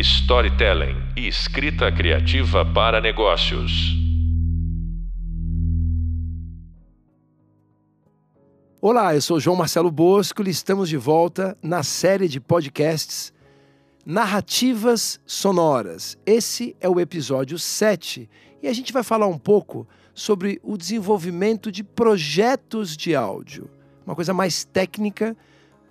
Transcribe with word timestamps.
storytelling 0.00 0.96
e 1.14 1.28
escrita 1.28 1.92
criativa 1.92 2.64
para 2.64 3.00
negócios. 3.02 3.94
Olá, 8.80 9.14
eu 9.14 9.20
sou 9.20 9.38
João 9.38 9.56
Marcelo 9.56 9.90
Bosco 9.90 10.42
e 10.42 10.48
estamos 10.48 10.88
de 10.88 10.96
volta 10.96 11.54
na 11.62 11.82
série 11.82 12.28
de 12.28 12.40
podcasts 12.40 13.30
Narrativas 14.06 15.20
Sonoras. 15.26 16.16
Esse 16.24 16.74
é 16.80 16.88
o 16.88 16.98
episódio 16.98 17.58
7 17.58 18.28
e 18.62 18.68
a 18.68 18.72
gente 18.72 18.94
vai 18.94 19.02
falar 19.02 19.26
um 19.26 19.38
pouco 19.38 19.86
sobre 20.14 20.58
o 20.62 20.78
desenvolvimento 20.78 21.70
de 21.70 21.84
projetos 21.84 22.96
de 22.96 23.14
áudio. 23.14 23.68
Uma 24.06 24.14
coisa 24.14 24.32
mais 24.32 24.64
técnica, 24.64 25.36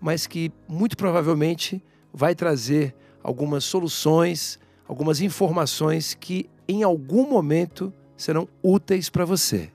mas 0.02 0.26
que 0.26 0.52
muito 0.68 0.98
provavelmente 0.98 1.84
vai 2.12 2.34
trazer 2.34 2.96
algumas 3.30 3.64
soluções, 3.64 4.60
algumas 4.88 5.22
informações 5.22 6.16
que 6.16 6.50
em 6.68 6.82
algum 6.82 7.30
momento 7.30 7.94
serão 8.18 8.50
úteis 8.64 9.08
para 9.08 9.24
você. 9.24 9.70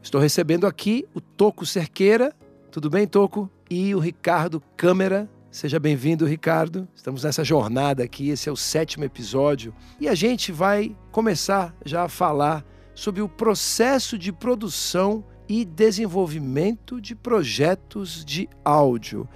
Estou 0.00 0.20
recebendo 0.20 0.64
aqui 0.64 1.04
o 1.12 1.20
Toco 1.20 1.66
Cerqueira, 1.66 2.32
tudo 2.70 2.88
bem, 2.88 3.04
Toco? 3.04 3.50
E 3.68 3.92
o 3.96 3.98
Ricardo 3.98 4.62
Câmara. 4.76 5.28
Seja 5.50 5.80
bem-vindo, 5.80 6.24
Ricardo. 6.24 6.86
Estamos 6.94 7.24
nessa 7.24 7.42
jornada 7.42 8.04
aqui, 8.04 8.28
esse 8.28 8.48
é 8.48 8.52
o 8.52 8.56
sétimo 8.56 9.04
episódio. 9.04 9.74
E 9.98 10.06
a 10.06 10.14
gente 10.14 10.52
vai 10.52 10.96
começar 11.10 11.74
já 11.84 12.04
a 12.04 12.08
falar 12.08 12.64
sobre 12.94 13.22
o 13.22 13.28
processo 13.28 14.16
de 14.16 14.32
produção 14.32 15.24
e 15.48 15.64
desenvolvimento 15.64 17.00
de 17.00 17.16
projetos 17.16 18.24
de 18.24 18.48
áudio. 18.64 19.28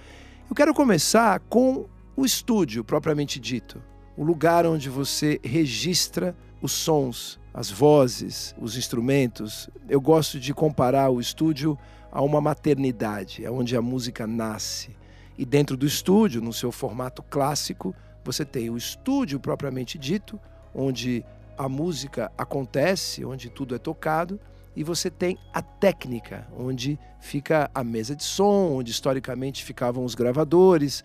Eu 0.49 0.55
quero 0.55 0.73
começar 0.73 1.41
com 1.41 1.89
o 2.19 2.27
estúdio 2.27 2.83
propriamente 2.83 3.39
dito, 3.39 3.81
o 4.17 4.25
lugar 4.25 4.67
onde 4.67 4.91
você 4.91 5.39
registra 5.45 6.35
os 6.61 6.73
sons, 6.73 7.39
as 7.55 7.71
vozes, 7.71 8.57
os 8.59 8.77
instrumentos. 8.77 9.71
Eu 9.89 10.01
gosto 10.01 10.41
de 10.41 10.53
comparar 10.53 11.11
o 11.11 11.21
estúdio 11.21 11.79
a 12.11 12.21
uma 12.21 12.41
maternidade, 12.41 13.45
é 13.45 13.51
onde 13.53 13.77
a 13.77 13.81
música 13.81 14.27
nasce. 14.27 14.97
E 15.39 15.45
dentro 15.45 15.77
do 15.77 15.87
estúdio, 15.87 16.43
no 16.43 16.53
seu 16.53 16.73
formato 16.73 17.23
clássico, 17.23 17.95
você 18.25 18.45
tem 18.45 18.69
o 18.69 18.77
estúdio 18.77 19.39
propriamente 19.39 19.97
dito, 19.97 20.41
onde 20.75 21.25
a 21.57 21.69
música 21.69 22.33
acontece, 22.37 23.25
onde 23.25 23.49
tudo 23.49 23.77
é 23.77 23.79
tocado, 23.79 24.41
e 24.75 24.83
você 24.83 25.09
tem 25.09 25.39
a 25.53 25.63
técnica, 25.63 26.49
onde 26.57 26.99
fica 27.21 27.71
a 27.73 27.85
mesa 27.85 28.17
de 28.17 28.25
som, 28.25 28.73
onde 28.73 28.91
historicamente 28.91 29.65
ficavam 29.65 30.05
os 30.05 30.17
gravadores. 30.17 31.05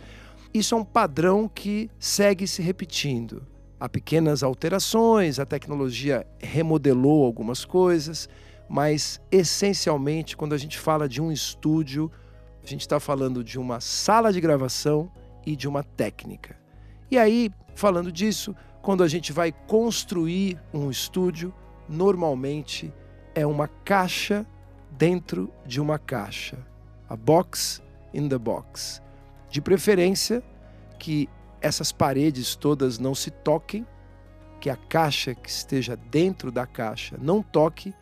Isso 0.53 0.75
é 0.75 0.77
um 0.77 0.85
padrão 0.85 1.47
que 1.47 1.89
segue 1.97 2.47
se 2.47 2.61
repetindo. 2.61 3.47
Há 3.79 3.89
pequenas 3.89 4.43
alterações, 4.43 5.39
a 5.39 5.45
tecnologia 5.45 6.27
remodelou 6.39 7.25
algumas 7.25 7.65
coisas, 7.65 8.29
mas 8.69 9.19
essencialmente, 9.31 10.37
quando 10.37 10.53
a 10.53 10.57
gente 10.57 10.77
fala 10.77 11.09
de 11.09 11.21
um 11.21 11.31
estúdio, 11.31 12.11
a 12.63 12.67
gente 12.67 12.81
está 12.81 12.99
falando 12.99 13.43
de 13.43 13.59
uma 13.59 13.79
sala 13.79 14.31
de 14.31 14.39
gravação 14.39 15.11
e 15.45 15.55
de 15.55 15.67
uma 15.67 15.83
técnica. 15.83 16.55
E 17.09 17.17
aí, 17.17 17.51
falando 17.75 18.11
disso, 18.11 18.55
quando 18.81 19.03
a 19.03 19.07
gente 19.07 19.33
vai 19.33 19.51
construir 19.51 20.59
um 20.73 20.89
estúdio, 20.89 21.53
normalmente 21.89 22.93
é 23.35 23.45
uma 23.45 23.67
caixa 23.67 24.45
dentro 24.91 25.51
de 25.65 25.81
uma 25.81 25.99
caixa. 25.99 26.57
A 27.09 27.17
box 27.17 27.81
in 28.13 28.29
the 28.29 28.37
box. 28.37 29.02
De 29.53 29.61
preferência 29.61 30.41
que 30.97 31.29
essas 31.61 31.91
paredes 31.91 32.55
todas 32.55 32.97
não 32.97 33.13
se 33.13 33.29
toquem, 33.29 33.85
que 34.59 34.67
a 34.67 34.75
caixa 34.75 35.35
que 35.35 35.47
esteja 35.47 35.95
dentro 35.95 36.51
da 36.51 36.65
caixa 36.65 37.19
não 37.21 37.43
toque 37.43 37.93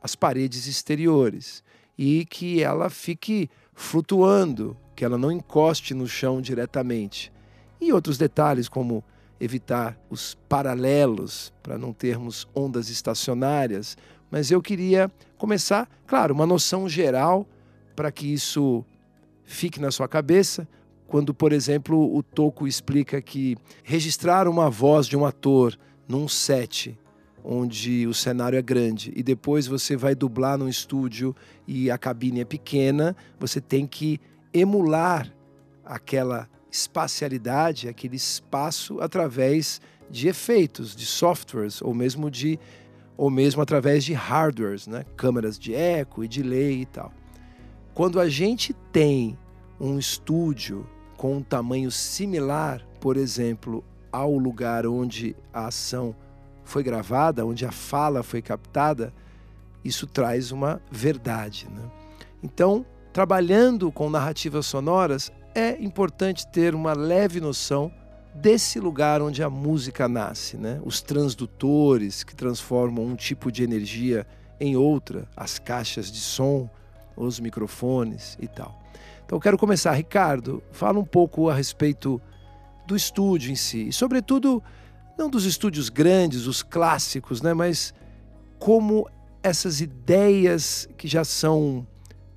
as 0.00 0.14
paredes 0.14 0.68
exteriores 0.68 1.64
e 1.98 2.24
que 2.26 2.62
ela 2.62 2.88
fique 2.88 3.50
flutuando, 3.74 4.76
que 4.94 5.04
ela 5.04 5.18
não 5.18 5.32
encoste 5.32 5.94
no 5.94 6.06
chão 6.06 6.40
diretamente. 6.40 7.32
E 7.80 7.92
outros 7.92 8.16
detalhes, 8.16 8.68
como 8.68 9.02
evitar 9.40 9.98
os 10.08 10.36
paralelos 10.48 11.52
para 11.60 11.76
não 11.76 11.92
termos 11.92 12.46
ondas 12.54 12.88
estacionárias. 12.88 13.98
Mas 14.30 14.52
eu 14.52 14.62
queria 14.62 15.10
começar, 15.36 15.88
claro, 16.06 16.32
uma 16.32 16.46
noção 16.46 16.88
geral 16.88 17.44
para 17.96 18.12
que 18.12 18.32
isso 18.32 18.84
fique 19.42 19.80
na 19.80 19.90
sua 19.90 20.06
cabeça. 20.06 20.68
Quando, 21.10 21.34
por 21.34 21.52
exemplo, 21.52 22.16
o 22.16 22.22
Toco 22.22 22.68
explica 22.68 23.20
que 23.20 23.56
registrar 23.82 24.46
uma 24.46 24.70
voz 24.70 25.08
de 25.08 25.16
um 25.16 25.26
ator 25.26 25.76
num 26.06 26.28
set 26.28 26.96
onde 27.42 28.06
o 28.06 28.14
cenário 28.14 28.56
é 28.56 28.62
grande 28.62 29.12
e 29.16 29.20
depois 29.20 29.66
você 29.66 29.96
vai 29.96 30.14
dublar 30.14 30.56
num 30.56 30.68
estúdio 30.68 31.34
e 31.66 31.90
a 31.90 31.98
cabine 31.98 32.42
é 32.42 32.44
pequena, 32.44 33.16
você 33.40 33.60
tem 33.60 33.88
que 33.88 34.20
emular 34.54 35.34
aquela 35.84 36.48
espacialidade, 36.70 37.88
aquele 37.88 38.14
espaço 38.14 39.00
através 39.00 39.80
de 40.08 40.28
efeitos, 40.28 40.94
de 40.94 41.06
softwares 41.06 41.82
ou 41.82 41.92
mesmo 41.92 42.30
de 42.30 42.56
ou 43.16 43.28
mesmo 43.28 43.60
através 43.60 44.04
de 44.04 44.12
hardwares, 44.12 44.86
né? 44.86 45.04
câmeras 45.16 45.58
de 45.58 45.74
eco 45.74 46.22
e 46.22 46.28
delay 46.28 46.82
e 46.82 46.86
tal. 46.86 47.12
Quando 47.94 48.20
a 48.20 48.28
gente 48.28 48.72
tem 48.92 49.36
um 49.80 49.98
estúdio 49.98 50.86
com 51.20 51.36
um 51.36 51.42
tamanho 51.42 51.90
similar, 51.90 52.82
por 52.98 53.18
exemplo, 53.18 53.84
ao 54.10 54.38
lugar 54.38 54.86
onde 54.86 55.36
a 55.52 55.66
ação 55.66 56.16
foi 56.64 56.82
gravada, 56.82 57.44
onde 57.44 57.66
a 57.66 57.70
fala 57.70 58.22
foi 58.22 58.40
captada, 58.40 59.12
isso 59.84 60.06
traz 60.06 60.50
uma 60.50 60.80
verdade. 60.90 61.68
Né? 61.70 61.82
Então, 62.42 62.86
trabalhando 63.12 63.92
com 63.92 64.08
narrativas 64.08 64.64
sonoras, 64.64 65.30
é 65.54 65.78
importante 65.82 66.46
ter 66.46 66.74
uma 66.74 66.94
leve 66.94 67.38
noção 67.38 67.92
desse 68.34 68.80
lugar 68.80 69.20
onde 69.20 69.42
a 69.42 69.50
música 69.50 70.08
nasce, 70.08 70.56
né? 70.56 70.80
Os 70.86 71.02
transdutores 71.02 72.24
que 72.24 72.34
transformam 72.34 73.04
um 73.04 73.14
tipo 73.14 73.52
de 73.52 73.62
energia 73.62 74.26
em 74.58 74.74
outra, 74.74 75.28
as 75.36 75.58
caixas 75.58 76.10
de 76.10 76.20
som, 76.20 76.70
os 77.14 77.38
microfones 77.38 78.38
e 78.40 78.48
tal. 78.48 78.79
Então 79.30 79.36
eu 79.36 79.40
quero 79.40 79.56
começar, 79.56 79.92
Ricardo, 79.92 80.60
fala 80.72 80.98
um 80.98 81.04
pouco 81.04 81.48
a 81.48 81.54
respeito 81.54 82.20
do 82.84 82.96
estúdio 82.96 83.52
em 83.52 83.54
si, 83.54 83.86
e 83.86 83.92
sobretudo 83.92 84.60
não 85.16 85.30
dos 85.30 85.44
estúdios 85.44 85.88
grandes, 85.88 86.48
os 86.48 86.64
clássicos, 86.64 87.40
né, 87.40 87.54
mas 87.54 87.94
como 88.58 89.08
essas 89.40 89.80
ideias 89.80 90.88
que 90.96 91.06
já 91.06 91.22
são 91.22 91.86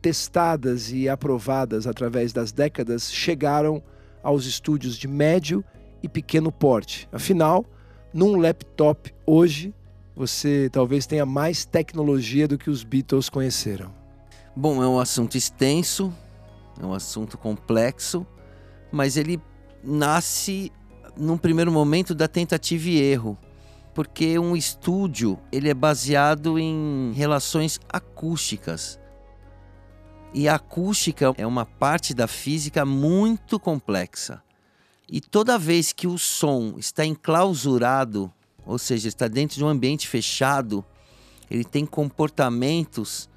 testadas 0.04 0.92
e 0.92 1.10
aprovadas 1.10 1.88
através 1.88 2.32
das 2.32 2.52
décadas 2.52 3.12
chegaram 3.12 3.82
aos 4.22 4.46
estúdios 4.46 4.96
de 4.96 5.08
médio 5.08 5.66
e 6.04 6.08
pequeno 6.08 6.52
porte. 6.52 7.10
Afinal, 7.12 7.66
num 8.14 8.36
laptop 8.36 9.12
hoje, 9.26 9.74
você 10.16 10.70
talvez 10.72 11.08
tenha 11.08 11.26
mais 11.26 11.66
tecnologia 11.66 12.48
do 12.48 12.56
que 12.56 12.70
os 12.70 12.84
Beatles 12.84 13.30
conheceram. 13.30 13.92
Bom, 14.56 14.84
é 14.84 14.88
um 14.88 15.00
assunto 15.00 15.36
extenso, 15.36 16.14
é 16.82 16.86
um 16.86 16.94
assunto 16.94 17.38
complexo, 17.38 18.26
mas 18.92 19.18
ele 19.18 19.42
nasce 19.84 20.72
num 21.18 21.38
primeiro 21.38 21.72
momento 21.72 22.16
da 22.16 22.28
tentativa 22.28 22.90
e 22.90 23.02
erro, 23.02 23.38
porque 23.94 24.38
um 24.40 24.56
estúdio 24.56 25.40
ele 25.52 25.70
é 25.70 25.74
baseado 25.74 26.58
em 26.58 27.12
relações 27.14 27.80
acústicas. 27.90 29.00
E 30.34 30.48
a 30.48 30.56
acústica 30.56 31.34
é 31.38 31.46
uma 31.46 31.66
parte 31.66 32.14
da 32.14 32.28
física 32.28 32.84
muito 32.86 33.60
complexa. 33.60 34.42
E 35.08 35.22
toda 35.22 35.60
vez 35.60 35.94
que 35.94 36.08
o 36.08 36.18
som 36.18 36.74
está 36.78 37.06
enclausurado, 37.06 38.34
ou 38.66 38.80
seja, 38.80 39.08
está 39.08 39.28
dentro 39.28 39.58
de 39.58 39.64
um 39.64 39.68
ambiente 39.68 40.08
fechado, 40.08 40.84
ele 41.52 41.64
tem 41.64 41.86
comportamentos 41.86 43.30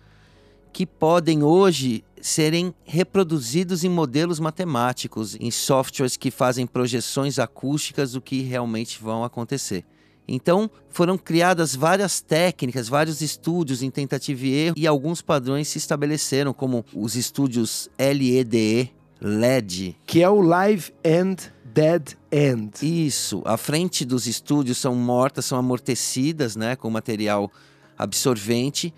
que 0.76 0.84
podem 0.84 1.42
hoje 1.42 2.04
serem 2.20 2.74
reproduzidos 2.84 3.82
em 3.82 3.88
modelos 3.88 4.38
matemáticos, 4.38 5.34
em 5.40 5.50
softwares 5.50 6.18
que 6.18 6.30
fazem 6.30 6.66
projeções 6.66 7.38
acústicas 7.38 8.12
do 8.12 8.20
que 8.20 8.42
realmente 8.42 9.02
vão 9.02 9.24
acontecer. 9.24 9.86
Então, 10.28 10.70
foram 10.90 11.16
criadas 11.16 11.74
várias 11.74 12.20
técnicas, 12.20 12.90
vários 12.90 13.22
estúdios 13.22 13.82
em 13.82 13.90
tentativa 13.90 14.44
e 14.44 14.52
erro, 14.52 14.74
e 14.76 14.86
alguns 14.86 15.22
padrões 15.22 15.66
se 15.66 15.78
estabeleceram, 15.78 16.52
como 16.52 16.84
os 16.92 17.16
estúdios 17.16 17.88
LEDE, 17.98 18.92
LED. 19.18 19.96
Que 20.04 20.22
é 20.22 20.28
o 20.28 20.42
Live 20.42 20.92
End 21.02 21.50
Dead 21.64 22.18
End. 22.30 23.06
Isso. 23.06 23.40
A 23.46 23.56
frente 23.56 24.04
dos 24.04 24.26
estúdios 24.26 24.76
são 24.76 24.94
mortas, 24.94 25.46
são 25.46 25.56
amortecidas, 25.56 26.54
né, 26.54 26.76
com 26.76 26.90
material 26.90 27.50
absorvente, 27.96 28.92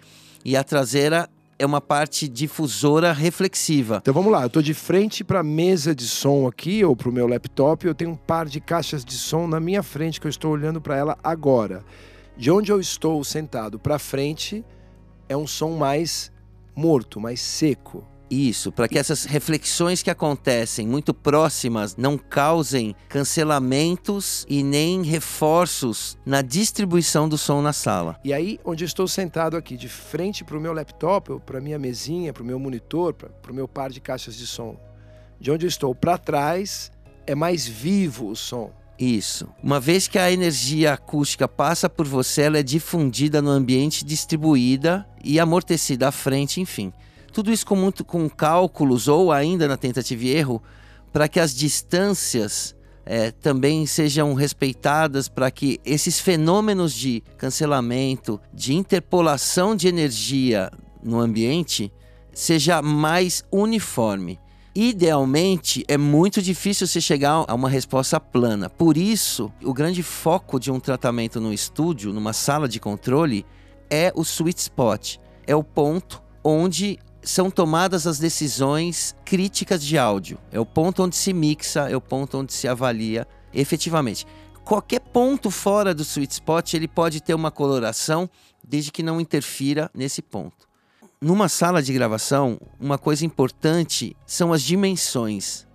e 0.45 0.57
a 0.57 0.65
traseira 0.65 1.29
é 1.59 1.67
uma 1.67 1.81
parte 1.81 2.29
difusora 2.29 3.13
reflexiva. 3.13 3.99
Então 4.01 4.15
vamos 4.15 4.31
lá, 4.31 4.43
eu 4.43 4.47
estou 4.47 4.63
de 4.63 4.73
frente 4.73 5.25
para 5.25 5.41
a 5.41 5.43
mesa 5.43 5.95
de 5.95 6.07
som 6.07 6.47
aqui, 6.47 6.85
ou 6.85 6.95
para 6.95 7.09
o 7.09 7.13
meu 7.13 7.27
laptop, 7.27 7.85
eu 7.85 7.95
tenho 7.95 8.13
um 8.13 8.17
par 8.17 8.47
de 8.47 8.61
caixas 8.61 9.05
de 9.05 9.15
som 9.15 9.47
na 9.47 9.59
minha 9.59 9.83
frente 9.83 10.21
que 10.21 10.27
eu 10.27 10.31
estou 10.31 10.53
olhando 10.53 10.81
para 10.81 10.97
ela 10.97 11.19
agora. 11.23 11.85
De 12.37 12.51
onde 12.51 12.71
eu 12.71 12.79
estou 12.79 13.23
sentado 13.25 13.79
para 13.79 13.99
frente 13.99 14.65
é 15.29 15.37
um 15.37 15.47
som 15.47 15.77
mais 15.77 16.31
morto, 16.77 17.21
mais 17.21 17.41
seco. 17.41 18.07
Isso, 18.31 18.71
para 18.71 18.89
que 18.89 18.99
essas 18.99 19.25
reflexões 19.25 20.03
que 20.03 20.11
acontecem 20.11 20.87
muito 20.87 21.15
próximas 21.15 21.97
não 21.97 22.19
causem 22.19 22.95
cancelamentos 23.09 24.45
e 24.49 24.63
nem 24.63 25.03
reforços 25.03 26.19
na 26.27 26.43
distribuição 26.43 27.29
do 27.29 27.39
som 27.39 27.63
na 27.63 27.73
sala. 27.73 28.19
E 28.23 28.33
aí, 28.33 28.61
onde 28.65 28.85
eu 28.85 28.87
estou 28.87 29.09
sentado 29.09 29.57
aqui, 29.57 29.77
de 29.77 29.89
frente 29.89 30.45
para 30.45 30.59
o 30.59 30.61
meu 30.61 30.73
laptop, 30.73 31.41
para 31.47 31.59
a 31.59 31.61
minha 31.61 31.79
mesinha, 31.79 32.33
para 32.33 32.43
o 32.43 32.47
meu 32.47 32.59
monitor, 32.59 33.15
para 33.15 33.51
o 33.51 33.55
meu 33.55 33.67
par 33.67 33.91
de 33.91 34.01
caixas 34.01 34.37
de 34.37 34.47
som, 34.47 34.79
de 35.41 35.51
onde 35.51 35.65
eu 35.65 35.69
estou 35.69 35.95
para 35.95 36.19
trás, 36.19 36.91
é 37.27 37.35
mais 37.35 37.67
vivo 37.67 38.29
o 38.29 38.37
som. 38.37 38.73
Isso. 38.99 39.49
Uma 39.63 39.79
vez 39.79 40.09
que 40.09 40.19
a 40.19 40.31
energia 40.31 40.95
acústica 40.95 41.47
passa 41.47 41.89
por 41.89 42.07
você, 42.07 42.43
ela 42.43 42.59
é 42.59 42.63
difundida 42.63 43.41
no 43.41 43.51
ambiente, 43.51 44.05
distribuída 44.05 45.07
e 45.23 45.39
amortecida 45.39 46.09
à 46.09 46.13
frente, 46.13 46.61
enfim. 46.61 46.93
Tudo 47.39 47.53
isso 47.53 47.65
com 47.65 47.77
muito 47.77 48.05
com 48.05 48.29
cálculos 48.29 49.07
ou 49.07 49.31
ainda 49.31 49.69
na 49.69 49.77
tentativa 49.77 50.25
e 50.25 50.31
erro 50.31 50.61
para 51.13 51.29
que 51.29 51.39
as 51.39 51.55
distâncias 51.55 52.75
é, 53.07 53.31
também 53.31 53.87
sejam 53.87 54.35
respeitadas 54.35 55.29
para 55.29 55.49
que 55.49 55.79
esses 55.85 56.19
fenômenos 56.19 56.93
de 56.93 57.23
cancelamento, 57.37 58.41
de 58.53 58.75
interpolação 58.75 59.77
de 59.77 59.87
energia 59.87 60.69
no 61.01 61.21
ambiente 61.21 61.93
seja 62.33 62.83
mais 62.83 63.45
uniforme. 63.53 64.41
Idealmente, 64.75 65.85
é 65.87 65.97
muito 65.97 66.43
difícil 66.43 66.89
você 66.89 67.01
chegar 67.01 67.45
a 67.47 67.55
uma 67.55 67.71
resposta 67.71 68.19
plana. 68.19 68.69
Por 68.69 68.97
isso, 68.97 69.49
o 69.63 69.73
grande 69.73 70.03
foco 70.03 70.59
de 70.59 70.73
um 70.73 70.81
tratamento 70.81 71.41
no 71.41 71.53
estúdio, 71.53 72.13
numa 72.13 72.33
sala 72.33 72.69
de 72.69 72.81
controle, 72.81 73.47
é 73.89 74.13
o 74.17 74.23
sweet 74.23 74.59
spot. 74.59 75.19
É 75.47 75.55
o 75.55 75.63
ponto 75.63 76.21
onde 76.43 76.99
são 77.23 77.51
tomadas 77.51 78.07
as 78.07 78.19
decisões 78.19 79.15
críticas 79.25 79.83
de 79.83 79.99
áudio. 79.99 80.39
É 80.51 80.59
o 80.59 80.67
ponto 80.67 81.03
onde 81.03 81.17
se 81.17 81.33
mixa, 81.33 81.89
é 81.89 81.97
o 81.97 82.01
ponto 82.01 82.39
onde 82.39 82.53
se 82.53 82.69
avalia 82.69 83.27
efetivamente. 83.53 84.27
Qualquer 84.65 85.01
ponto 85.01 85.51
fora 85.51 85.95
do 85.95 86.03
sweet 86.03 86.35
spot 86.35 86.75
ele 86.75 86.87
pode 86.87 87.23
ter 87.23 87.35
uma 87.35 87.51
coloração 87.51 88.29
desde 88.63 88.93
que 88.93 89.03
não 89.03 89.21
interfira 89.21 89.91
nesse 89.95 90.21
ponto. 90.21 90.69
Numa 91.21 91.49
sala 91.49 91.83
de 91.83 91.93
gravação, 91.93 92.61
uma 92.79 92.99
coisa 92.99 93.25
importante 93.25 94.15
são 94.27 94.53
as 94.53 94.63
dimensões. 94.63 95.67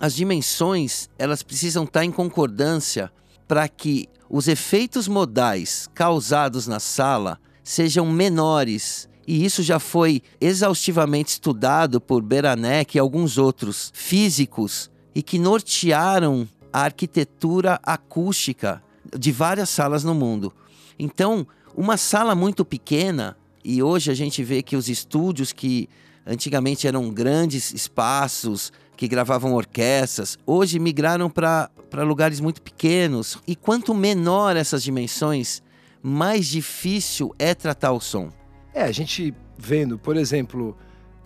As 0.00 0.14
dimensões 0.14 1.08
elas 1.18 1.42
precisam 1.42 1.84
estar 1.84 2.04
em 2.04 2.10
concordância 2.10 3.12
para 3.46 3.68
que 3.68 4.08
os 4.28 4.48
efeitos 4.48 5.06
modais 5.06 5.88
causados 5.92 6.66
na 6.66 6.80
sala 6.80 7.38
sejam 7.62 8.06
menores 8.06 9.08
e 9.30 9.44
isso 9.44 9.62
já 9.62 9.78
foi 9.78 10.24
exaustivamente 10.40 11.28
estudado 11.28 12.00
por 12.00 12.20
Beranek 12.20 12.96
e 12.96 12.98
alguns 12.98 13.38
outros 13.38 13.92
físicos 13.94 14.90
e 15.14 15.22
que 15.22 15.38
nortearam 15.38 16.48
a 16.72 16.80
arquitetura 16.80 17.78
acústica 17.84 18.82
de 19.16 19.30
várias 19.30 19.70
salas 19.70 20.02
no 20.02 20.16
mundo. 20.16 20.52
Então, 20.98 21.46
uma 21.76 21.96
sala 21.96 22.34
muito 22.34 22.64
pequena, 22.64 23.36
e 23.64 23.80
hoje 23.80 24.10
a 24.10 24.14
gente 24.14 24.42
vê 24.42 24.64
que 24.64 24.74
os 24.74 24.88
estúdios 24.88 25.52
que 25.52 25.88
antigamente 26.26 26.88
eram 26.88 27.08
grandes 27.08 27.72
espaços, 27.72 28.72
que 28.96 29.06
gravavam 29.06 29.54
orquestras, 29.54 30.36
hoje 30.44 30.80
migraram 30.80 31.30
para 31.30 31.70
lugares 32.04 32.40
muito 32.40 32.60
pequenos. 32.60 33.38
E 33.46 33.54
quanto 33.54 33.94
menor 33.94 34.56
essas 34.56 34.82
dimensões, 34.82 35.62
mais 36.02 36.48
difícil 36.48 37.32
é 37.38 37.54
tratar 37.54 37.92
o 37.92 38.00
som. 38.00 38.39
É, 38.72 38.82
a 38.82 38.92
gente 38.92 39.34
vendo, 39.58 39.98
por 39.98 40.16
exemplo, 40.16 40.76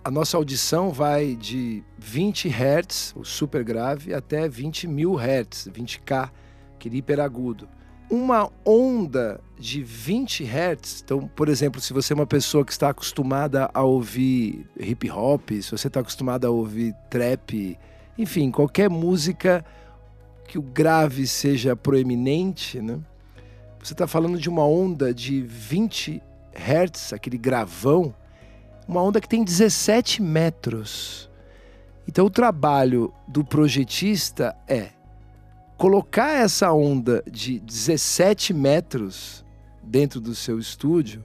a 0.03 0.11
nossa 0.11 0.37
audição 0.37 0.91
vai 0.91 1.35
de 1.35 1.83
20 1.97 2.49
Hz, 2.49 3.13
o 3.15 3.23
super 3.23 3.63
grave, 3.63 4.13
até 4.13 4.47
20 4.47 4.87
mil 4.87 5.15
Hz, 5.15 5.69
20K, 5.73 6.31
aquele 6.75 6.97
hiperagudo. 6.97 7.67
Uma 8.09 8.51
onda 8.63 9.41
de 9.57 9.81
20 9.81 10.43
Hz, 10.43 11.01
então, 11.03 11.27
por 11.27 11.49
exemplo, 11.49 11.81
se 11.81 11.91
você 11.91 12.13
é 12.13 12.15
uma 12.15 12.27
pessoa 12.27 12.63
que 12.63 12.71
está 12.71 12.89
acostumada 12.89 13.69
a 13.73 13.81
ouvir 13.81 14.67
hip 14.79 15.09
hop, 15.09 15.49
se 15.51 15.71
você 15.71 15.87
está 15.87 16.01
acostumado 16.01 16.45
a 16.45 16.51
ouvir 16.51 16.93
trap, 17.09 17.77
enfim, 18.17 18.51
qualquer 18.51 18.89
música 18.89 19.65
que 20.47 20.59
o 20.59 20.61
grave 20.61 21.25
seja 21.25 21.75
proeminente, 21.75 22.79
né? 22.79 22.99
Você 23.81 23.93
está 23.93 24.07
falando 24.07 24.37
de 24.37 24.49
uma 24.49 24.65
onda 24.65 25.13
de 25.13 25.41
20 25.41 26.21
Hertz, 26.55 27.13
aquele 27.13 27.37
gravão, 27.37 28.13
uma 28.87 29.01
onda 29.01 29.19
que 29.19 29.27
tem 29.27 29.43
17 29.43 30.21
metros. 30.21 31.29
Então 32.07 32.25
o 32.25 32.29
trabalho 32.29 33.13
do 33.27 33.43
projetista 33.43 34.55
é 34.67 34.89
colocar 35.77 36.31
essa 36.31 36.71
onda 36.71 37.23
de 37.29 37.59
17 37.59 38.53
metros 38.53 39.43
dentro 39.83 40.19
do 40.19 40.33
seu 40.33 40.57
estúdio 40.57 41.23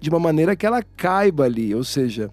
de 0.00 0.08
uma 0.08 0.18
maneira 0.18 0.56
que 0.56 0.66
ela 0.66 0.82
caiba 0.82 1.44
ali, 1.44 1.74
ou 1.74 1.84
seja, 1.84 2.30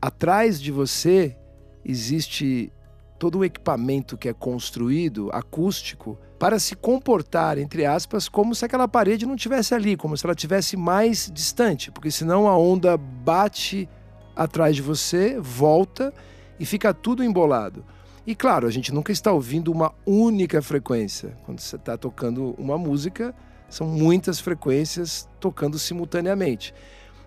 atrás 0.00 0.60
de 0.60 0.72
você 0.72 1.36
existe 1.84 2.72
todo 3.18 3.38
o 3.38 3.44
equipamento 3.44 4.16
que 4.16 4.28
é 4.28 4.32
construído 4.32 5.30
acústico 5.32 6.18
para 6.40 6.58
se 6.58 6.74
comportar, 6.74 7.58
entre 7.58 7.84
aspas, 7.84 8.26
como 8.26 8.54
se 8.54 8.64
aquela 8.64 8.88
parede 8.88 9.26
não 9.26 9.36
tivesse 9.36 9.74
ali, 9.74 9.94
como 9.94 10.16
se 10.16 10.24
ela 10.24 10.34
tivesse 10.34 10.74
mais 10.74 11.30
distante, 11.30 11.90
porque 11.90 12.10
senão 12.10 12.48
a 12.48 12.56
onda 12.56 12.96
bate 12.96 13.86
atrás 14.34 14.74
de 14.74 14.80
você, 14.80 15.38
volta 15.38 16.14
e 16.58 16.64
fica 16.64 16.94
tudo 16.94 17.22
embolado. 17.22 17.84
E 18.26 18.34
claro, 18.34 18.66
a 18.66 18.70
gente 18.70 18.90
nunca 18.90 19.12
está 19.12 19.30
ouvindo 19.30 19.70
uma 19.70 19.92
única 20.06 20.62
frequência. 20.62 21.36
Quando 21.44 21.60
você 21.60 21.76
está 21.76 21.98
tocando 21.98 22.54
uma 22.56 22.78
música, 22.78 23.34
são 23.68 23.86
muitas 23.86 24.40
frequências 24.40 25.28
tocando 25.38 25.78
simultaneamente. 25.78 26.72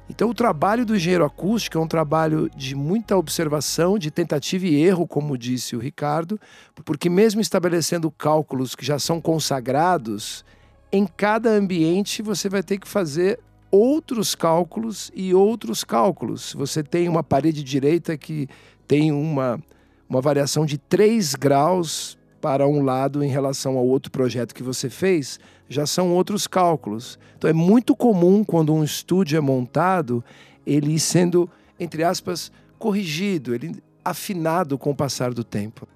Então, 0.09 0.29
o 0.29 0.33
trabalho 0.33 0.85
do 0.85 0.95
engenheiro 0.95 1.25
acústico 1.25 1.77
é 1.77 1.81
um 1.81 1.87
trabalho 1.87 2.49
de 2.55 2.75
muita 2.75 3.17
observação, 3.17 3.97
de 3.97 4.11
tentativa 4.11 4.65
e 4.65 4.75
erro, 4.75 5.07
como 5.07 5.37
disse 5.37 5.75
o 5.75 5.79
Ricardo, 5.79 6.39
porque, 6.83 7.09
mesmo 7.09 7.39
estabelecendo 7.39 8.11
cálculos 8.11 8.75
que 8.75 8.85
já 8.85 8.99
são 8.99 9.21
consagrados, 9.21 10.43
em 10.91 11.07
cada 11.07 11.49
ambiente 11.49 12.21
você 12.21 12.49
vai 12.49 12.61
ter 12.61 12.77
que 12.77 12.87
fazer 12.87 13.39
outros 13.71 14.35
cálculos 14.35 15.11
e 15.15 15.33
outros 15.33 15.83
cálculos. 15.83 16.53
Você 16.53 16.83
tem 16.83 17.09
uma 17.09 17.23
parede 17.23 17.63
direita 17.63 18.15
que 18.15 18.47
tem 18.87 19.11
uma, 19.11 19.59
uma 20.07 20.21
variação 20.21 20.65
de 20.65 20.77
3 20.77 21.33
graus 21.33 22.15
para 22.39 22.67
um 22.67 22.83
lado 22.83 23.23
em 23.23 23.29
relação 23.29 23.77
ao 23.77 23.87
outro 23.87 24.11
projeto 24.11 24.53
que 24.53 24.61
você 24.61 24.89
fez, 24.89 25.39
já 25.69 25.85
são 25.85 26.13
outros 26.13 26.47
cálculos. 26.47 27.17
Então 27.37 27.49
é 27.49 27.53
muito 27.53 27.95
comum 27.95 28.43
quando 28.43 28.73
um 28.73 28.83
estúdio 28.83 29.37
é 29.37 29.41
montado, 29.41 30.23
ele 30.65 30.99
sendo, 30.99 31.49
entre 31.79 32.03
aspas, 32.03 32.51
corrigido, 32.77 33.53
ele 33.53 33.81
afinado 34.03 34.77
com 34.77 34.91
o 34.91 34.95
passar 34.95 35.33
do 35.33 35.43
tempo. 35.43 35.87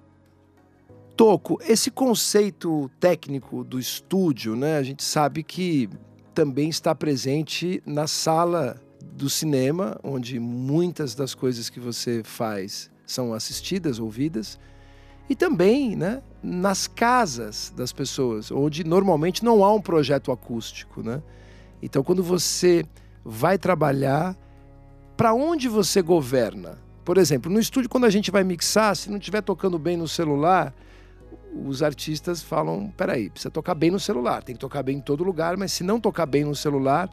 Toco, 1.16 1.58
esse 1.66 1.90
conceito 1.90 2.90
técnico 3.00 3.64
do 3.64 3.78
estúdio, 3.78 4.54
né, 4.54 4.76
a 4.76 4.82
gente 4.82 5.02
sabe 5.02 5.42
que 5.42 5.88
também 6.32 6.68
está 6.68 6.94
presente 6.94 7.82
na 7.84 8.06
sala 8.06 8.80
do 9.12 9.28
cinema, 9.28 9.98
onde 10.02 10.38
muitas 10.38 11.14
das 11.14 11.34
coisas 11.34 11.68
que 11.68 11.80
você 11.80 12.22
faz 12.22 12.88
são 13.04 13.34
assistidas, 13.34 13.98
ouvidas, 13.98 14.58
e 15.28 15.36
também 15.36 15.94
né, 15.94 16.22
nas 16.42 16.86
casas 16.86 17.72
das 17.76 17.92
pessoas, 17.92 18.50
onde 18.50 18.84
normalmente 18.84 19.44
não 19.44 19.64
há 19.64 19.72
um 19.72 19.80
projeto 19.80 20.32
acústico. 20.32 21.02
Né? 21.02 21.22
Então, 21.82 22.02
quando 22.02 22.22
você 22.22 22.84
vai 23.24 23.58
trabalhar, 23.58 24.36
para 25.16 25.34
onde 25.34 25.68
você 25.68 26.00
governa? 26.00 26.78
Por 27.04 27.18
exemplo, 27.18 27.50
no 27.50 27.58
estúdio, 27.58 27.90
quando 27.90 28.04
a 28.04 28.10
gente 28.10 28.30
vai 28.30 28.44
mixar, 28.44 28.94
se 28.94 29.10
não 29.10 29.18
estiver 29.18 29.42
tocando 29.42 29.78
bem 29.78 29.96
no 29.96 30.06
celular, 30.06 30.74
os 31.66 31.82
artistas 31.82 32.42
falam: 32.42 32.92
peraí, 32.96 33.30
precisa 33.30 33.50
tocar 33.50 33.74
bem 33.74 33.90
no 33.90 33.98
celular, 33.98 34.42
tem 34.42 34.54
que 34.54 34.60
tocar 34.60 34.82
bem 34.82 34.98
em 34.98 35.00
todo 35.00 35.24
lugar, 35.24 35.56
mas 35.56 35.72
se 35.72 35.82
não 35.82 36.00
tocar 36.00 36.26
bem 36.26 36.44
no 36.44 36.54
celular, 36.54 37.10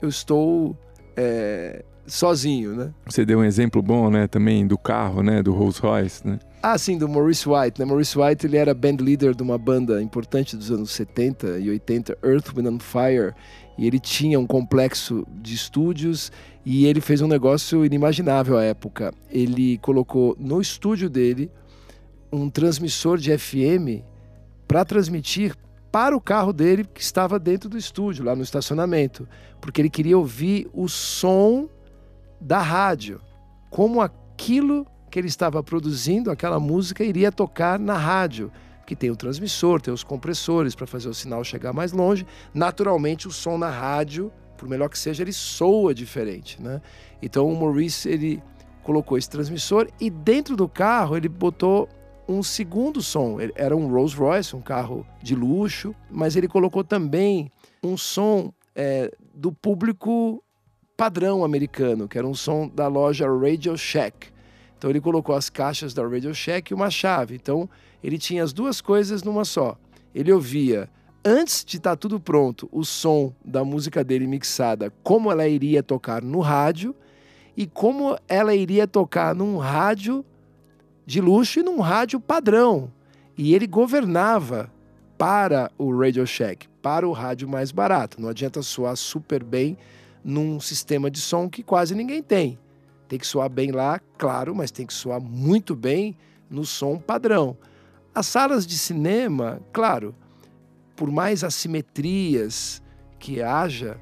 eu 0.00 0.08
estou 0.08 0.76
é, 1.20 1.84
sozinho, 2.06 2.76
né? 2.76 2.94
Você 3.06 3.26
deu 3.26 3.40
um 3.40 3.44
exemplo 3.44 3.82
bom, 3.82 4.08
né, 4.08 4.28
também 4.28 4.64
do 4.66 4.78
carro, 4.78 5.20
né, 5.20 5.42
do 5.42 5.52
Rolls 5.52 5.80
Royce, 5.80 6.26
né? 6.26 6.38
Ah, 6.62 6.78
sim, 6.78 6.96
do 6.96 7.08
Maurice 7.08 7.48
White, 7.48 7.80
né? 7.80 7.84
Maurice 7.84 8.18
White, 8.18 8.46
ele 8.46 8.56
era 8.56 8.72
band 8.72 8.96
leader 9.00 9.34
de 9.34 9.42
uma 9.42 9.58
banda 9.58 10.00
importante 10.00 10.56
dos 10.56 10.70
anos 10.70 10.90
70 10.92 11.58
e 11.58 11.70
80, 11.70 12.18
Earth, 12.22 12.52
Wind 12.54 12.66
and 12.66 12.78
Fire, 12.80 13.32
e 13.76 13.86
ele 13.86 13.98
tinha 13.98 14.38
um 14.38 14.46
complexo 14.46 15.26
de 15.30 15.54
estúdios 15.54 16.32
e 16.64 16.86
ele 16.86 17.00
fez 17.00 17.20
um 17.20 17.28
negócio 17.28 17.84
inimaginável 17.84 18.56
à 18.56 18.64
época. 18.64 19.12
Ele 19.30 19.78
colocou 19.78 20.36
no 20.38 20.60
estúdio 20.60 21.08
dele 21.08 21.50
um 22.32 22.50
transmissor 22.50 23.18
de 23.18 23.36
FM 23.36 24.02
para 24.66 24.84
transmitir 24.84 25.54
para 25.90 26.16
o 26.16 26.20
carro 26.20 26.52
dele 26.52 26.84
que 26.84 27.00
estava 27.00 27.38
dentro 27.38 27.68
do 27.68 27.78
estúdio, 27.78 28.24
lá 28.24 28.36
no 28.36 28.42
estacionamento, 28.42 29.28
porque 29.60 29.80
ele 29.80 29.90
queria 29.90 30.18
ouvir 30.18 30.68
o 30.72 30.88
som 30.88 31.68
da 32.40 32.60
rádio, 32.60 33.20
como 33.70 34.00
aquilo 34.00 34.86
que 35.10 35.18
ele 35.18 35.28
estava 35.28 35.62
produzindo, 35.62 36.30
aquela 36.30 36.60
música, 36.60 37.02
iria 37.02 37.32
tocar 37.32 37.78
na 37.78 37.96
rádio, 37.96 38.52
que 38.86 38.94
tem 38.94 39.10
o 39.10 39.16
transmissor, 39.16 39.80
tem 39.80 39.92
os 39.92 40.04
compressores 40.04 40.74
para 40.74 40.86
fazer 40.86 41.08
o 41.08 41.14
sinal 41.14 41.42
chegar 41.44 41.72
mais 41.72 41.92
longe. 41.92 42.26
Naturalmente, 42.54 43.28
o 43.28 43.30
som 43.30 43.58
na 43.58 43.70
rádio, 43.70 44.32
por 44.56 44.68
melhor 44.68 44.88
que 44.88 44.98
seja, 44.98 45.22
ele 45.22 45.32
soa 45.32 45.94
diferente, 45.94 46.60
né? 46.62 46.80
Então, 47.20 47.50
o 47.50 47.58
Maurice 47.58 48.08
ele 48.08 48.42
colocou 48.82 49.18
esse 49.18 49.28
transmissor 49.28 49.88
e 50.00 50.08
dentro 50.08 50.56
do 50.56 50.68
carro 50.68 51.16
ele 51.16 51.28
botou 51.28 51.88
um 52.28 52.42
segundo 52.42 53.00
som. 53.00 53.38
Era 53.54 53.74
um 53.74 53.88
Rolls 53.88 54.14
Royce, 54.14 54.54
um 54.54 54.60
carro 54.60 55.06
de 55.22 55.34
luxo, 55.34 55.94
mas 56.10 56.36
ele 56.36 56.46
colocou 56.46 56.84
também 56.84 57.50
um 57.82 57.96
som 57.96 58.52
é, 58.74 59.10
do 59.34 59.50
público 59.50 60.42
padrão 60.96 61.44
americano, 61.44 62.06
que 62.06 62.18
era 62.18 62.26
um 62.26 62.34
som 62.34 62.68
da 62.68 62.86
loja 62.86 63.26
Radio 63.26 63.76
Shack. 63.78 64.28
Então 64.76 64.90
ele 64.90 65.00
colocou 65.00 65.34
as 65.34 65.48
caixas 65.48 65.94
da 65.94 66.06
Radio 66.06 66.34
Shack 66.34 66.70
e 66.70 66.74
uma 66.74 66.90
chave. 66.90 67.34
Então 67.34 67.68
ele 68.02 68.18
tinha 68.18 68.44
as 68.44 68.52
duas 68.52 68.80
coisas 68.80 69.22
numa 69.22 69.44
só. 69.44 69.76
Ele 70.14 70.32
ouvia, 70.32 70.88
antes 71.24 71.64
de 71.64 71.78
estar 71.78 71.90
tá 71.90 71.96
tudo 71.96 72.20
pronto, 72.20 72.68
o 72.70 72.84
som 72.84 73.32
da 73.44 73.64
música 73.64 74.04
dele 74.04 74.26
mixada, 74.26 74.92
como 75.02 75.32
ela 75.32 75.48
iria 75.48 75.82
tocar 75.82 76.22
no 76.22 76.40
rádio 76.40 76.94
e 77.56 77.66
como 77.66 78.16
ela 78.28 78.54
iria 78.54 78.86
tocar 78.86 79.34
num 79.34 79.56
rádio 79.56 80.24
de 81.08 81.22
luxo 81.22 81.60
e 81.60 81.62
num 81.62 81.80
rádio 81.80 82.20
padrão. 82.20 82.92
E 83.34 83.54
ele 83.54 83.66
governava 83.66 84.70
para 85.16 85.72
o 85.78 85.90
Radio 85.98 86.26
Shack, 86.26 86.68
para 86.82 87.08
o 87.08 87.12
rádio 87.12 87.48
mais 87.48 87.72
barato. 87.72 88.20
Não 88.20 88.28
adianta 88.28 88.60
soar 88.60 88.94
super 88.94 89.42
bem 89.42 89.78
num 90.22 90.60
sistema 90.60 91.10
de 91.10 91.18
som 91.18 91.48
que 91.48 91.62
quase 91.62 91.94
ninguém 91.94 92.22
tem. 92.22 92.58
Tem 93.08 93.18
que 93.18 93.26
soar 93.26 93.48
bem 93.48 93.72
lá, 93.72 93.98
claro, 94.18 94.54
mas 94.54 94.70
tem 94.70 94.84
que 94.84 94.92
soar 94.92 95.18
muito 95.18 95.74
bem 95.74 96.14
no 96.50 96.66
som 96.66 96.98
padrão. 96.98 97.56
As 98.14 98.26
salas 98.26 98.66
de 98.66 98.76
cinema, 98.76 99.62
claro, 99.72 100.14
por 100.94 101.10
mais 101.10 101.42
assimetrias 101.42 102.82
que 103.18 103.40
haja, 103.40 103.98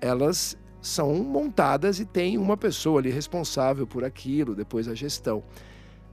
elas 0.00 0.56
são 0.80 1.16
montadas 1.16 2.00
e 2.00 2.06
tem 2.06 2.38
uma 2.38 2.56
pessoa 2.56 2.98
ali 2.98 3.10
responsável 3.10 3.86
por 3.86 4.02
aquilo, 4.04 4.54
depois 4.54 4.88
a 4.88 4.94
gestão. 4.94 5.42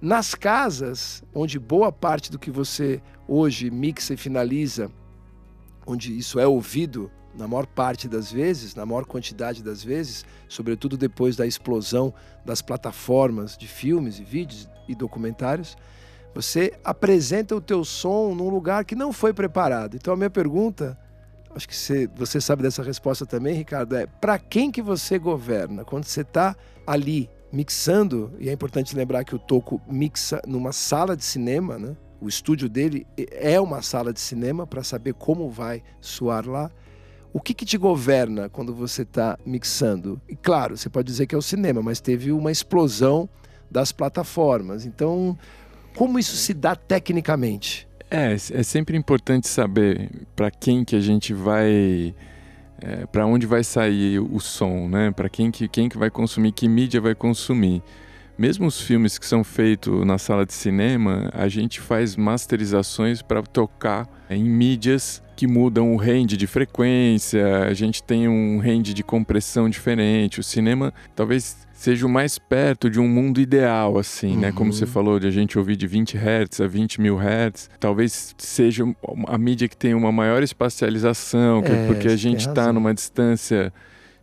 Nas 0.03 0.35
casas, 0.35 1.23
onde 1.33 1.57
boa 1.57 1.89
parte 1.89 2.29
do 2.29 2.37
que 2.37 2.51
você 2.51 3.01
hoje 3.25 3.71
mixa 3.71 4.13
e 4.13 4.17
finaliza, 4.17 4.91
onde 5.87 6.17
isso 6.17 6.37
é 6.37 6.45
ouvido 6.45 7.09
na 7.33 7.47
maior 7.47 7.65
parte 7.65 8.05
das 8.09 8.29
vezes, 8.29 8.75
na 8.75 8.85
maior 8.85 9.05
quantidade 9.05 9.63
das 9.63 9.81
vezes, 9.81 10.25
sobretudo 10.49 10.97
depois 10.97 11.37
da 11.37 11.47
explosão 11.47 12.13
das 12.43 12.61
plataformas 12.61 13.57
de 13.57 13.65
filmes 13.65 14.19
e 14.19 14.25
vídeos 14.25 14.67
e 14.89 14.93
documentários, 14.93 15.77
você 16.35 16.77
apresenta 16.83 17.55
o 17.55 17.61
teu 17.61 17.85
som 17.85 18.35
num 18.35 18.49
lugar 18.49 18.83
que 18.83 18.95
não 18.95 19.13
foi 19.13 19.31
preparado. 19.33 19.95
Então 19.95 20.13
a 20.13 20.17
minha 20.17 20.29
pergunta, 20.29 20.99
acho 21.55 21.65
que 21.65 21.75
você, 22.13 22.41
sabe 22.41 22.61
dessa 22.61 22.83
resposta 22.83 23.25
também, 23.25 23.55
Ricardo, 23.55 23.95
é 23.95 24.05
para 24.05 24.37
quem 24.37 24.69
que 24.69 24.81
você 24.81 25.17
governa? 25.17 25.85
Quando 25.85 26.03
você 26.03 26.23
está 26.23 26.57
ali 26.85 27.29
mixando, 27.53 28.33
e 28.39 28.49
é 28.49 28.51
importante 28.51 28.95
lembrar 28.95 29.23
que 29.23 29.35
o 29.35 29.39
Toco 29.39 29.79
mixa 29.87 30.41
numa 30.47 30.71
sala 30.71 31.15
de 31.15 31.23
cinema, 31.23 31.77
né? 31.77 31.95
O 32.19 32.27
estúdio 32.27 32.67
dele 32.67 33.05
é 33.15 33.61
uma 33.61 33.83
sala 33.83 34.11
de 34.11 34.19
cinema 34.19 34.65
para 34.65 34.83
saber 34.83 35.13
como 35.13 35.49
vai 35.51 35.83
soar 36.01 36.49
lá. 36.49 36.71
O 37.31 37.39
que, 37.39 37.53
que 37.53 37.65
te 37.65 37.77
governa 37.77 38.49
quando 38.49 38.73
você 38.73 39.03
está 39.03 39.37
mixando? 39.45 40.19
E 40.27 40.35
claro, 40.35 40.75
você 40.75 40.89
pode 40.89 41.05
dizer 41.05 41.27
que 41.27 41.35
é 41.35 41.37
o 41.37 41.41
cinema, 41.41 41.81
mas 41.81 41.99
teve 42.01 42.31
uma 42.31 42.51
explosão 42.51 43.29
das 43.69 43.91
plataformas. 43.91 44.85
Então, 44.85 45.37
como 45.95 46.17
isso 46.17 46.35
se 46.35 46.53
dá 46.53 46.75
tecnicamente? 46.75 47.87
É, 48.09 48.33
é 48.33 48.63
sempre 48.63 48.97
importante 48.97 49.47
saber 49.47 50.09
para 50.35 50.49
quem 50.49 50.83
que 50.83 50.95
a 50.95 50.99
gente 50.99 51.33
vai, 51.33 52.15
é, 52.83 53.05
para 53.05 53.25
onde 53.25 53.47
vai 53.47 53.63
sair 53.63 54.19
o 54.19 54.39
som, 54.39 54.89
né? 54.89 55.11
Para 55.11 55.29
quem 55.29 55.49
que 55.49 55.67
quem 55.67 55.87
que 55.87 55.97
vai 55.97 56.11
consumir, 56.11 56.51
que 56.51 56.67
mídia 56.67 56.99
vai 56.99 57.15
consumir. 57.15 57.81
Mesmo 58.37 58.65
os 58.65 58.81
filmes 58.81 59.17
que 59.17 59.25
são 59.25 59.43
feitos 59.43 60.05
na 60.05 60.17
sala 60.17 60.45
de 60.45 60.53
cinema, 60.53 61.29
a 61.33 61.47
gente 61.47 61.79
faz 61.79 62.15
masterizações 62.15 63.21
para 63.21 63.43
tocar 63.43 64.09
em 64.29 64.43
mídias 64.43 65.21
que 65.35 65.47
mudam 65.47 65.93
o 65.93 65.97
range 65.97 66.35
de 66.35 66.47
frequência, 66.47 67.63
a 67.63 67.73
gente 67.73 68.01
tem 68.03 68.27
um 68.27 68.59
range 68.59 68.93
de 68.93 69.03
compressão 69.03 69.69
diferente. 69.69 70.39
O 70.39 70.43
cinema 70.43 70.93
talvez 71.15 71.67
seja 71.83 72.05
o 72.05 72.09
mais 72.09 72.39
perto 72.39 72.89
de 72.89 72.97
um 72.97 73.09
mundo 73.09 73.41
ideal, 73.41 73.97
assim, 73.97 74.35
uhum. 74.35 74.39
né? 74.39 74.51
Como 74.53 74.71
você 74.71 74.85
uhum. 74.85 74.89
falou, 74.89 75.19
de 75.19 75.27
a 75.27 75.31
gente 75.31 75.59
ouvir 75.59 75.75
de 75.75 75.85
20 75.85 76.17
Hz 76.17 76.61
a 76.61 76.67
20 76.67 77.01
mil 77.01 77.17
Hz. 77.19 77.69
Talvez 77.77 78.33
seja 78.37 78.85
a 79.27 79.37
mídia 79.37 79.67
que 79.67 79.75
tem 79.75 79.93
uma 79.93 80.09
maior 80.09 80.41
espacialização, 80.41 81.61
é, 81.65 81.87
porque 81.87 82.07
a 82.07 82.15
gente 82.15 82.47
está 82.47 82.71
numa 82.71 82.93
distância 82.93 83.73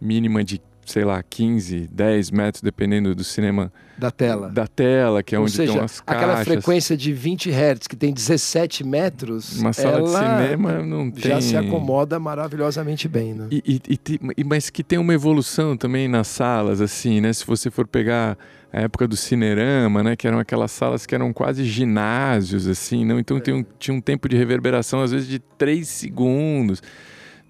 mínima 0.01 0.43
de 0.43 0.59
sei 0.91 1.05
lá, 1.05 1.23
15, 1.23 1.89
10 1.93 2.31
metros, 2.33 2.63
dependendo 2.63 3.15
do 3.15 3.23
cinema. 3.23 3.73
Da 3.97 4.11
tela. 4.11 4.49
Da 4.49 4.67
tela, 4.67 5.23
que 5.23 5.35
é 5.35 5.39
Ou 5.39 5.45
onde 5.45 5.53
seja, 5.53 5.71
estão 5.73 5.85
as 5.85 6.01
caixas. 6.01 6.25
aquela 6.25 6.45
frequência 6.45 6.97
de 6.97 7.13
20 7.13 7.51
Hz, 7.51 7.87
que 7.87 7.95
tem 7.95 8.13
17 8.13 8.83
metros. 8.83 9.59
Uma 9.59 9.73
sala 9.73 10.03
de 10.03 10.09
cinema 10.11 10.83
não 10.83 11.11
tem. 11.11 11.31
Já 11.31 11.41
se 11.41 11.57
acomoda 11.57 12.19
maravilhosamente 12.19 13.07
bem, 13.07 13.35
né? 13.35 13.47
E, 13.51 13.81
e, 13.89 14.01
e, 14.37 14.45
mas 14.45 14.69
que 14.69 14.83
tem 14.83 14.99
uma 14.99 15.15
evolução 15.15 15.77
também 15.77 16.09
nas 16.09 16.27
salas, 16.27 16.81
assim, 16.81 17.21
né? 17.21 17.33
Se 17.33 17.47
você 17.47 17.71
for 17.71 17.87
pegar 17.87 18.37
a 18.73 18.81
época 18.81 19.07
do 19.07 19.17
Cinerama, 19.17 20.03
né? 20.03 20.17
Que 20.17 20.27
eram 20.27 20.39
aquelas 20.39 20.73
salas 20.73 21.07
que 21.07 21.15
eram 21.15 21.33
quase 21.33 21.65
ginásios, 21.65 22.67
assim, 22.67 23.05
não? 23.05 23.19
Então 23.19 23.37
é. 23.37 23.53
um, 23.53 23.65
tinha 23.79 23.95
um 23.95 24.01
tempo 24.01 24.29
de 24.29 24.37
reverberação, 24.37 25.03
às 25.03 25.13
vezes, 25.13 25.29
de 25.29 25.39
3 25.39 25.87
segundos 25.87 26.83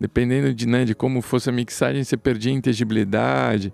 dependendo 0.00 0.54
de, 0.54 0.66
né, 0.66 0.85
de 0.85 0.95
como 0.95 1.21
fosse 1.21 1.50
a 1.50 1.52
mixagem, 1.52 2.02
você 2.02 2.16
perdia 2.16 2.50
a 2.50 2.54
inteligibilidade. 2.57 3.73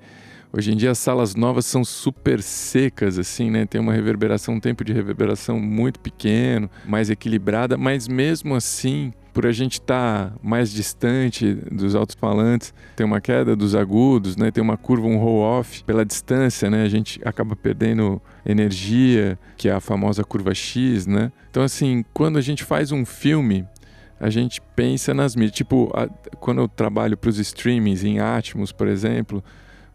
Hoje 0.53 0.73
em 0.73 0.77
dia 0.77 0.91
as 0.91 0.99
salas 0.99 1.35
novas 1.35 1.67
são 1.67 1.85
super 1.85 2.43
secas, 2.43 3.19
assim, 3.19 3.51
né? 3.51 3.67
Tem 3.67 3.81
uma 3.81 3.93
reverberação, 3.93 4.55
um 4.55 4.61
tempo 4.61 4.85
de 4.85 4.93
reverberação 4.93 5.61
muito 5.61 6.01
pequeno, 6.01 6.71
mais 6.87 7.11
equilibrada, 7.11 7.77
mas 7.77 8.09
mesmo 8.09 8.55
assim, 8.55 9.13
por 9.35 9.45
a 9.45 9.53
gente 9.53 9.75
estar 9.75 10.31
tá 10.31 10.37
mais 10.43 10.73
distante 10.73 11.53
dos 11.71 11.95
alto-falantes, 11.95 12.73
tem 12.97 13.05
uma 13.05 13.21
queda 13.21 13.55
dos 13.55 13.75
agudos, 13.75 14.35
né? 14.35 14.51
Tem 14.51 14.63
uma 14.63 14.79
curva, 14.79 15.07
um 15.07 15.19
roll-off 15.19 15.85
pela 15.85 16.07
distância, 16.07 16.71
né? 16.71 16.85
A 16.85 16.89
gente 16.89 17.21
acaba 17.23 17.55
perdendo 17.55 18.23
energia, 18.47 19.39
que 19.59 19.69
é 19.69 19.73
a 19.73 19.81
famosa 19.81 20.25
curva 20.25 20.55
X, 20.55 21.07
né? 21.07 21.31
Então, 21.51 21.63
assim, 21.63 22.03
quando 22.15 22.39
a 22.39 22.41
gente 22.41 22.65
faz 22.65 22.93
um 22.93 23.05
filme, 23.05 23.67
a 24.19 24.31
gente 24.31 24.61
pensa 24.75 25.13
nas 25.13 25.37
mídias. 25.37 25.57
Tipo, 25.57 25.91
a, 25.95 26.09
quando 26.37 26.61
eu 26.61 26.69
trabalho 26.69 27.17
para 27.17 27.31
os 27.31 27.39
streamings 27.39 28.05
em 28.05 28.19
Atmos, 28.19 28.73
por 28.73 28.89
exemplo, 28.89 29.43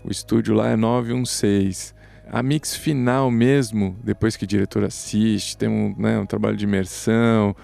o 0.03 0.11
estúdio 0.11 0.53
lá 0.53 0.69
é 0.69 0.75
916. 0.75 1.95
A 2.29 2.41
mix 2.41 2.75
final 2.75 3.29
mesmo, 3.29 3.97
depois 4.03 4.37
que 4.37 4.45
o 4.45 4.47
diretor 4.47 4.83
assiste, 4.83 5.57
tem 5.57 5.67
um, 5.67 5.93
né, 5.97 6.17
um 6.17 6.25
trabalho 6.25 6.55
de 6.55 6.63
imersão, 6.63 7.55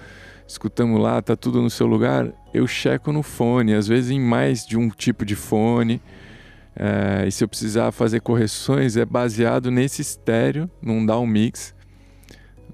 escutamos 0.45 0.99
lá, 0.99 1.21
tá 1.21 1.35
tudo 1.35 1.61
no 1.61 1.69
seu 1.69 1.87
lugar, 1.87 2.33
eu 2.53 2.67
checo 2.67 3.13
no 3.13 3.23
fone, 3.23 3.73
às 3.73 3.87
vezes 3.87 4.11
em 4.11 4.19
mais 4.19 4.65
de 4.65 4.77
um 4.77 4.89
tipo 4.89 5.25
de 5.25 5.35
fone. 5.35 6.01
É, 6.75 7.27
e 7.27 7.31
se 7.31 7.43
eu 7.43 7.47
precisar 7.47 7.91
fazer 7.91 8.19
correções, 8.19 8.97
é 8.97 9.05
baseado 9.05 9.71
nesse 9.71 10.01
estéreo, 10.01 10.69
num 10.81 11.05
down 11.05 11.25
mix, 11.25 11.73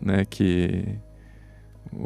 né, 0.01 0.25
que 0.25 0.97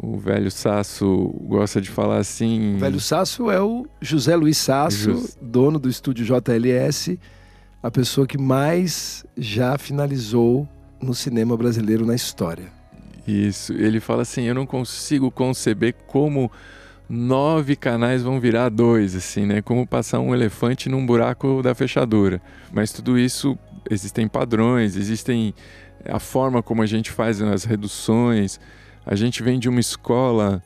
o 0.02 0.18
velho 0.18 0.50
Sasso 0.50 1.34
gosta 1.42 1.80
de 1.80 1.90
falar 1.90 2.18
assim. 2.18 2.76
O 2.76 2.78
velho 2.78 3.00
Sasso 3.00 3.50
é 3.50 3.60
o 3.60 3.86
José 4.00 4.34
Luiz 4.36 4.58
Sasso, 4.58 5.36
dono 5.40 5.78
do 5.78 5.88
estúdio 5.88 6.24
JLS, 6.24 7.18
a 7.82 7.90
pessoa 7.90 8.26
que 8.26 8.38
mais 8.38 9.24
já 9.36 9.78
finalizou 9.78 10.68
no 11.00 11.14
cinema 11.14 11.56
brasileiro 11.56 12.04
na 12.04 12.14
história. 12.14 12.66
Isso. 13.26 13.72
Ele 13.72 14.00
fala 14.00 14.22
assim: 14.22 14.42
eu 14.42 14.54
não 14.54 14.66
consigo 14.66 15.30
conceber 15.30 15.94
como 16.06 16.50
nove 17.08 17.74
canais 17.74 18.22
vão 18.22 18.38
virar 18.38 18.68
dois, 18.68 19.14
assim, 19.14 19.46
né? 19.46 19.62
Como 19.62 19.86
passar 19.86 20.20
um 20.20 20.34
elefante 20.34 20.88
num 20.88 21.04
buraco 21.04 21.62
da 21.62 21.74
fechadura. 21.74 22.40
Mas 22.72 22.92
tudo 22.92 23.18
isso 23.18 23.58
existem 23.90 24.28
padrões, 24.28 24.96
existem 24.96 25.54
a 26.04 26.18
forma 26.18 26.62
como 26.62 26.82
a 26.82 26.86
gente 26.86 27.10
faz 27.10 27.40
as 27.40 27.64
reduções. 27.64 28.60
A 29.10 29.14
gente 29.14 29.42
vem 29.42 29.58
de 29.58 29.70
uma 29.70 29.80
escola, 29.80 30.62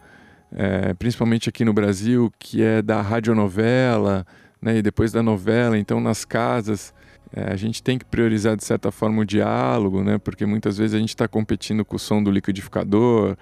é, 0.53 0.93
principalmente 0.95 1.49
aqui 1.49 1.65
no 1.65 1.73
Brasil, 1.73 2.29
que 2.41 2.61
é 2.61 2.83
da 2.83 3.01
radionovela, 3.01 4.27
né, 4.61 4.79
e 4.79 4.83
depois 4.83 5.13
da 5.13 5.23
novela. 5.23 5.79
Então, 5.79 6.01
nas 6.01 6.25
casas, 6.25 6.93
é, 7.33 7.53
a 7.53 7.55
gente 7.55 7.81
tem 7.81 7.97
que 7.97 8.05
priorizar, 8.05 8.57
de 8.57 8.65
certa 8.65 8.91
forma, 8.91 9.23
o 9.23 9.25
diálogo, 9.25 10.03
né, 10.03 10.19
porque 10.19 10.45
muitas 10.45 10.77
vezes 10.77 10.93
a 10.93 10.99
gente 10.99 11.11
está 11.11 11.29
competindo 11.29 11.85
com 11.85 11.95
o 11.95 12.01
som 12.01 12.21
do 12.21 12.33
liquidificador, 12.33 13.37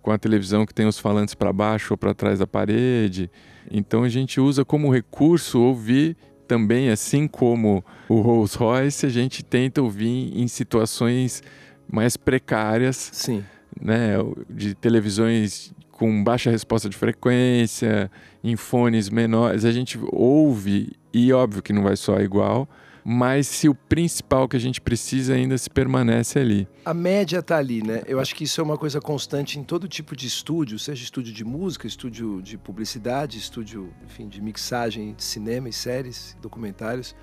com 0.00 0.12
a 0.12 0.18
televisão 0.18 0.64
que 0.64 0.72
tem 0.72 0.86
os 0.86 1.00
falantes 1.00 1.34
para 1.34 1.52
baixo 1.52 1.94
ou 1.94 1.98
para 1.98 2.14
trás 2.14 2.38
da 2.38 2.46
parede. 2.46 3.28
Então, 3.68 4.04
a 4.04 4.08
gente 4.08 4.40
usa 4.40 4.64
como 4.64 4.88
recurso 4.94 5.60
ouvir 5.60 6.16
também, 6.46 6.90
assim 6.90 7.26
como 7.26 7.84
o 8.08 8.20
Rolls 8.20 8.56
Royce, 8.56 9.04
a 9.04 9.08
gente 9.08 9.42
tenta 9.42 9.82
ouvir 9.82 10.32
em 10.32 10.46
situações 10.46 11.42
mais 11.90 12.16
precárias. 12.16 13.10
Sim. 13.12 13.42
Né, 13.80 14.14
de 14.48 14.74
televisões 14.74 15.74
com 15.90 16.22
baixa 16.22 16.50
resposta 16.50 16.88
de 16.88 16.96
frequência, 16.96 18.10
em 18.42 18.56
fones 18.56 19.08
menores, 19.08 19.64
a 19.64 19.72
gente 19.72 19.98
ouve 20.12 20.92
e 21.12 21.32
óbvio 21.32 21.62
que 21.62 21.72
não 21.72 21.82
vai 21.82 21.96
soar 21.96 22.22
igual, 22.22 22.68
mas 23.04 23.46
se 23.46 23.68
o 23.68 23.74
principal 23.74 24.48
que 24.48 24.56
a 24.56 24.60
gente 24.60 24.80
precisa 24.80 25.34
ainda 25.34 25.56
se 25.58 25.68
permanece 25.68 26.38
ali. 26.38 26.66
A 26.84 26.94
média 26.94 27.38
está 27.38 27.58
ali, 27.58 27.82
né? 27.82 28.02
Eu 28.06 28.18
acho 28.18 28.34
que 28.34 28.44
isso 28.44 28.60
é 28.60 28.64
uma 28.64 28.78
coisa 28.78 29.00
constante 29.00 29.58
em 29.58 29.62
todo 29.62 29.86
tipo 29.86 30.16
de 30.16 30.26
estúdio, 30.26 30.78
seja 30.78 31.04
estúdio 31.04 31.32
de 31.32 31.44
música, 31.44 31.86
estúdio 31.86 32.42
de 32.42 32.56
publicidade, 32.56 33.38
estúdio, 33.38 33.92
enfim, 34.04 34.26
de 34.26 34.40
mixagem 34.40 35.14
de 35.14 35.22
cinema 35.22 35.68
e 35.68 35.72
séries, 35.72 36.36
documentários, 36.40 37.14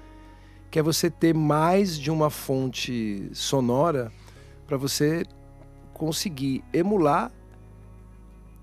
que 0.69 0.79
é 0.79 0.83
você 0.83 1.09
ter 1.09 1.33
mais 1.33 1.99
de 1.99 2.11
uma 2.11 2.29
fonte 2.29 3.27
sonora 3.33 4.11
para 4.65 4.77
você 4.77 5.25
conseguir 6.01 6.63
emular 6.73 7.31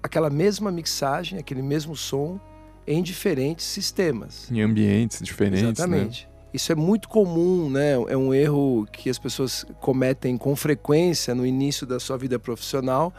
aquela 0.03 0.29
mesma 0.29 0.73
mixagem, 0.73 1.39
aquele 1.39 1.63
mesmo 1.63 1.95
som 1.95 2.41
em 2.85 3.01
diferentes 3.01 3.65
sistemas. 3.65 4.51
Em 4.51 4.61
ambientes 4.61 5.23
diferentes. 5.23 5.63
Né? 5.63 5.69
Exatamente. 5.69 6.25
Né? 6.25 6.33
Isso 6.53 6.73
é 6.73 6.75
muito 6.75 7.09
comum, 7.09 7.71
né? 7.71 7.93
É 8.09 8.17
um 8.17 8.35
erro 8.35 8.89
que 8.93 9.09
as 9.09 9.21
pessoas 9.21 9.65
cometem 9.81 10.37
com 10.37 10.57
frequência 10.57 11.33
no 11.33 11.47
início 11.47 11.87
da 11.87 12.01
sua 12.01 12.19
vida 12.19 12.41
profissional, 12.41 13.15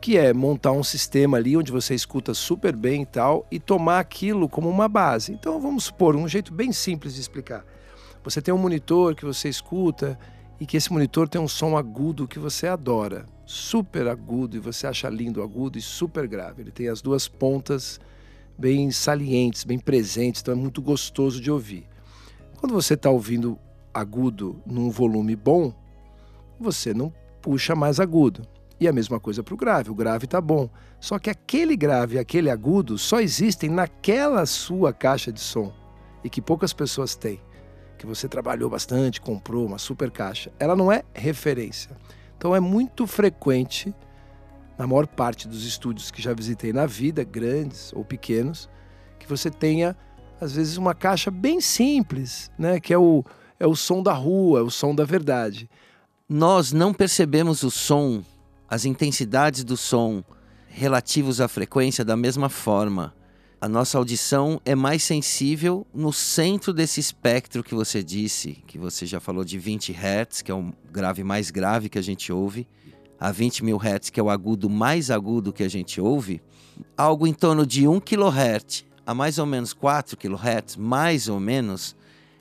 que 0.00 0.18
é 0.18 0.32
montar 0.32 0.72
um 0.72 0.82
sistema 0.82 1.36
ali 1.36 1.56
onde 1.56 1.70
você 1.70 1.94
escuta 1.94 2.34
super 2.34 2.74
bem 2.74 3.02
e 3.02 3.06
tal 3.06 3.46
e 3.48 3.60
tomar 3.60 4.00
aquilo 4.00 4.48
como 4.48 4.68
uma 4.68 4.88
base. 4.88 5.30
Então 5.34 5.60
vamos 5.60 5.84
supor 5.84 6.16
um 6.16 6.26
jeito 6.26 6.52
bem 6.52 6.72
simples 6.72 7.14
de 7.14 7.20
explicar. 7.20 7.64
Você 8.24 8.42
tem 8.42 8.52
um 8.52 8.58
monitor 8.58 9.14
que 9.14 9.24
você 9.24 9.48
escuta 9.48 10.18
e 10.62 10.66
que 10.66 10.76
esse 10.76 10.92
monitor 10.92 11.28
tem 11.28 11.40
um 11.40 11.48
som 11.48 11.76
agudo 11.76 12.28
que 12.28 12.38
você 12.38 12.68
adora, 12.68 13.26
super 13.44 14.06
agudo 14.06 14.56
e 14.56 14.60
você 14.60 14.86
acha 14.86 15.08
lindo 15.08 15.42
agudo 15.42 15.76
e 15.76 15.82
super 15.82 16.28
grave. 16.28 16.62
Ele 16.62 16.70
tem 16.70 16.86
as 16.86 17.02
duas 17.02 17.26
pontas 17.26 17.98
bem 18.56 18.88
salientes, 18.92 19.64
bem 19.64 19.76
presentes, 19.76 20.40
então 20.40 20.54
é 20.54 20.56
muito 20.56 20.80
gostoso 20.80 21.40
de 21.40 21.50
ouvir. 21.50 21.84
Quando 22.60 22.74
você 22.74 22.94
está 22.94 23.10
ouvindo 23.10 23.58
agudo 23.92 24.62
num 24.64 24.88
volume 24.88 25.34
bom, 25.34 25.74
você 26.60 26.94
não 26.94 27.12
puxa 27.40 27.74
mais 27.74 27.98
agudo. 27.98 28.46
E 28.78 28.86
a 28.86 28.92
mesma 28.92 29.18
coisa 29.18 29.42
para 29.42 29.54
o 29.54 29.56
grave. 29.56 29.90
O 29.90 29.96
grave 29.96 30.26
está 30.26 30.40
bom. 30.40 30.70
Só 31.00 31.18
que 31.18 31.28
aquele 31.28 31.76
grave 31.76 32.14
e 32.14 32.18
aquele 32.20 32.48
agudo 32.48 32.96
só 32.98 33.18
existem 33.18 33.68
naquela 33.68 34.46
sua 34.46 34.92
caixa 34.92 35.32
de 35.32 35.40
som 35.40 35.72
e 36.22 36.30
que 36.30 36.40
poucas 36.40 36.72
pessoas 36.72 37.16
têm. 37.16 37.40
Que 37.98 38.06
você 38.06 38.28
trabalhou 38.28 38.68
bastante, 38.68 39.20
comprou 39.20 39.66
uma 39.66 39.78
super 39.78 40.10
caixa. 40.10 40.52
Ela 40.58 40.74
não 40.74 40.90
é 40.90 41.02
referência. 41.14 41.90
Então 42.36 42.54
é 42.56 42.60
muito 42.60 43.06
frequente, 43.06 43.94
na 44.76 44.86
maior 44.86 45.06
parte 45.06 45.46
dos 45.46 45.64
estúdios 45.64 46.10
que 46.10 46.20
já 46.20 46.34
visitei 46.34 46.72
na 46.72 46.86
vida, 46.86 47.22
grandes 47.22 47.92
ou 47.92 48.04
pequenos, 48.04 48.68
que 49.18 49.28
você 49.28 49.50
tenha 49.50 49.96
às 50.40 50.54
vezes 50.54 50.76
uma 50.76 50.92
caixa 50.92 51.30
bem 51.30 51.60
simples, 51.60 52.50
né? 52.58 52.80
Que 52.80 52.92
é 52.92 52.98
o, 52.98 53.24
é 53.60 53.66
o 53.66 53.76
som 53.76 54.02
da 54.02 54.12
rua, 54.12 54.58
é 54.58 54.62
o 54.62 54.70
som 54.70 54.92
da 54.92 55.04
verdade. 55.04 55.70
Nós 56.28 56.72
não 56.72 56.92
percebemos 56.92 57.62
o 57.62 57.70
som, 57.70 58.24
as 58.68 58.84
intensidades 58.84 59.62
do 59.62 59.76
som 59.76 60.24
relativos 60.66 61.40
à 61.40 61.46
frequência 61.46 62.04
da 62.04 62.16
mesma 62.16 62.48
forma. 62.48 63.14
A 63.62 63.68
nossa 63.68 63.96
audição 63.96 64.60
é 64.64 64.74
mais 64.74 65.04
sensível 65.04 65.86
no 65.94 66.12
centro 66.12 66.72
desse 66.72 66.98
espectro 66.98 67.62
que 67.62 67.76
você 67.76 68.02
disse, 68.02 68.60
que 68.66 68.76
você 68.76 69.06
já 69.06 69.20
falou 69.20 69.44
de 69.44 69.56
20 69.56 69.92
Hz, 69.92 70.42
que 70.42 70.50
é 70.50 70.54
o 70.54 70.72
grave 70.90 71.22
mais 71.22 71.48
grave 71.48 71.88
que 71.88 71.96
a 71.96 72.02
gente 72.02 72.32
ouve, 72.32 72.66
a 73.20 73.30
20 73.30 73.64
mil 73.64 73.76
Hz, 73.76 74.10
que 74.10 74.18
é 74.18 74.22
o 74.22 74.30
agudo 74.30 74.68
mais 74.68 75.12
agudo 75.12 75.52
que 75.52 75.62
a 75.62 75.68
gente 75.68 76.00
ouve, 76.00 76.42
algo 76.96 77.24
em 77.24 77.32
torno 77.32 77.64
de 77.64 77.86
1 77.86 78.00
kHz 78.00 78.84
a 79.06 79.14
mais 79.14 79.38
ou 79.38 79.46
menos 79.46 79.72
4 79.72 80.16
kHz, 80.16 80.74
mais 80.76 81.28
ou 81.28 81.38
menos, 81.38 81.94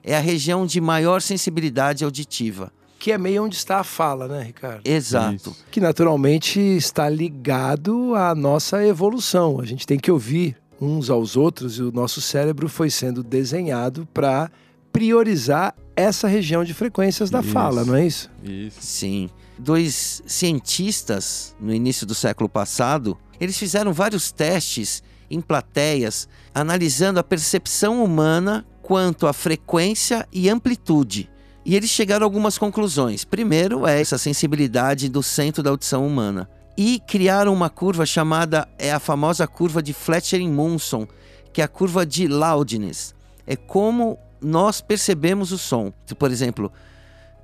é 0.03 0.17
a 0.17 0.19
região 0.19 0.65
de 0.65 0.81
maior 0.81 1.21
sensibilidade 1.21 2.03
auditiva. 2.03 2.73
Que 2.97 3.11
é 3.11 3.17
meio 3.19 3.43
onde 3.43 3.55
está 3.55 3.77
a 3.77 3.83
fala, 3.83 4.27
né, 4.27 4.41
Ricardo? 4.41 4.81
Exato. 4.83 5.35
Isso. 5.35 5.65
Que 5.69 5.79
naturalmente 5.79 6.59
está 6.59 7.07
ligado 7.07 8.15
à 8.15 8.33
nossa 8.33 8.83
evolução. 8.83 9.59
A 9.59 9.65
gente 9.65 9.85
tem 9.85 9.99
que 9.99 10.11
ouvir 10.11 10.57
uns 10.81 11.09
aos 11.09 11.37
outros 11.37 11.77
e 11.77 11.83
o 11.83 11.91
nosso 11.91 12.19
cérebro 12.19 12.67
foi 12.67 12.89
sendo 12.89 13.23
desenhado 13.23 14.07
para 14.11 14.49
priorizar 14.91 15.75
essa 15.95 16.27
região 16.27 16.63
de 16.63 16.73
frequências 16.73 17.29
da 17.29 17.39
isso. 17.39 17.49
fala, 17.49 17.85
não 17.85 17.95
é 17.95 18.07
isso? 18.07 18.29
Isso. 18.43 18.77
Sim. 18.81 19.29
Dois 19.57 20.23
cientistas 20.25 21.55
no 21.59 21.73
início 21.73 22.05
do 22.07 22.15
século 22.15 22.49
passado, 22.49 23.15
eles 23.39 23.57
fizeram 23.57 23.93
vários 23.93 24.31
testes 24.31 25.03
em 25.29 25.39
plateias, 25.39 26.27
analisando 26.53 27.19
a 27.19 27.23
percepção 27.23 28.03
humana 28.03 28.65
quanto 28.81 29.27
à 29.27 29.33
frequência 29.33 30.27
e 30.33 30.49
amplitude. 30.49 31.29
E 31.63 31.75
eles 31.75 31.91
chegaram 31.91 32.25
a 32.25 32.27
algumas 32.27 32.57
conclusões. 32.57 33.23
Primeiro 33.23 33.85
é 33.85 34.01
essa 34.01 34.17
sensibilidade 34.17 35.07
do 35.07 35.21
centro 35.21 35.61
da 35.61 35.69
audição 35.69 36.05
humana. 36.05 36.49
E 36.77 36.99
criaram 36.99 37.53
uma 37.53 37.69
curva 37.69 38.05
chamada, 38.05 38.67
é 38.77 38.91
a 38.91 38.99
famosa 38.99 39.47
curva 39.47 39.81
de 39.81 39.93
Fletcher-Munson, 39.93 41.07
que 41.51 41.61
é 41.61 41.63
a 41.63 41.67
curva 41.67 42.05
de 42.05 42.27
loudness. 42.27 43.13
É 43.45 43.55
como 43.55 44.17
nós 44.41 44.81
percebemos 44.81 45.51
o 45.51 45.57
som. 45.57 45.91
Por 46.17 46.31
exemplo, 46.31 46.71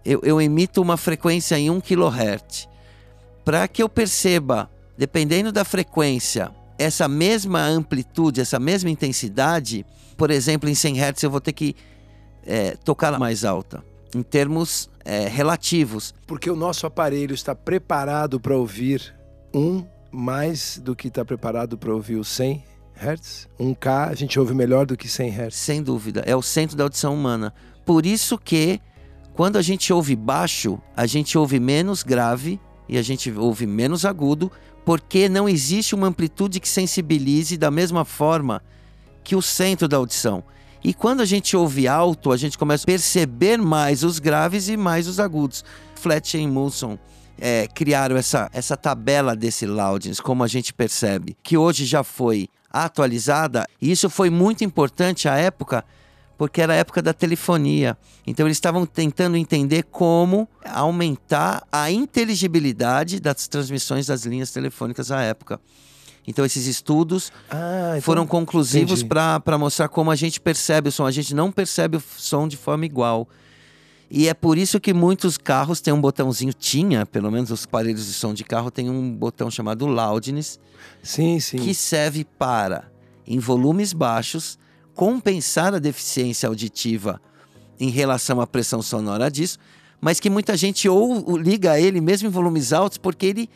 eu, 0.04 0.22
eu 0.24 0.42
emito 0.42 0.82
uma 0.82 0.98
frequência 0.98 1.58
em 1.60 1.70
1 1.70 1.82
kHz. 1.82 2.68
Para 3.44 3.68
que 3.68 3.84
eu 3.84 3.90
perceba, 3.90 4.70
dependendo 4.98 5.52
da 5.52 5.63
frequência, 5.63 6.52
essa 6.78 7.08
mesma 7.08 7.62
amplitude, 7.62 8.42
essa 8.42 8.60
mesma 8.60 8.90
intensidade, 8.90 9.86
por 10.16 10.32
exemplo, 10.32 10.70
em 10.70 10.76
100 10.76 11.00
Hz 11.00 11.24
eu 11.24 11.32
vou 11.32 11.42
ter 11.42 11.54
que 11.54 11.76
é, 12.46 12.72
tocar 12.78 13.18
mais 13.20 13.44
alta, 13.44 13.84
em 14.16 14.24
termos 14.24 14.90
é, 15.04 15.28
relativos. 15.28 16.13
Porque 16.26 16.50
o 16.50 16.56
nosso 16.56 16.86
aparelho 16.86 17.34
está 17.34 17.56
preparado 17.56 18.40
para 18.40 18.56
ouvir 18.56 19.16
um 19.53 19.86
mais 20.12 20.79
do 20.83 20.95
que 20.95 21.07
está 21.07 21.23
preparado 21.23 21.77
para 21.77 21.93
ouvir 21.93 22.15
o 22.15 22.23
100 22.23 22.63
Hz. 22.95 23.47
1K 23.60 24.10
a 24.10 24.15
gente 24.15 24.39
ouve 24.39 24.53
melhor 24.53 24.86
do 24.86 24.97
que 24.97 25.07
100 25.07 25.29
Hz. 25.31 25.55
Sem 25.55 25.83
dúvida, 25.83 26.23
é 26.25 26.36
o 26.36 26.41
centro 26.41 26.75
da 26.75 26.83
audição 26.83 27.13
humana. 27.13 27.53
Por 27.86 28.05
isso 28.05 28.38
que 28.38 28.81
quando 29.33 29.57
a 29.57 29.62
gente 29.62 29.93
ouve 29.93 30.15
baixo, 30.15 30.81
a 30.95 31.05
gente 31.05 31.38
ouve 31.38 31.60
menos 31.60 32.01
grave 32.01 32.60
e 32.89 32.97
a 32.97 33.01
gente 33.01 33.31
ouve 33.31 33.67
menos 33.67 34.05
agudo, 34.05 34.51
porque 34.83 35.29
não 35.29 35.47
existe 35.47 35.93
uma 35.93 36.07
amplitude 36.07 36.60
que 36.60 36.67
sensibilize 36.67 37.57
da 37.57 37.69
mesma 37.69 38.03
forma 38.03 38.63
que 39.23 39.36
o 39.36 39.41
centro 39.41 39.88
da 39.88 39.97
audição. 39.97 40.43
E 40.83 40.93
quando 40.93 41.21
a 41.21 41.25
gente 41.25 41.55
ouve 41.55 41.88
alto, 41.88 42.31
a 42.31 42.38
gente 42.38 42.57
começa 42.57 42.83
a 42.83 42.88
perceber 42.88 43.57
mais 43.57 44.03
os 44.03 44.19
graves 44.19 44.69
e 44.69 44.77
mais 44.77 45.07
os 45.07 45.19
agudos. 45.19 45.63
Fletcher 45.95 46.39
e 46.39 46.47
Mulson 46.47 46.97
é, 47.39 47.67
criaram 47.67 48.15
essa, 48.15 48.50
essa 48.54 48.76
tabela 48.76 49.36
desse 49.36 49.65
loudness, 49.65 50.19
como 50.19 50.43
a 50.43 50.47
gente 50.47 50.73
percebe, 50.73 51.38
que 51.43 51.58
hoje 51.58 51.86
já 51.86 52.04
foi 52.04 52.50
atualizada. 52.71 53.67
E 53.82 53.91
isso 53.91 54.10
foi 54.10 54.30
muito 54.30 54.63
importante 54.63 55.28
à 55.28 55.36
época, 55.36 55.84
porque 56.38 56.62
era 56.62 56.73
a 56.73 56.76
época 56.76 57.02
da 57.02 57.13
telefonia. 57.13 57.97
Então 58.26 58.45
eles 58.45 58.58
estavam 58.58 58.86
tentando 58.86 59.38
entender 59.38 59.84
como 59.84 60.47
aumentar 60.65 61.65
a 61.71 61.89
inteligibilidade 61.89 63.19
das 63.19 63.47
transmissões 63.47 64.08
das 64.08 64.23
linhas 64.26 64.52
telefônicas 64.52 65.12
à 65.12 65.21
época. 65.21 65.60
Então 66.28 66.43
esses 66.43 66.67
estudos 66.67 67.32
ah, 67.50 67.91
então, 67.91 68.02
foram 68.02 68.28
conclusivos 68.28 69.02
para 69.02 69.58
mostrar 69.58 69.88
como 69.88 70.12
a 70.12 70.15
gente 70.15 70.41
percebe 70.41 70.89
o 70.89 70.91
som. 70.91 71.06
A 71.06 71.12
gente 71.12 71.34
não 71.34 71.52
percebe 71.52 71.97
o 71.97 72.04
som 72.17 72.47
de 72.47 72.58
forma 72.58 72.86
igual. 72.86 73.28
E 74.10 74.28
é 74.28 74.34
por 74.34 74.58
isso 74.58 74.80
que 74.80 74.93
muitos 74.93 75.38
carros 75.38 75.82
têm 75.82 75.93
um 75.93 76.00
botãozinho, 76.00 76.54
tinha, 76.54 77.06
pelo 77.06 77.30
menos 77.30 77.52
os 77.52 77.65
aparelhos 77.65 78.06
de 78.06 78.13
som 78.13 78.34
de 78.34 78.43
carro 78.43 78.72
tem 78.72 78.89
um 78.89 79.13
botão 79.13 79.52
chamado 79.52 79.86
loudness. 79.86 80.60
Sim, 81.04 81.39
sim. 81.39 81.58
Que 81.58 81.74
serve 81.76 82.24
para, 82.24 82.89
em 83.26 83.38
volumes 83.38 83.91
baixos, 83.91 84.58
compensar 84.96 85.74
a 85.74 85.80
deficiência 85.80 86.48
auditiva 86.48 87.22
em 87.80 87.89
relação 87.89 88.39
à 88.39 88.48
pressão 88.48 88.82
sonora 88.82 89.30
disso, 89.30 89.60
mas 90.00 90.20
que 90.20 90.30
muita 90.30 90.56
gente 90.56 90.88
ou 90.88 91.38
liga 91.38 91.80
ele 91.80 92.00
mesmo 92.00 92.30
em 92.30 92.32
volumes 92.32 92.72
altos 92.72 92.98
porque 92.98 93.26
ele 93.26 93.50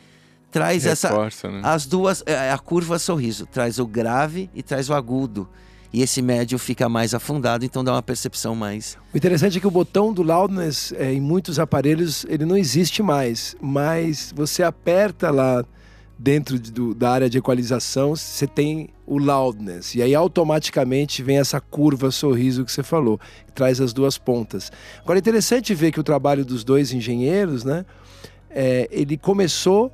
traz 0.52 0.84
Reforça, 0.84 1.08
essa 1.08 1.50
né? 1.50 1.62
as 1.64 1.86
duas 1.86 2.24
é, 2.26 2.52
a 2.52 2.58
curva 2.58 3.00
sorriso, 3.00 3.46
traz 3.46 3.80
o 3.80 3.88
grave 3.88 4.50
e 4.54 4.62
traz 4.62 4.90
o 4.90 4.94
agudo. 4.94 5.48
E 5.93 6.01
esse 6.01 6.21
médio 6.21 6.58
fica 6.58 6.88
mais 6.88 7.13
afundado, 7.13 7.65
então 7.65 7.84
dá 7.84 7.91
uma 7.93 8.01
percepção 8.01 8.56
mais. 8.56 8.97
O 9.13 9.17
interessante 9.17 9.58
é 9.58 9.62
que 9.62 9.67
o 9.67 9.71
botão 9.71 10.13
do 10.13 10.23
loudness 10.23 10.93
é, 10.93 11.13
em 11.13 11.19
muitos 11.19 11.60
aparelhos 11.60 12.25
ele 12.30 12.45
não 12.45 12.56
existe 12.56 13.04
mais, 13.04 13.56
mas 13.60 14.34
você 14.36 14.63
aperta 14.63 15.30
lá 15.32 15.65
dentro 16.17 16.58
de, 16.60 16.71
do, 16.71 16.93
da 16.93 17.10
área 17.10 17.30
de 17.30 17.39
equalização, 17.39 18.15
você 18.15 18.47
tem 18.47 18.89
o 19.06 19.17
loudness. 19.17 19.95
E 19.95 20.01
aí 20.01 20.15
automaticamente 20.15 21.21
vem 21.23 21.39
essa 21.39 21.60
curva 21.60 22.12
sorriso 22.12 22.63
que 22.63 22.71
você 22.71 22.84
falou, 22.84 23.19
que 23.47 23.51
traz 23.51 23.82
as 23.82 23.91
duas 23.91 24.17
pontas. 24.17 24.71
Agora 25.01 25.17
é 25.17 25.21
interessante 25.21 25.73
ver 25.73 25.91
que 25.91 25.99
o 25.99 26.04
trabalho 26.04 26.45
dos 26.45 26.63
dois 26.63 26.93
engenheiros, 26.93 27.63
né? 27.63 27.86
é, 28.54 28.88
ele 28.91 29.17
começou 29.17 29.91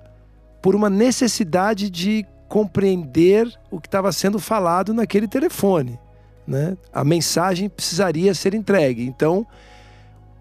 por 0.61 0.75
uma 0.75 0.89
necessidade 0.89 1.89
de 1.89 2.25
compreender 2.47 3.51
o 3.69 3.79
que 3.79 3.87
estava 3.87 4.11
sendo 4.11 4.39
falado 4.39 4.93
naquele 4.93 5.27
telefone. 5.27 5.99
Né? 6.47 6.77
A 6.93 7.03
mensagem 7.03 7.67
precisaria 7.67 8.33
ser 8.33 8.53
entregue. 8.53 9.05
Então, 9.05 9.45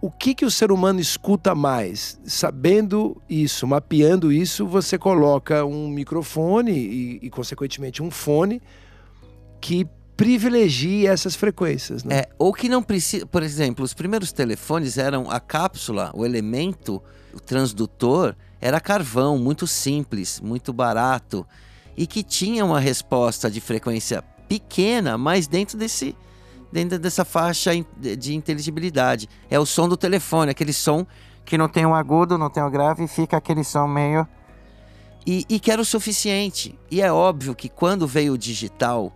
o 0.01 0.11
que, 0.11 0.35
que 0.35 0.45
o 0.45 0.51
ser 0.51 0.71
humano 0.71 1.01
escuta 1.01 1.55
mais? 1.55 2.19
Sabendo 2.25 3.21
isso, 3.29 3.67
mapeando 3.67 4.31
isso, 4.31 4.67
você 4.67 4.97
coloca 4.97 5.65
um 5.65 5.89
microfone 5.89 6.73
e, 6.73 7.19
e 7.23 7.31
consequentemente, 7.31 8.03
um 8.03 8.11
fone 8.11 8.63
que 9.61 9.89
privilegie 10.17 11.07
essas 11.07 11.35
frequências. 11.35 12.05
Né? 12.05 12.21
É, 12.21 12.29
ou 12.39 12.53
que 12.53 12.69
não 12.69 12.83
precisa. 12.83 13.27
Por 13.27 13.43
exemplo, 13.43 13.85
os 13.85 13.93
primeiros 13.93 14.33
telefones 14.33 14.97
eram 14.97 15.31
a 15.31 15.41
cápsula, 15.41 16.11
o 16.15 16.25
elemento, 16.25 17.03
o 17.35 17.41
transdutor, 17.41 18.35
era 18.61 18.81
carvão, 18.81 19.39
muito 19.39 19.67
simples, 19.67 20.41
muito 20.41 20.73
barato. 20.73 21.47
E 21.97 22.07
que 22.07 22.23
tinha 22.23 22.65
uma 22.65 22.79
resposta 22.79 23.51
de 23.51 23.61
frequência 23.61 24.23
pequena, 24.49 25.17
mas 25.17 25.47
dentro 25.47 25.79
desse. 25.79 26.15
Dentro 26.73 26.99
dessa 26.99 27.25
faixa 27.25 27.71
de 27.99 28.35
inteligibilidade. 28.35 29.29
É 29.49 29.59
o 29.59 29.65
som 29.65 29.89
do 29.89 29.97
telefone, 29.97 30.51
aquele 30.51 30.73
som 30.73 31.07
que 31.45 31.57
não 31.57 31.69
tem 31.69 31.87
um 31.87 31.95
agudo, 31.95 32.37
não 32.37 32.51
tem 32.51 32.63
um 32.63 32.71
grave, 32.71 33.05
e 33.05 33.09
fica 33.09 33.37
aquele 33.37 33.63
som 33.63 33.87
meio. 33.87 34.27
E, 35.25 35.45
e 35.49 35.59
que 35.59 35.71
era 35.71 35.81
o 35.81 35.85
suficiente. 35.85 36.79
E 36.91 37.01
é 37.01 37.11
óbvio 37.11 37.55
que 37.55 37.69
quando 37.69 38.07
veio 38.07 38.35
o 38.35 38.39
digital, 38.39 39.13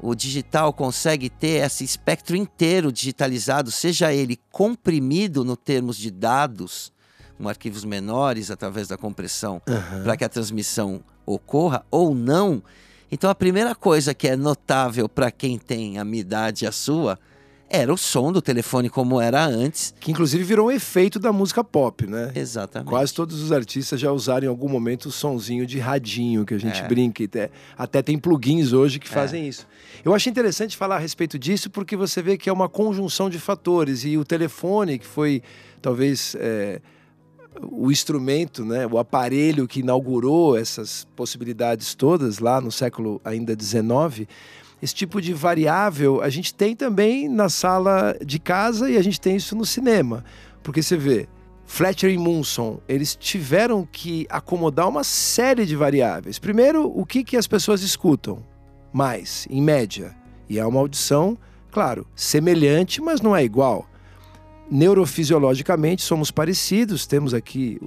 o 0.00 0.14
digital 0.14 0.72
consegue 0.72 1.30
ter 1.30 1.64
esse 1.64 1.82
espectro 1.84 2.36
inteiro 2.36 2.92
digitalizado, 2.92 3.70
seja 3.70 4.12
ele 4.12 4.38
comprimido 4.50 5.44
no 5.44 5.56
termos 5.56 5.96
de 5.96 6.10
dados, 6.10 6.92
com 7.38 7.48
arquivos 7.48 7.84
menores 7.84 8.50
através 8.50 8.88
da 8.88 8.96
compressão, 8.96 9.62
Aham. 9.66 10.02
para 10.02 10.16
que 10.16 10.24
a 10.24 10.28
transmissão 10.28 11.02
ocorra 11.26 11.84
ou 11.90 12.14
não. 12.14 12.62
Então 13.10 13.30
a 13.30 13.34
primeira 13.34 13.74
coisa 13.74 14.12
que 14.14 14.26
é 14.28 14.36
notável 14.36 15.08
para 15.08 15.30
quem 15.30 15.58
tem 15.58 15.98
a 15.98 16.04
minha 16.04 16.20
idade 16.20 16.64
e 16.64 16.68
a 16.68 16.72
sua 16.72 17.18
era 17.70 17.92
o 17.92 17.96
som 17.96 18.30
do 18.30 18.40
telefone 18.42 18.88
como 18.88 19.20
era 19.20 19.44
antes. 19.44 19.94
Que 19.98 20.12
inclusive 20.12 20.44
virou 20.44 20.68
um 20.68 20.70
efeito 20.70 21.18
da 21.18 21.32
música 21.32 21.64
pop, 21.64 22.06
né? 22.06 22.30
Exatamente. 22.34 22.88
Quase 22.88 23.12
todos 23.12 23.40
os 23.42 23.50
artistas 23.50 23.98
já 23.98 24.12
usaram 24.12 24.44
em 24.46 24.48
algum 24.48 24.68
momento 24.68 25.06
o 25.06 25.10
sonzinho 25.10 25.66
de 25.66 25.78
radinho, 25.80 26.44
que 26.44 26.54
a 26.54 26.58
gente 26.58 26.80
É. 26.82 26.86
brinca. 26.86 27.24
Até, 27.24 27.50
até 27.76 28.02
tem 28.02 28.18
plugins 28.18 28.72
hoje 28.72 29.00
que 29.00 29.08
fazem 29.08 29.48
isso. 29.48 29.66
Eu 30.04 30.14
acho 30.14 30.28
interessante 30.28 30.76
falar 30.76 30.96
a 30.96 30.98
respeito 31.00 31.38
disso 31.38 31.68
porque 31.70 31.96
você 31.96 32.22
vê 32.22 32.36
que 32.36 32.48
é 32.48 32.52
uma 32.52 32.68
conjunção 32.68 33.28
de 33.30 33.38
fatores. 33.40 34.04
E 34.04 34.16
o 34.18 34.24
telefone, 34.24 34.98
que 34.98 35.06
foi 35.06 35.42
talvez 35.82 36.36
é, 36.38 36.80
o 37.62 37.90
instrumento, 37.90 38.64
né, 38.64 38.86
o 38.86 38.98
aparelho 38.98 39.68
que 39.68 39.80
inaugurou 39.80 40.56
essas 40.56 41.06
possibilidades 41.16 41.94
todas 41.94 42.38
lá 42.38 42.60
no 42.60 42.72
século 42.72 43.20
ainda 43.24 43.56
XIX, 43.58 44.28
esse 44.82 44.94
tipo 44.94 45.20
de 45.20 45.32
variável 45.32 46.20
a 46.22 46.28
gente 46.28 46.52
tem 46.52 46.74
também 46.76 47.28
na 47.28 47.48
sala 47.48 48.16
de 48.24 48.38
casa 48.38 48.90
e 48.90 48.96
a 48.96 49.02
gente 49.02 49.20
tem 49.20 49.36
isso 49.36 49.56
no 49.56 49.64
cinema. 49.64 50.24
Porque 50.62 50.82
você 50.82 50.96
vê, 50.96 51.28
Fletcher 51.66 52.10
e 52.10 52.18
Munson, 52.18 52.80
eles 52.88 53.16
tiveram 53.16 53.88
que 53.90 54.26
acomodar 54.28 54.88
uma 54.88 55.04
série 55.04 55.64
de 55.64 55.76
variáveis. 55.76 56.38
Primeiro, 56.38 56.90
o 56.94 57.06
que, 57.06 57.24
que 57.24 57.36
as 57.36 57.46
pessoas 57.46 57.82
escutam 57.82 58.42
mais, 58.92 59.46
em 59.50 59.60
média. 59.60 60.14
E 60.48 60.58
é 60.58 60.64
uma 60.64 60.78
audição, 60.78 61.36
claro, 61.70 62.06
semelhante, 62.14 63.00
mas 63.00 63.20
não 63.20 63.34
é 63.34 63.42
igual. 63.42 63.88
Neurofisiologicamente 64.70 66.02
somos 66.02 66.30
parecidos, 66.30 67.06
temos 67.06 67.34
aqui 67.34 67.80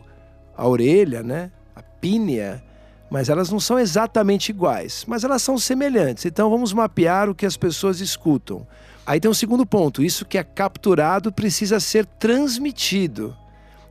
a 0.56 0.68
orelha, 0.68 1.24
né? 1.24 1.52
a 1.76 1.82
pínea, 1.82 2.64
mas 3.10 3.30
elas 3.30 3.50
não 3.50 3.60
são 3.60 3.80
exatamente 3.80 4.50
iguais, 4.50 5.06
mas 5.08 5.24
elas 5.24 5.42
são 5.42 5.58
semelhantes. 5.58 6.26
Então 6.26 6.50
vamos 6.50 6.74
mapear 6.74 7.30
o 7.30 7.36
que 7.36 7.46
as 7.46 7.56
pessoas 7.56 8.00
escutam. 8.00 8.66
Aí 9.06 9.20
tem 9.20 9.30
um 9.30 9.34
segundo 9.34 9.66
ponto: 9.66 10.04
isso 10.04 10.26
que 10.26 10.38
é 10.38 10.44
capturado 10.44 11.32
precisa 11.32 11.80
ser 11.80 12.06
transmitido. 12.06 13.36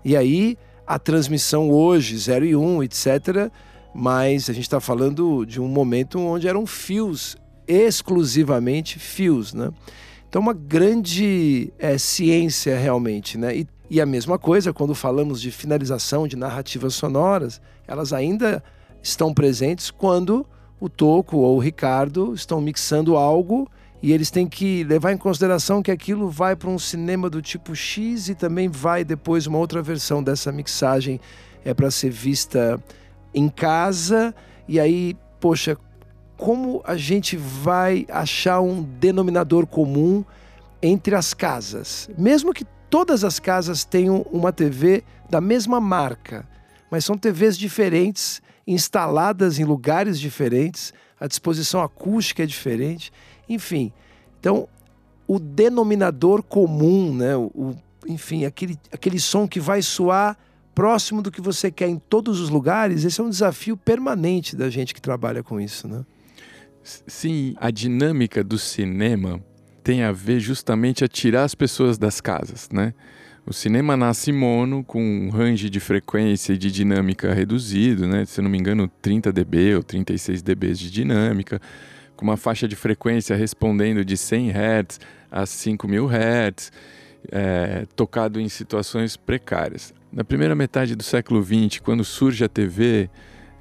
E 0.04 0.16
aí 0.16 0.58
a 0.86 0.98
transmissão 0.98 1.70
hoje, 1.70 2.16
0 2.16 2.44
e 2.44 2.54
1, 2.54 2.64
um, 2.64 2.82
etc. 2.82 3.50
Mas 3.94 4.50
a 4.50 4.52
gente 4.52 4.64
está 4.64 4.78
falando 4.78 5.44
de 5.44 5.60
um 5.60 5.66
momento 5.66 6.20
onde 6.20 6.46
eram 6.46 6.66
fios, 6.66 7.36
exclusivamente 7.66 8.98
fios, 8.98 9.54
né? 9.54 9.70
Então, 10.28 10.42
uma 10.42 10.52
grande 10.52 11.72
é, 11.78 11.96
ciência 11.98 12.76
realmente, 12.78 13.38
né? 13.38 13.56
E, 13.56 13.68
e 13.88 14.00
a 14.00 14.06
mesma 14.06 14.38
coisa 14.38 14.72
quando 14.72 14.94
falamos 14.94 15.40
de 15.40 15.50
finalização 15.50 16.26
de 16.26 16.36
narrativas 16.36 16.94
sonoras, 16.94 17.60
elas 17.86 18.12
ainda 18.12 18.62
estão 19.02 19.32
presentes 19.32 19.90
quando 19.90 20.46
o 20.80 20.88
Toco 20.88 21.38
ou 21.38 21.56
o 21.56 21.60
Ricardo 21.60 22.34
estão 22.34 22.60
mixando 22.60 23.16
algo 23.16 23.68
e 24.02 24.12
eles 24.12 24.30
têm 24.30 24.46
que 24.46 24.84
levar 24.84 25.12
em 25.12 25.16
consideração 25.16 25.82
que 25.82 25.90
aquilo 25.90 26.28
vai 26.28 26.54
para 26.54 26.68
um 26.68 26.78
cinema 26.78 27.30
do 27.30 27.40
tipo 27.40 27.74
X 27.74 28.28
e 28.28 28.34
também 28.34 28.68
vai 28.68 29.04
depois 29.04 29.46
uma 29.46 29.58
outra 29.58 29.80
versão 29.80 30.22
dessa 30.22 30.52
mixagem 30.52 31.20
é 31.64 31.72
para 31.72 31.90
ser 31.90 32.10
vista 32.10 32.82
em 33.34 33.48
casa 33.48 34.34
e 34.68 34.78
aí, 34.78 35.16
poxa, 35.40 35.76
como 36.36 36.82
a 36.84 36.96
gente 36.96 37.36
vai 37.36 38.06
achar 38.08 38.60
um 38.60 38.82
denominador 38.82 39.66
comum 39.66 40.24
entre 40.82 41.14
as 41.14 41.32
casas? 41.32 42.10
Mesmo 42.16 42.52
que 42.52 42.64
todas 42.90 43.24
as 43.24 43.38
casas 43.38 43.84
tenham 43.84 44.24
uma 44.30 44.52
TV 44.52 45.02
da 45.28 45.40
mesma 45.40 45.80
marca, 45.80 46.46
mas 46.90 47.04
são 47.04 47.16
TVs 47.16 47.56
diferentes, 47.56 48.42
instaladas 48.66 49.58
em 49.58 49.64
lugares 49.64 50.20
diferentes, 50.20 50.92
a 51.18 51.26
disposição 51.26 51.82
acústica 51.82 52.42
é 52.42 52.46
diferente, 52.46 53.12
enfim. 53.48 53.92
Então, 54.38 54.68
o 55.26 55.38
denominador 55.38 56.42
comum, 56.42 57.14
né? 57.14 57.36
o, 57.36 57.74
enfim, 58.06 58.44
aquele, 58.44 58.78
aquele 58.92 59.18
som 59.18 59.48
que 59.48 59.58
vai 59.58 59.82
soar 59.82 60.36
próximo 60.74 61.22
do 61.22 61.30
que 61.30 61.40
você 61.40 61.70
quer 61.70 61.88
em 61.88 61.98
todos 61.98 62.38
os 62.38 62.50
lugares, 62.50 63.04
esse 63.04 63.20
é 63.20 63.24
um 63.24 63.30
desafio 63.30 63.76
permanente 63.76 64.54
da 64.54 64.68
gente 64.68 64.92
que 64.92 65.00
trabalha 65.00 65.42
com 65.42 65.58
isso, 65.58 65.88
né? 65.88 66.04
Sim, 66.86 67.56
a 67.60 67.72
dinâmica 67.72 68.44
do 68.44 68.56
cinema 68.56 69.42
tem 69.82 70.04
a 70.04 70.12
ver 70.12 70.38
justamente 70.38 71.04
a 71.04 71.08
tirar 71.08 71.42
as 71.42 71.52
pessoas 71.52 71.98
das 71.98 72.20
casas, 72.20 72.68
né? 72.72 72.94
O 73.44 73.52
cinema 73.52 73.96
nasce 73.96 74.30
mono, 74.30 74.84
com 74.84 75.02
um 75.02 75.30
range 75.30 75.68
de 75.68 75.80
frequência 75.80 76.52
e 76.52 76.58
de 76.58 76.70
dinâmica 76.70 77.34
reduzido, 77.34 78.06
né? 78.06 78.24
Se 78.24 78.40
não 78.40 78.48
me 78.48 78.56
engano, 78.56 78.88
30 79.02 79.32
dB 79.32 79.74
ou 79.74 79.82
36 79.82 80.42
dB 80.42 80.74
de 80.74 80.90
dinâmica, 80.90 81.60
com 82.14 82.24
uma 82.24 82.36
faixa 82.36 82.68
de 82.68 82.76
frequência 82.76 83.34
respondendo 83.34 84.04
de 84.04 84.16
100 84.16 84.50
Hz 84.50 85.00
a 85.28 85.42
5.000 85.42 86.08
Hz, 86.08 86.72
é, 87.32 87.84
tocado 87.96 88.40
em 88.40 88.48
situações 88.48 89.16
precárias. 89.16 89.92
Na 90.12 90.22
primeira 90.22 90.54
metade 90.54 90.94
do 90.94 91.02
século 91.02 91.42
XX, 91.42 91.80
quando 91.80 92.04
surge 92.04 92.44
a 92.44 92.48
TV, 92.48 93.10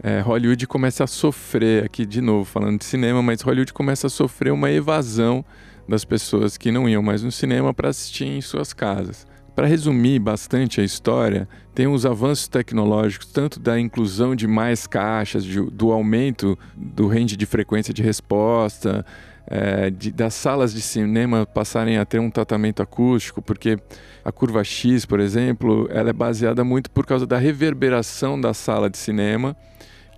é, 0.05 0.19
Hollywood 0.19 0.67
começa 0.67 1.03
a 1.03 1.07
sofrer, 1.07 1.83
aqui 1.83 2.05
de 2.05 2.21
novo 2.21 2.45
falando 2.45 2.77
de 2.77 2.85
cinema, 2.85 3.23
mas 3.23 3.41
Hollywood 3.41 3.73
começa 3.73 4.05
a 4.05 4.09
sofrer 4.09 4.53
uma 4.53 4.69
evasão 4.69 5.43
das 5.89 6.05
pessoas 6.05 6.57
que 6.57 6.71
não 6.71 6.87
iam 6.87 7.01
mais 7.01 7.23
no 7.23 7.31
cinema 7.31 7.73
para 7.73 7.89
assistir 7.89 8.25
em 8.25 8.39
suas 8.39 8.71
casas. 8.71 9.25
Para 9.55 9.65
resumir 9.65 10.19
bastante 10.19 10.79
a 10.79 10.83
história, 10.83 11.49
tem 11.73 11.87
os 11.87 12.05
avanços 12.05 12.47
tecnológicos, 12.47 13.31
tanto 13.31 13.59
da 13.59 13.79
inclusão 13.79 14.35
de 14.35 14.45
mais 14.45 14.85
caixas, 14.85 15.43
de, 15.43 15.59
do 15.71 15.91
aumento 15.91 16.55
do 16.75 17.07
range 17.07 17.35
de 17.35 17.47
frequência 17.47 17.91
de 17.91 18.03
resposta, 18.03 19.03
é, 19.47 19.89
de, 19.89 20.11
das 20.11 20.35
salas 20.35 20.71
de 20.71 20.81
cinema 20.81 21.47
passarem 21.47 21.97
a 21.97 22.05
ter 22.05 22.19
um 22.19 22.29
tratamento 22.29 22.83
acústico, 22.83 23.41
porque 23.41 23.79
a 24.23 24.31
curva 24.31 24.63
X, 24.63 25.03
por 25.03 25.19
exemplo, 25.19 25.87
ela 25.89 26.11
é 26.11 26.13
baseada 26.13 26.63
muito 26.63 26.91
por 26.91 27.07
causa 27.07 27.25
da 27.25 27.39
reverberação 27.39 28.39
da 28.39 28.53
sala 28.53 28.87
de 28.87 28.99
cinema 28.99 29.57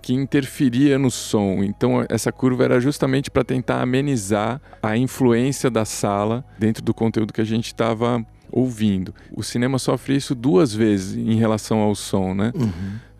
que 0.00 0.12
interferia 0.12 0.98
no 0.98 1.10
som. 1.10 1.62
Então 1.62 2.04
essa 2.08 2.32
curva 2.32 2.64
era 2.64 2.80
justamente 2.80 3.30
para 3.30 3.44
tentar 3.44 3.80
amenizar 3.82 4.60
a 4.82 4.96
influência 4.96 5.70
da 5.70 5.84
sala 5.84 6.44
dentro 6.58 6.82
do 6.82 6.94
conteúdo 6.94 7.32
que 7.32 7.40
a 7.40 7.44
gente 7.44 7.66
estava 7.66 8.24
ouvindo. 8.50 9.14
O 9.32 9.42
cinema 9.42 9.78
sofre 9.78 10.16
isso 10.16 10.34
duas 10.34 10.74
vezes 10.74 11.16
em 11.16 11.36
relação 11.36 11.78
ao 11.80 11.94
som, 11.94 12.34
né? 12.34 12.52
Uhum. 12.54 12.70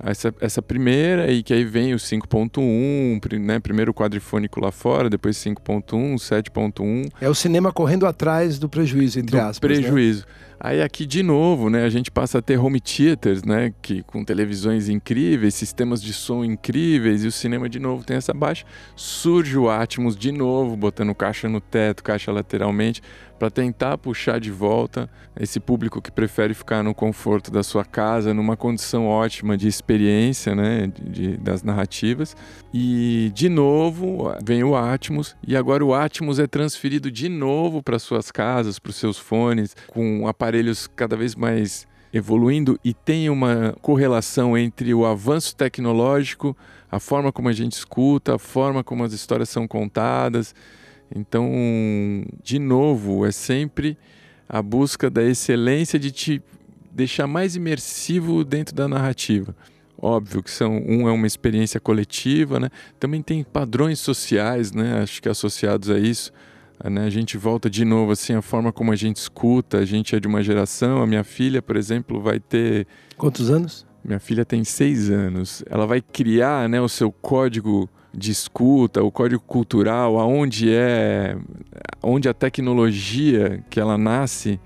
Essa, 0.00 0.32
essa 0.40 0.62
primeira, 0.62 1.30
e 1.30 1.42
que 1.42 1.52
aí 1.52 1.64
vem 1.64 1.92
o 1.92 1.96
5.1, 1.96 3.38
né? 3.38 3.58
Primeiro 3.58 3.90
o 3.90 3.94
quadrifônico 3.94 4.60
lá 4.60 4.70
fora, 4.70 5.10
depois 5.10 5.36
5.1, 5.36 6.14
7.1. 6.14 7.10
É 7.20 7.28
o 7.28 7.34
cinema 7.34 7.72
correndo 7.72 8.06
atrás 8.06 8.58
do 8.58 8.68
prejuízo, 8.68 9.18
entre 9.18 9.36
do 9.36 9.42
aspas. 9.42 9.58
né? 9.68 10.26
Aí 10.60 10.82
aqui 10.82 11.06
de 11.06 11.22
novo, 11.22 11.70
né, 11.70 11.84
a 11.84 11.88
gente 11.88 12.10
passa 12.10 12.38
a 12.38 12.42
ter 12.42 12.58
home 12.58 12.80
theaters, 12.80 13.44
né, 13.44 13.72
que 13.80 14.02
com 14.02 14.24
televisões 14.24 14.88
incríveis, 14.88 15.54
sistemas 15.54 16.02
de 16.02 16.12
som 16.12 16.44
incríveis 16.44 17.22
e 17.22 17.28
o 17.28 17.32
cinema 17.32 17.68
de 17.68 17.78
novo 17.78 18.04
tem 18.04 18.16
essa 18.16 18.34
baixa. 18.34 18.64
Surge 18.96 19.56
o 19.56 19.70
Atmos 19.70 20.16
de 20.16 20.32
novo, 20.32 20.76
botando 20.76 21.14
caixa 21.14 21.48
no 21.48 21.60
teto, 21.60 22.02
caixa 22.02 22.32
lateralmente, 22.32 23.00
para 23.38 23.50
tentar 23.50 23.96
puxar 23.98 24.40
de 24.40 24.50
volta 24.50 25.08
esse 25.38 25.60
público 25.60 26.02
que 26.02 26.10
prefere 26.10 26.52
ficar 26.52 26.82
no 26.82 26.94
conforto 26.94 27.50
da 27.50 27.62
sua 27.62 27.84
casa, 27.84 28.34
numa 28.34 28.56
condição 28.56 29.06
ótima 29.06 29.56
de 29.56 29.68
experiência, 29.68 30.54
né, 30.54 30.90
de, 31.00 31.36
das 31.36 31.62
narrativas. 31.62 32.36
E 32.74 33.30
de 33.34 33.48
novo 33.48 34.34
vem 34.44 34.64
o 34.64 34.76
Atmos 34.76 35.36
e 35.46 35.56
agora 35.56 35.84
o 35.84 35.94
Atmos 35.94 36.38
é 36.38 36.46
transferido 36.46 37.10
de 37.10 37.28
novo 37.28 37.82
para 37.82 37.98
suas 37.98 38.30
casas, 38.30 38.78
para 38.78 38.90
os 38.90 38.96
seus 38.96 39.18
fones, 39.18 39.76
com 39.88 40.26
aparelhos 40.26 40.86
cada 40.88 41.16
vez 41.16 41.34
mais 41.34 41.86
evoluindo 42.12 42.78
e 42.82 42.94
tem 42.94 43.28
uma 43.28 43.74
correlação 43.80 44.56
entre 44.56 44.94
o 44.94 45.04
avanço 45.04 45.54
tecnológico, 45.54 46.56
a 46.90 46.98
forma 46.98 47.30
como 47.30 47.48
a 47.48 47.52
gente 47.52 47.72
escuta, 47.72 48.34
a 48.34 48.38
forma 48.38 48.82
como 48.82 49.04
as 49.04 49.12
histórias 49.12 49.48
são 49.48 49.68
contadas. 49.68 50.54
Então, 51.14 51.50
de 52.42 52.58
novo, 52.58 53.24
é 53.24 53.32
sempre 53.32 53.96
a 54.48 54.62
busca 54.62 55.10
da 55.10 55.22
excelência 55.22 55.98
de 55.98 56.10
te 56.10 56.42
deixar 56.90 57.26
mais 57.26 57.54
imersivo 57.54 58.44
dentro 58.44 58.74
da 58.74 58.88
narrativa. 58.88 59.54
Óbvio 60.00 60.42
que 60.42 60.50
são, 60.50 60.82
um 60.86 61.08
é 61.08 61.12
uma 61.12 61.26
experiência 61.26 61.80
coletiva, 61.80 62.60
né? 62.60 62.70
Também 63.00 63.20
tem 63.20 63.42
padrões 63.42 63.98
sociais, 63.98 64.72
né? 64.72 65.02
Acho 65.02 65.20
que 65.20 65.28
associados 65.28 65.90
a 65.90 65.98
isso. 65.98 66.32
Né? 66.84 67.04
A 67.04 67.10
gente 67.10 67.36
volta 67.36 67.68
de 67.68 67.84
novo 67.84 68.12
assim 68.12 68.34
a 68.34 68.42
forma 68.42 68.72
como 68.72 68.92
a 68.92 68.96
gente 68.96 69.16
escuta. 69.16 69.78
A 69.78 69.84
gente 69.84 70.14
é 70.14 70.20
de 70.20 70.28
uma 70.28 70.42
geração. 70.42 71.02
A 71.02 71.06
minha 71.06 71.24
filha, 71.24 71.60
por 71.60 71.76
exemplo, 71.76 72.20
vai 72.20 72.38
ter 72.38 72.86
Quantos 73.16 73.50
anos? 73.50 73.84
minha 74.04 74.20
filha 74.20 74.44
tem 74.44 74.62
seis 74.62 75.10
anos. 75.10 75.64
Ela 75.68 75.86
vai 75.86 76.00
criar, 76.00 76.68
né, 76.68 76.80
o 76.80 76.88
seu 76.88 77.10
código 77.10 77.88
de 78.12 78.30
escuta, 78.30 79.02
o 79.02 79.10
código 79.10 79.42
cultural, 79.42 80.18
aonde 80.18 80.72
é, 80.72 81.36
onde 82.02 82.28
a 82.28 82.34
tecnologia 82.34 83.62
que 83.68 83.78
ela 83.78 83.98
nasce 83.98 84.58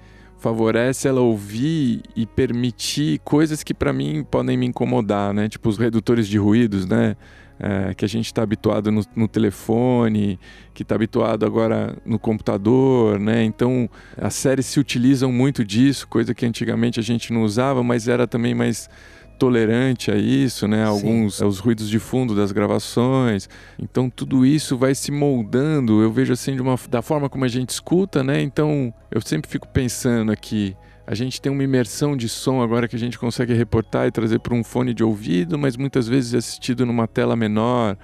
favorece 0.43 1.07
ela 1.07 1.21
ouvir 1.21 2.03
e 2.17 2.27
permitir 2.27 3.21
coisas 3.21 3.63
que 3.63 3.73
para 3.73 3.93
mim 3.93 4.27
podem 4.29 4.57
me 4.57 4.67
incomodar, 4.67 5.33
né? 5.33 5.49
Tipo 5.49 5.69
os 5.69 5.79
redutores 5.79 6.27
de 6.27 6.37
ruídos, 6.37 6.85
né? 6.85 7.17
É, 7.61 7.95
que 7.95 8.05
a 8.05 8.09
gente 8.09 8.27
está 8.27 8.43
habituado 8.43 8.91
no, 8.91 9.03
no, 9.15 9.29
telefone, 9.29 10.41
que 10.75 10.83
está 10.83 10.97
habituado 10.97 11.47
agora 11.47 11.97
no 12.05 12.19
computador, 12.19 13.21
né? 13.21 13.45
Então 13.45 13.89
as 14.17 14.35
séries 14.35 14.67
se 14.67 14.81
utilizam 14.81 15.31
muito 15.31 15.65
disso, 15.65 16.09
coisa 16.09 16.35
que 16.35 16.45
antigamente 16.45 16.99
a 16.99 17.03
gente 17.05 17.33
não 17.33 17.45
usava, 17.45 17.85
mas 17.85 18.09
era 18.09 18.27
também 18.27 18.53
mais 18.53 18.91
tolerante 19.43 20.09
a 20.09 20.15
isso, 20.15 20.69
né? 20.69 20.85
Alguns 20.85 21.41
os 21.41 21.59
ruídos 21.59 21.89
de 21.91 21.99
fundo 21.99 22.33
das 22.33 22.53
gravações. 22.53 23.49
Então 23.77 24.09
tudo 24.09 24.47
isso 24.47 24.79
vai 24.79 24.95
se 24.95 25.11
moldando. 25.11 26.01
Eu 26.01 26.13
vejo 26.13 26.33
assim 26.33 26.55
de 26.55 26.63
uma 26.63 26.79
da 26.89 27.03
forma 27.03 27.29
como 27.29 27.45
a 27.45 27.49
gente 27.49 27.71
escuta, 27.71 28.23
né? 28.23 28.41
Então 28.41 28.95
eu 29.11 29.21
sempre 29.21 29.51
fico 29.51 29.67
pensando 29.67 30.31
aqui 30.31 30.77
a 31.05 31.17
gente 31.17 31.43
tem 31.43 31.51
uma 31.51 31.65
imersão 31.65 32.17
de 32.17 32.29
som 32.29 32.63
agora 32.63 32.87
que 32.87 32.95
a 32.95 32.99
gente 32.99 33.19
consegue 33.19 33.53
reportar 33.53 34.07
e 34.07 34.13
trazer 34.13 34.39
para 34.39 34.55
um 34.55 34.63
fone 34.63 34.95
de 34.95 35.03
ouvido, 35.03 35.59
mas 35.59 35.77
muitas 35.77 36.07
vezes 36.07 36.33
assistido 36.33 36.87
numa 36.87 37.09
tela 37.09 37.35
menor. 37.35 37.99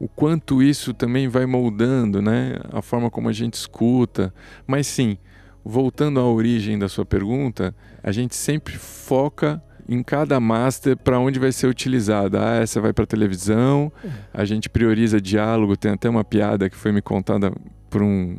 O 0.00 0.08
quanto 0.08 0.62
isso 0.62 0.94
também 0.94 1.28
vai 1.28 1.44
moldando, 1.44 2.22
né? 2.22 2.56
A 2.72 2.80
forma 2.80 3.10
como 3.10 3.28
a 3.28 3.32
gente 3.32 3.52
escuta. 3.52 4.32
Mas 4.66 4.86
sim, 4.86 5.18
voltando 5.62 6.18
à 6.18 6.24
origem 6.24 6.78
da 6.78 6.88
sua 6.88 7.04
pergunta, 7.04 7.74
a 8.02 8.10
gente 8.10 8.34
sempre 8.34 8.78
foca 8.78 9.62
em 9.88 10.02
cada 10.02 10.38
master 10.38 10.96
para 10.96 11.18
onde 11.18 11.38
vai 11.38 11.50
ser 11.50 11.66
utilizada. 11.66 12.38
Ah, 12.42 12.56
essa 12.56 12.80
vai 12.80 12.92
para 12.92 13.06
televisão, 13.06 13.90
a 14.32 14.44
gente 14.44 14.68
prioriza 14.68 15.20
diálogo. 15.20 15.76
Tem 15.76 15.92
até 15.92 16.10
uma 16.10 16.22
piada 16.22 16.68
que 16.68 16.76
foi 16.76 16.92
me 16.92 17.00
contada 17.00 17.50
por 17.88 18.02
um 18.02 18.36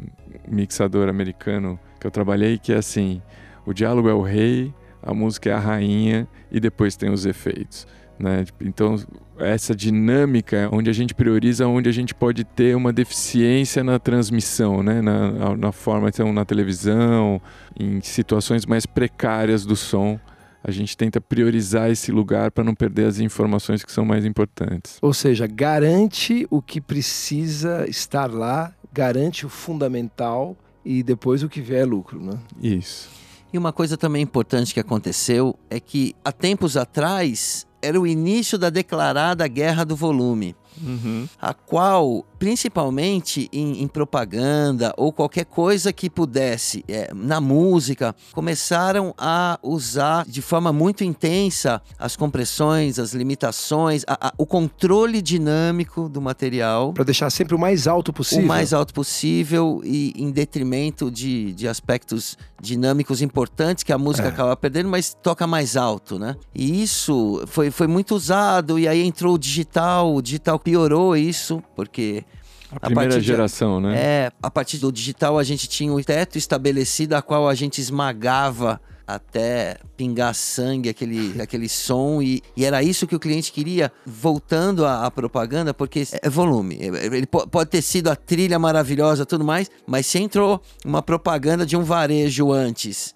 mixador 0.47 1.09
americano 1.09 1.79
que 1.99 2.05
eu 2.05 2.11
trabalhei, 2.11 2.57
que 2.59 2.71
é 2.71 2.77
assim: 2.77 3.21
o 3.65 3.73
diálogo 3.73 4.07
é 4.07 4.13
o 4.13 4.21
rei, 4.21 4.73
a 5.01 5.13
música 5.13 5.49
é 5.49 5.53
a 5.53 5.59
rainha 5.59 6.27
e 6.51 6.59
depois 6.59 6.95
tem 6.95 7.09
os 7.09 7.25
efeitos. 7.25 7.87
Né? 8.19 8.43
Então, 8.59 8.97
essa 9.37 9.73
dinâmica 9.73 10.67
onde 10.73 10.89
a 10.89 10.93
gente 10.93 11.15
prioriza 11.15 11.65
onde 11.65 11.87
a 11.87 11.91
gente 11.91 12.13
pode 12.13 12.43
ter 12.43 12.75
uma 12.75 12.91
deficiência 12.91 13.81
na 13.81 13.97
transmissão, 13.97 14.83
né? 14.83 15.01
na, 15.01 15.55
na 15.55 15.71
forma, 15.71 16.09
então, 16.09 16.33
na 16.33 16.43
televisão, 16.43 17.41
em 17.79 18.01
situações 18.01 18.65
mais 18.65 18.85
precárias 18.85 19.65
do 19.65 19.75
som 19.75 20.19
a 20.63 20.71
gente 20.71 20.95
tenta 20.95 21.21
priorizar 21.21 21.89
esse 21.89 22.11
lugar 22.11 22.51
para 22.51 22.63
não 22.63 22.75
perder 22.75 23.05
as 23.05 23.19
informações 23.19 23.83
que 23.83 23.91
são 23.91 24.05
mais 24.05 24.25
importantes. 24.25 24.97
Ou 25.01 25.13
seja, 25.13 25.47
garante 25.47 26.45
o 26.49 26.61
que 26.61 26.81
precisa 26.81 27.85
estar 27.89 28.31
lá, 28.31 28.73
garante 28.91 29.45
o 29.45 29.49
fundamental 29.49 30.57
e 30.83 31.03
depois 31.03 31.43
o 31.43 31.49
que 31.49 31.61
vier 31.61 31.81
é 31.81 31.85
lucro, 31.85 32.19
né? 32.19 32.37
Isso. 32.61 33.09
E 33.51 33.57
uma 33.57 33.73
coisa 33.73 33.97
também 33.97 34.21
importante 34.21 34.73
que 34.73 34.79
aconteceu 34.79 35.57
é 35.69 35.79
que 35.79 36.15
há 36.23 36.31
tempos 36.31 36.77
atrás 36.77 37.65
era 37.81 37.99
o 37.99 38.05
início 38.05 38.57
da 38.57 38.69
declarada 38.69 39.47
guerra 39.47 39.83
do 39.83 39.95
volume. 39.95 40.55
Uhum. 40.81 41.27
A 41.41 41.53
qual, 41.53 42.25
principalmente 42.37 43.49
em, 43.51 43.81
em, 43.83 43.87
propaganda 43.87 44.93
ou 44.97 45.11
qualquer 45.11 45.45
coisa 45.45 45.91
que 45.91 46.09
pudesse, 46.09 46.83
é, 46.87 47.11
na 47.13 47.41
música, 47.41 48.15
começaram 48.31 49.13
a 49.17 49.59
usar 49.61 50.25
de 50.25 50.41
forma 50.41 50.71
muito 50.71 51.03
intensa 51.03 51.81
as 51.97 52.15
compressões, 52.15 52.99
as 52.99 53.13
limitações, 53.13 54.03
a, 54.07 54.27
a, 54.27 54.33
o 54.37 54.45
controle 54.45 55.21
dinâmico 55.21 56.07
do 56.07 56.21
material. 56.21 56.93
Para 56.93 57.03
deixar 57.03 57.29
sempre 57.29 57.55
o 57.55 57.59
mais 57.59 57.87
alto 57.87 58.13
possível. 58.13 58.45
O 58.45 58.47
mais 58.47 58.73
alto 58.73 58.93
possível 58.93 59.81
e 59.83 60.13
em 60.15 60.31
detrimento 60.31 61.11
de, 61.11 61.53
de 61.53 61.67
aspectos 61.67 62.37
dinâmicos 62.61 63.21
importantes 63.21 63.83
que 63.83 63.93
a 63.93 63.97
música 63.97 64.27
é. 64.27 64.31
acaba 64.31 64.55
perdendo, 64.55 64.89
mas 64.89 65.13
toca 65.13 65.47
mais 65.47 65.77
alto, 65.77 66.19
né? 66.19 66.35
E 66.53 66.81
isso 66.81 67.43
foi, 67.47 67.71
foi 67.71 67.87
muito 67.87 68.15
usado, 68.15 68.77
e 68.77 68.87
aí 68.87 69.01
entrou 69.01 69.35
o 69.35 69.37
digital, 69.37 70.13
o 70.13 70.21
digital 70.21 70.58
piorou 70.59 71.15
isso, 71.15 71.63
porque 71.75 72.23
a 72.71 72.79
primeira 72.79 73.15
a 73.15 73.19
geração, 73.19 73.81
de, 73.81 73.87
né? 73.87 73.97
É, 73.97 74.31
a 74.41 74.51
partir 74.51 74.77
do 74.77 74.91
digital 74.91 75.39
a 75.39 75.43
gente 75.43 75.67
tinha 75.67 75.91
um 75.91 76.01
teto 76.01 76.37
estabelecido 76.37 77.15
a 77.15 77.21
qual 77.21 77.47
a 77.47 77.55
gente 77.55 77.81
esmagava 77.81 78.79
até 79.07 79.77
pingar 79.97 80.35
sangue, 80.35 80.87
aquele, 80.87 81.33
aquele 81.41 81.67
som, 81.67 82.21
e, 82.21 82.43
e, 82.55 82.63
era 82.63 82.83
isso 82.83 83.07
que 83.07 83.15
o 83.15 83.19
cliente 83.19 83.51
queria, 83.51 83.91
voltando 84.05 84.85
à, 84.85 85.05
à 85.05 85.09
propaganda, 85.09 85.73
porque 85.73 86.03
é 86.21 86.29
volume. 86.29 86.77
Ele 86.79 87.25
pode 87.25 87.69
ter 87.71 87.81
sido 87.81 88.09
a 88.09 88.15
trilha 88.15 88.59
maravilhosa 88.59 89.25
tudo 89.25 89.43
mais, 89.43 89.71
mas 89.87 90.05
se 90.05 90.19
entrou 90.19 90.61
uma 90.85 91.01
propaganda 91.01 91.65
de 91.65 91.75
um 91.75 91.81
varejo 91.81 92.51
antes 92.51 93.15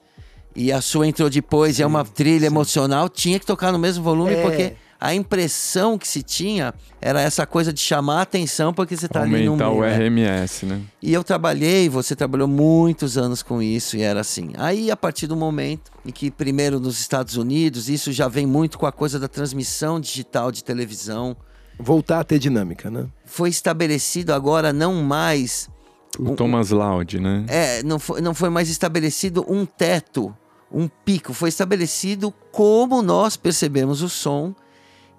e 0.56 0.72
a 0.72 0.82
sua 0.82 1.08
entrou 1.08 1.30
depois 1.30 1.76
sim, 1.76 1.82
e 1.82 1.84
é 1.84 1.88
uma 1.88 2.04
trilha 2.04 2.42
sim. 2.42 2.46
emocional, 2.46 3.10
tinha 3.10 3.40
que 3.40 3.46
tocar 3.46 3.72
no 3.72 3.80
mesmo 3.80 4.04
volume, 4.04 4.34
é. 4.34 4.42
porque 4.42 4.74
a 5.04 5.14
impressão 5.14 5.98
que 5.98 6.08
se 6.08 6.24
tinha 6.24 6.74
era 7.02 7.20
essa 7.20 7.46
coisa 7.46 7.74
de 7.74 7.82
chamar 7.82 8.20
a 8.20 8.22
atenção 8.22 8.74
porque 8.74 8.96
você 8.96 9.06
está 9.06 9.24
ali 9.24 9.44
no 9.44 9.58
meio. 9.58 9.70
o 9.70 9.84
RMS, 9.84 10.66
né? 10.66 10.82
E 11.02 11.12
eu 11.12 11.26
trabalhei, 11.26 11.90
você 11.90 12.16
trabalhou 12.16 12.48
muitos 12.48 13.18
anos 13.18 13.44
com 13.44 13.62
isso 13.62 13.98
e 13.98 14.02
era 14.02 14.22
assim. 14.22 14.54
Aí, 14.58 14.90
a 14.90 14.96
partir 14.96 15.28
do 15.28 15.36
momento 15.36 15.92
em 16.06 16.10
que, 16.10 16.32
primeiro 16.32 16.80
nos 16.80 17.02
Estados 17.02 17.36
Unidos, 17.36 17.90
isso 17.90 18.14
já 18.14 18.30
vem 18.30 18.48
muito 18.48 18.80
com 18.80 18.86
a 18.86 18.94
coisa 18.94 19.20
da 19.20 19.28
transmissão 19.28 20.00
digital 20.00 20.54
de 20.54 20.64
televisão. 20.64 21.36
Voltar 21.78 22.22
a 22.22 22.24
ter 22.24 22.40
dinâmica, 22.40 22.90
né? 22.90 23.06
Foi 23.26 23.50
estabelecido 23.50 24.32
agora 24.32 24.72
não 24.72 25.04
mais. 25.04 25.70
O 26.18 26.30
um, 26.30 26.36
Thomas 26.36 26.70
Loud, 26.70 27.20
né? 27.20 27.44
É, 27.50 27.84
não 27.84 28.00
foi, 28.00 28.22
não 28.22 28.34
foi 28.34 28.50
mais 28.50 28.70
estabelecido 28.70 29.46
um 29.50 29.66
teto, 29.66 30.34
um 30.72 30.88
pico. 30.88 31.34
Foi 31.34 31.50
estabelecido 31.50 32.34
como 32.54 33.02
nós 33.02 33.36
percebemos 33.36 34.02
o 34.02 34.08
som 34.08 34.56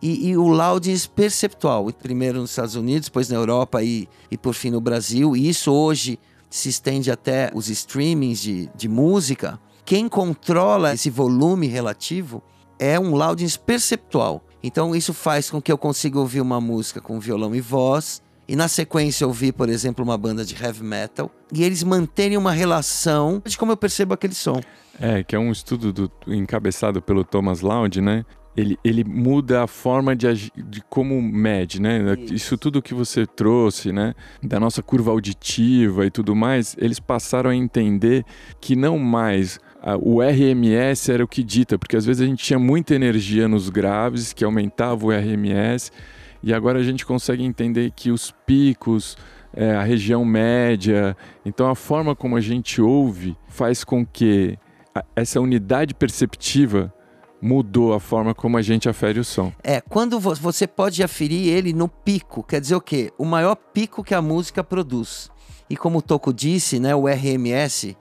e, 0.02 0.28
e, 0.28 0.36
o 0.36 0.48
loudness 0.48 1.06
perceptual, 1.06 1.90
primeiro 1.92 2.40
nos 2.40 2.50
Estados 2.50 2.74
Unidos, 2.74 3.08
depois 3.08 3.28
na 3.28 3.36
Europa 3.36 3.82
e, 3.82 4.08
e 4.30 4.36
por 4.36 4.54
fim 4.54 4.70
no 4.70 4.80
Brasil. 4.80 5.36
E 5.36 5.48
isso 5.48 5.72
hoje 5.72 6.18
se 6.50 6.68
estende 6.68 7.10
até 7.10 7.50
os 7.54 7.68
streamings 7.68 8.40
de, 8.40 8.70
de 8.76 8.88
música. 8.88 9.58
Quem 9.84 10.08
controla 10.08 10.94
esse 10.94 11.10
volume 11.10 11.66
relativo 11.66 12.42
é 12.78 12.98
um 12.98 13.14
loudness 13.14 13.56
perceptual. 13.56 14.42
Então 14.62 14.94
isso 14.94 15.12
faz 15.12 15.50
com 15.50 15.60
que 15.60 15.70
eu 15.70 15.78
consiga 15.78 16.18
ouvir 16.18 16.40
uma 16.40 16.60
música 16.60 17.00
com 17.00 17.18
violão 17.18 17.54
e 17.54 17.60
voz 17.60 18.22
e 18.46 18.54
na 18.54 18.68
sequência 18.68 19.26
ouvir, 19.26 19.52
por 19.52 19.68
exemplo, 19.68 20.04
uma 20.04 20.16
banda 20.16 20.44
de 20.44 20.54
heavy 20.54 20.82
metal 20.82 21.30
e 21.52 21.64
eles 21.64 21.82
manterem 21.82 22.36
uma 22.36 22.52
relação 22.52 23.42
de 23.44 23.56
como 23.56 23.72
eu 23.72 23.76
percebo 23.76 24.14
aquele 24.14 24.34
som. 24.34 24.60
É, 25.00 25.24
que 25.24 25.34
é 25.34 25.38
um 25.38 25.50
estudo 25.50 25.92
do, 25.92 26.12
encabeçado 26.26 27.02
pelo 27.02 27.24
Thomas 27.24 27.60
Loud, 27.60 28.00
né? 28.00 28.24
Ele, 28.56 28.78
ele 28.84 29.02
muda 29.02 29.64
a 29.64 29.66
forma 29.66 30.14
de, 30.14 30.28
agir, 30.28 30.52
de 30.56 30.80
como 30.88 31.20
mede, 31.20 31.80
né? 31.80 32.14
Isso. 32.18 32.34
Isso 32.34 32.58
tudo 32.58 32.80
que 32.80 32.94
você 32.94 33.26
trouxe, 33.26 33.90
né? 33.90 34.14
Da 34.42 34.60
nossa 34.60 34.82
curva 34.82 35.10
auditiva 35.10 36.06
e 36.06 36.10
tudo 36.10 36.36
mais, 36.36 36.76
eles 36.78 37.00
passaram 37.00 37.50
a 37.50 37.56
entender 37.56 38.24
que 38.60 38.76
não 38.76 38.98
mais 38.98 39.58
o 40.00 40.22
RMS 40.22 41.12
era 41.12 41.22
o 41.22 41.28
que 41.28 41.42
dita, 41.42 41.78
porque 41.78 41.96
às 41.96 42.06
vezes 42.06 42.22
a 42.22 42.26
gente 42.26 42.42
tinha 42.42 42.58
muita 42.58 42.94
energia 42.94 43.46
nos 43.46 43.68
graves, 43.68 44.32
que 44.32 44.44
aumentava 44.44 45.04
o 45.04 45.10
RMS, 45.10 45.90
e 46.42 46.54
agora 46.54 46.78
a 46.78 46.82
gente 46.82 47.04
consegue 47.04 47.44
entender 47.44 47.90
que 47.94 48.10
os 48.10 48.32
picos, 48.46 49.16
é, 49.52 49.72
a 49.72 49.82
região 49.82 50.24
média, 50.24 51.16
então 51.44 51.68
a 51.68 51.74
forma 51.74 52.16
como 52.16 52.36
a 52.36 52.40
gente 52.40 52.80
ouve 52.80 53.36
faz 53.46 53.84
com 53.84 54.06
que 54.06 54.58
essa 55.14 55.40
unidade 55.40 55.94
perceptiva 55.94 56.92
mudou 57.44 57.92
a 57.92 58.00
forma 58.00 58.34
como 58.34 58.56
a 58.56 58.62
gente 58.62 58.88
afere 58.88 59.20
o 59.20 59.24
som. 59.24 59.52
É, 59.62 59.78
quando 59.78 60.18
você 60.18 60.66
pode 60.66 61.02
aferir 61.02 61.52
ele 61.52 61.74
no 61.74 61.88
pico, 61.88 62.42
quer 62.42 62.58
dizer 62.58 62.74
o 62.74 62.80
quê? 62.80 63.12
O 63.18 63.24
maior 63.26 63.54
pico 63.54 64.02
que 64.02 64.14
a 64.14 64.22
música 64.22 64.64
produz. 64.64 65.30
E 65.68 65.76
como 65.76 65.98
o 65.98 66.02
Toco 66.02 66.32
disse, 66.32 66.80
né, 66.80 66.94
o 66.94 67.06
RMS, 67.06 67.94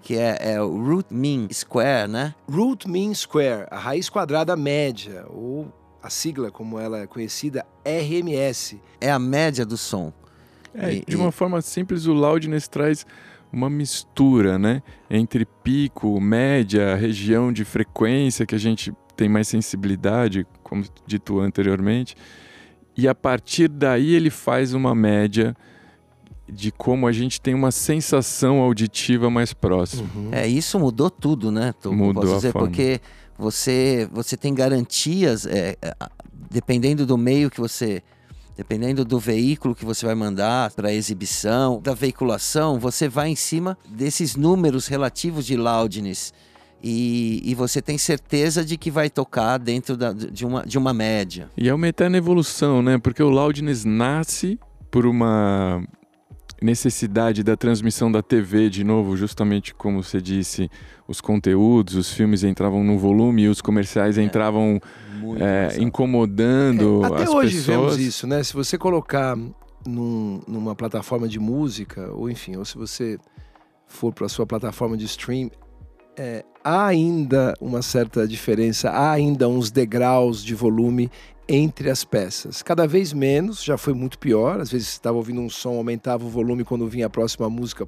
que 0.00 0.16
é, 0.16 0.38
é, 0.40 0.62
o 0.62 0.82
root 0.82 1.12
mean 1.12 1.46
square, 1.52 2.08
né? 2.08 2.34
Root 2.50 2.88
mean 2.88 3.12
square, 3.12 3.66
a 3.70 3.78
raiz 3.78 4.08
quadrada 4.08 4.56
média, 4.56 5.26
ou 5.28 5.70
a 6.02 6.08
sigla 6.08 6.50
como 6.50 6.78
ela 6.78 7.00
é 7.00 7.06
conhecida, 7.06 7.66
RMS. 7.84 8.80
É 8.98 9.10
a 9.10 9.18
média 9.18 9.66
do 9.66 9.76
som. 9.76 10.10
É, 10.72 10.94
e, 10.94 11.04
de 11.06 11.16
uma 11.16 11.28
e... 11.28 11.32
forma 11.32 11.60
simples, 11.60 12.06
o 12.06 12.14
loudness 12.14 12.66
traz 12.66 13.04
uma 13.56 13.70
mistura, 13.70 14.58
né, 14.58 14.82
entre 15.08 15.46
pico, 15.46 16.20
média, 16.20 16.94
região 16.94 17.50
de 17.50 17.64
frequência 17.64 18.44
que 18.44 18.54
a 18.54 18.58
gente 18.58 18.92
tem 19.16 19.30
mais 19.30 19.48
sensibilidade, 19.48 20.46
como 20.62 20.84
dito 21.06 21.40
anteriormente, 21.40 22.14
e 22.94 23.08
a 23.08 23.14
partir 23.14 23.68
daí 23.68 24.14
ele 24.14 24.28
faz 24.28 24.74
uma 24.74 24.94
média 24.94 25.56
de 26.46 26.70
como 26.70 27.06
a 27.06 27.12
gente 27.12 27.40
tem 27.40 27.54
uma 27.54 27.70
sensação 27.72 28.60
auditiva 28.60 29.30
mais 29.30 29.54
próxima. 29.54 30.08
Uhum. 30.14 30.28
É, 30.32 30.46
isso 30.46 30.78
mudou 30.78 31.08
tudo, 31.08 31.50
né? 31.50 31.72
Tô, 31.80 31.92
mudou 31.92 32.22
posso 32.22 32.34
dizer, 32.36 32.48
a 32.48 32.52
forma. 32.52 32.68
porque 32.68 33.00
você, 33.38 34.06
você 34.12 34.36
tem 34.36 34.54
garantias, 34.54 35.46
é, 35.46 35.76
é, 35.80 35.94
dependendo 36.50 37.06
do 37.06 37.16
meio 37.16 37.50
que 37.50 37.58
você. 37.58 38.02
Dependendo 38.56 39.04
do 39.04 39.18
veículo 39.18 39.74
que 39.74 39.84
você 39.84 40.06
vai 40.06 40.14
mandar 40.14 40.72
para 40.72 40.92
exibição, 40.92 41.80
da 41.80 41.92
veiculação, 41.92 42.78
você 42.78 43.06
vai 43.08 43.28
em 43.28 43.36
cima 43.36 43.76
desses 43.86 44.34
números 44.34 44.86
relativos 44.86 45.44
de 45.44 45.56
loudness. 45.56 46.32
E, 46.82 47.42
e, 47.44 47.54
você 47.54 47.82
tem 47.82 47.98
certeza 47.98 48.64
de 48.64 48.76
que 48.76 48.90
vai 48.90 49.10
tocar 49.10 49.58
dentro 49.58 49.96
da, 49.96 50.12
de, 50.12 50.44
uma, 50.44 50.64
de 50.64 50.78
uma 50.78 50.92
média. 50.92 51.50
E 51.56 51.68
é 51.68 51.74
uma 51.74 51.88
eterna 51.88 52.16
evolução, 52.16 52.82
né? 52.82 52.98
Porque 52.98 53.22
o 53.22 53.30
loudness 53.30 53.84
nasce 53.84 54.58
por 54.90 55.06
uma 55.06 55.82
necessidade 56.62 57.42
da 57.42 57.56
transmissão 57.56 58.10
da 58.10 58.22
TV, 58.22 58.70
de 58.70 58.84
novo, 58.84 59.16
justamente 59.16 59.74
como 59.74 60.02
você 60.02 60.20
disse, 60.20 60.70
os 61.06 61.20
conteúdos, 61.20 61.94
os 61.94 62.12
filmes 62.12 62.44
entravam 62.44 62.82
no 62.82 62.98
volume 62.98 63.42
e 63.42 63.48
os 63.48 63.60
comerciais 63.60 64.16
é. 64.16 64.22
Entravam 65.34 65.70
é, 65.70 65.82
incomodando 65.82 67.02
é, 67.02 67.06
até 67.06 67.22
as 67.24 67.30
hoje 67.30 67.56
pessoas. 67.56 67.66
vemos 67.66 67.98
isso, 67.98 68.26
né? 68.26 68.42
Se 68.42 68.52
você 68.54 68.78
colocar 68.78 69.36
num, 69.86 70.40
numa 70.46 70.74
plataforma 70.74 71.28
de 71.28 71.38
música, 71.38 72.10
ou 72.12 72.30
enfim, 72.30 72.56
ou 72.56 72.64
se 72.64 72.76
você 72.76 73.18
for 73.86 74.12
para 74.12 74.26
a 74.26 74.28
sua 74.28 74.46
plataforma 74.46 74.96
de 74.96 75.04
stream, 75.04 75.50
é, 76.16 76.44
há 76.64 76.86
ainda 76.86 77.54
uma 77.60 77.82
certa 77.82 78.26
diferença, 78.26 78.90
há 78.90 79.12
ainda 79.12 79.48
uns 79.48 79.70
degraus 79.70 80.42
de 80.42 80.54
volume 80.54 81.10
entre 81.48 81.90
as 81.90 82.04
peças. 82.04 82.62
Cada 82.62 82.86
vez 82.86 83.12
menos, 83.12 83.62
já 83.62 83.76
foi 83.76 83.94
muito 83.94 84.18
pior. 84.18 84.60
Às 84.60 84.70
vezes 84.70 84.88
estava 84.88 85.16
ouvindo 85.16 85.40
um 85.40 85.48
som, 85.48 85.76
aumentava 85.76 86.24
o 86.24 86.28
volume 86.28 86.64
quando 86.64 86.88
vinha 86.88 87.06
a 87.06 87.10
próxima 87.10 87.48
música, 87.48 87.86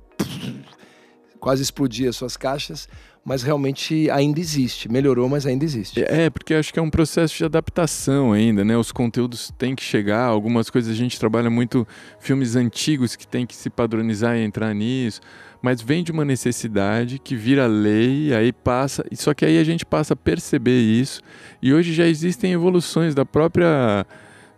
quase 1.41 1.63
explodia 1.63 2.13
suas 2.13 2.37
caixas, 2.37 2.89
mas 3.29 3.43
realmente 3.43 4.11
ainda 4.11 4.41
existe. 4.41 4.91
Melhorou, 4.91 5.29
mas 5.29 5.45
ainda 5.45 5.63
existe. 5.63 6.03
É, 6.03 6.31
porque 6.31 6.55
acho 6.55 6.73
que 6.73 6.79
é 6.79 6.83
um 6.83 6.89
processo 6.89 7.37
de 7.37 7.45
adaptação 7.45 8.33
ainda, 8.33 8.65
né? 8.65 8.75
Os 8.75 8.91
conteúdos 8.91 9.53
têm 9.59 9.75
que 9.75 9.83
chegar, 9.83 10.25
algumas 10.25 10.71
coisas 10.71 10.91
a 10.91 10.97
gente 10.97 11.21
trabalha 11.21 11.51
muito 11.51 11.87
filmes 12.19 12.57
antigos 12.57 13.15
que 13.15 13.29
tem 13.29 13.47
que 13.47 13.55
se 13.55 13.69
padronizar 13.69 14.35
e 14.37 14.43
entrar 14.43 14.75
nisso 14.75 15.21
mas 15.61 15.83
vem 15.83 16.05
de 16.05 16.13
uma 16.13 16.25
necessidade 16.25 17.19
que 17.19 17.35
vira 17.35 17.67
lei, 17.67 18.33
aí 18.33 18.53
passa, 18.53 19.05
só 19.15 19.35
que 19.35 19.45
aí 19.45 19.59
a 19.59 19.65
gente 19.65 19.85
passa 19.85 20.15
a 20.15 20.17
perceber 20.17 20.79
isso, 20.79 21.21
e 21.61 21.75
hoje 21.75 21.93
já 21.93 22.07
existem 22.07 22.53
evoluções 22.53 23.13
da 23.13 23.25
própria 23.25 24.07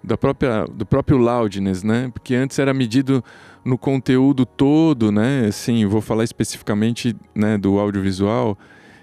da 0.02 0.16
própria 0.16 0.64
do 0.64 0.86
próprio 0.86 1.18
loudness, 1.18 1.82
né? 1.82 2.10
Porque 2.12 2.34
antes 2.34 2.58
era 2.58 2.72
medido 2.72 3.22
no 3.64 3.76
conteúdo 3.76 4.46
todo, 4.46 5.12
né? 5.12 5.46
Assim, 5.46 5.84
vou 5.86 6.00
falar 6.00 6.24
especificamente, 6.24 7.14
né, 7.34 7.58
do 7.58 7.78
audiovisual, 7.78 8.58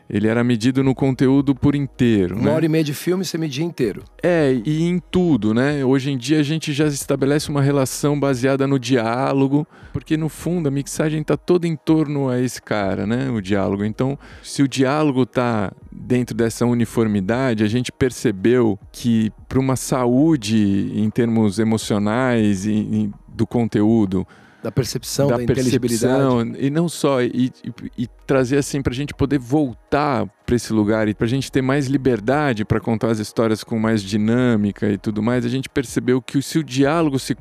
ele 0.09 0.27
era 0.27 0.43
medido 0.43 0.83
no 0.83 0.95
conteúdo 0.95 1.53
por 1.53 1.75
inteiro. 1.75 2.35
Uma 2.35 2.45
né? 2.45 2.55
hora 2.55 2.65
e 2.65 2.69
meia 2.69 2.83
de 2.83 2.93
filme 2.93 3.25
você 3.25 3.37
media 3.37 3.63
inteiro. 3.63 4.03
É, 4.23 4.53
e 4.65 4.83
em 4.83 4.99
tudo, 4.99 5.53
né? 5.53 5.83
Hoje 5.83 6.11
em 6.11 6.17
dia 6.17 6.39
a 6.39 6.43
gente 6.43 6.71
já 6.71 6.87
estabelece 6.87 7.49
uma 7.49 7.61
relação 7.61 8.19
baseada 8.19 8.65
no 8.65 8.79
diálogo, 8.79 9.67
porque 9.91 10.15
no 10.15 10.29
fundo 10.29 10.67
a 10.67 10.71
mixagem 10.71 11.21
está 11.21 11.35
toda 11.35 11.67
em 11.67 11.75
torno 11.75 12.29
a 12.29 12.39
esse 12.39 12.61
cara, 12.61 13.05
né? 13.05 13.29
O 13.29 13.41
diálogo. 13.41 13.83
Então, 13.83 14.17
se 14.41 14.63
o 14.63 14.67
diálogo 14.67 15.23
está 15.23 15.73
dentro 15.91 16.35
dessa 16.35 16.65
uniformidade, 16.65 17.63
a 17.63 17.67
gente 17.67 17.91
percebeu 17.91 18.79
que 18.91 19.31
para 19.49 19.59
uma 19.59 19.75
saúde 19.75 20.91
em 20.95 21.09
termos 21.09 21.59
emocionais 21.59 22.65
e, 22.65 22.71
e 22.71 23.11
do 23.27 23.45
conteúdo, 23.45 24.25
da 24.61 24.71
percepção, 24.71 25.27
da, 25.27 25.37
da 25.37 25.43
inteligibilidade. 25.43 26.55
E 26.59 26.69
não 26.69 26.89
só, 26.89 27.21
e, 27.21 27.51
e, 27.63 27.73
e 27.97 28.07
trazer 28.25 28.57
assim 28.57 28.81
para 28.81 28.91
a 28.91 28.95
gente 28.95 29.13
poder 29.13 29.37
voltar 29.37 30.25
para 30.45 30.55
esse 30.55 30.73
lugar 30.73 31.07
e 31.07 31.13
para 31.13 31.25
a 31.25 31.29
gente 31.29 31.51
ter 31.51 31.61
mais 31.61 31.87
liberdade 31.87 32.65
para 32.65 32.79
contar 32.79 33.11
as 33.11 33.19
histórias 33.19 33.63
com 33.63 33.77
mais 33.77 34.01
dinâmica 34.01 34.89
e 34.89 34.97
tudo 34.97 35.21
mais, 35.21 35.45
a 35.45 35.49
gente 35.49 35.69
percebeu 35.69 36.21
que 36.21 36.41
se 36.41 36.57
o 36.57 36.63
diálogo 36.63 37.19
se, 37.19 37.35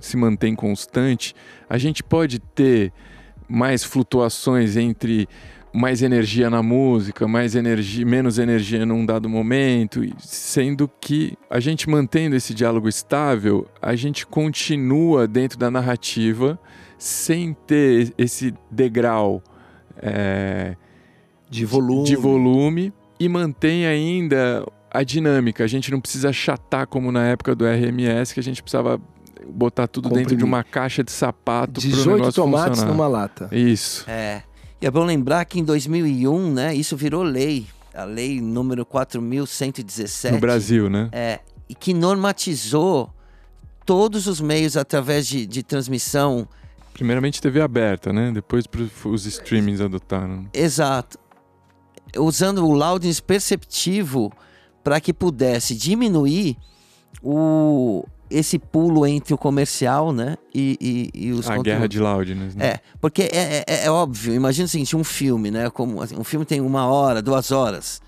se 0.00 0.16
mantém 0.16 0.54
constante, 0.54 1.34
a 1.68 1.78
gente 1.78 2.02
pode 2.02 2.38
ter 2.38 2.92
mais 3.48 3.84
flutuações 3.84 4.76
entre 4.76 5.28
mais 5.72 6.02
energia 6.02 6.50
na 6.50 6.62
música, 6.62 7.26
mais 7.26 7.54
energia, 7.54 8.04
menos 8.04 8.38
energia 8.38 8.84
num 8.84 9.06
dado 9.06 9.28
momento, 9.28 10.00
sendo 10.18 10.88
que 11.00 11.36
a 11.48 11.58
gente 11.60 11.88
mantendo 11.88 12.36
esse 12.36 12.52
diálogo 12.52 12.88
estável, 12.88 13.66
a 13.80 13.94
gente 13.96 14.26
continua 14.26 15.26
dentro 15.26 15.58
da 15.58 15.70
narrativa 15.70 16.58
sem 16.98 17.54
ter 17.66 18.12
esse 18.18 18.54
degrau 18.70 19.42
é, 19.96 20.76
de 21.48 21.64
volume. 21.64 22.04
de 22.04 22.16
volume 22.16 22.92
e 23.18 23.28
mantém 23.28 23.86
ainda 23.86 24.66
a 24.90 25.02
dinâmica. 25.02 25.64
A 25.64 25.66
gente 25.66 25.90
não 25.90 26.00
precisa 26.00 26.28
achatar 26.28 26.86
como 26.86 27.10
na 27.10 27.26
época 27.26 27.54
do 27.54 27.64
RMS 27.64 28.34
que 28.34 28.40
a 28.40 28.42
gente 28.42 28.62
precisava 28.62 29.00
botar 29.48 29.86
tudo 29.88 30.04
Comprimir. 30.04 30.28
dentro 30.28 30.36
de 30.36 30.44
uma 30.44 30.62
caixa 30.62 31.02
de 31.02 31.10
sapato 31.10 31.80
18 31.80 32.32
tomates 32.32 32.68
funcionar. 32.68 32.92
numa 32.92 33.08
lata. 33.08 33.48
Isso. 33.50 34.08
É. 34.08 34.42
E 34.82 34.86
é 34.86 34.90
bom 34.90 35.04
lembrar 35.04 35.44
que 35.44 35.60
em 35.60 35.64
2001, 35.64 36.52
né, 36.52 36.74
isso 36.74 36.96
virou 36.96 37.22
lei. 37.22 37.68
A 37.94 38.02
lei 38.02 38.40
número 38.40 38.84
4.117. 38.84 40.32
No 40.32 40.40
Brasil, 40.40 40.90
né? 40.90 41.08
É. 41.12 41.38
E 41.68 41.74
que 41.74 41.94
normatizou 41.94 43.08
todos 43.86 44.26
os 44.26 44.40
meios 44.40 44.76
através 44.76 45.28
de, 45.28 45.46
de 45.46 45.62
transmissão. 45.62 46.48
Primeiramente 46.94 47.40
TV 47.40 47.60
aberta, 47.60 48.12
né? 48.12 48.32
Depois 48.32 48.64
os 49.04 49.24
streamings 49.24 49.80
adotaram. 49.80 50.46
Exato. 50.52 51.16
Usando 52.18 52.66
o 52.66 52.72
loudness 52.72 53.20
perceptivo 53.20 54.32
para 54.82 55.00
que 55.00 55.12
pudesse 55.12 55.76
diminuir 55.76 56.56
o, 57.22 58.04
esse 58.32 58.58
pulo 58.58 59.06
entre 59.06 59.34
o 59.34 59.38
comercial, 59.38 60.12
né? 60.12 60.36
E, 60.54 61.10
e, 61.14 61.26
e 61.26 61.32
os 61.32 61.46
A 61.46 61.56
conteúdos. 61.56 61.64
guerra 61.64 61.88
de 61.88 62.00
loudness, 62.00 62.54
né? 62.54 62.66
É, 62.66 62.80
porque 63.00 63.22
é, 63.22 63.64
é, 63.66 63.84
é 63.84 63.90
óbvio, 63.90 64.34
imagina 64.34 64.66
o 64.66 64.68
seguinte, 64.68 64.96
um 64.96 65.04
filme, 65.04 65.50
né? 65.50 65.70
Como, 65.70 66.00
assim, 66.00 66.16
um 66.18 66.24
filme 66.24 66.44
tem 66.44 66.60
uma 66.60 66.86
hora, 66.86 67.20
duas 67.20 67.50
horas. 67.50 68.00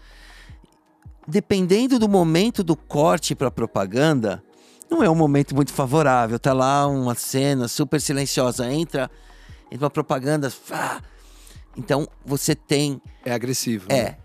Dependendo 1.26 1.98
do 1.98 2.08
momento 2.08 2.62
do 2.62 2.76
corte 2.76 3.34
para 3.34 3.50
propaganda, 3.50 4.42
não 4.90 5.02
é 5.02 5.08
um 5.08 5.14
momento 5.14 5.54
muito 5.54 5.72
favorável. 5.72 6.38
Tá 6.38 6.52
lá 6.52 6.86
uma 6.86 7.14
cena 7.14 7.68
super 7.68 8.00
silenciosa, 8.00 8.70
entra, 8.70 9.10
entra 9.70 9.84
uma 9.84 9.90
propaganda. 9.90 10.52
Então 11.76 12.08
você 12.24 12.54
tem. 12.54 13.00
É 13.24 13.32
agressivo. 13.32 13.86
É. 13.88 14.02
Né? 14.02 14.16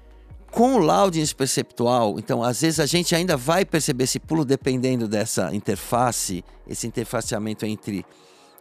Com 0.52 0.76
o 0.76 0.78
loudness 0.78 1.32
perceptual, 1.32 2.18
então 2.18 2.43
às 2.43 2.62
vezes 2.62 2.80
a 2.80 2.86
gente 2.86 3.14
ainda 3.16 3.38
vai 3.38 3.64
perceber 3.64 4.06
esse 4.06 4.20
pulo 4.20 4.43
dependendo 4.43 5.08
dessa 5.08 5.54
interface, 5.54 6.43
esse 6.68 6.88
interfaceamento 6.88 7.66
entre 7.66 8.06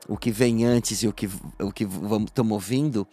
o 0.09 0.17
que 0.17 0.31
vem 0.31 0.65
antes 0.65 1.03
e 1.03 1.09
o 1.09 1.13
que, 1.13 1.29
o 1.61 1.71
que 1.71 1.85
estamos 1.85 2.53
ouvindo. 2.53 3.07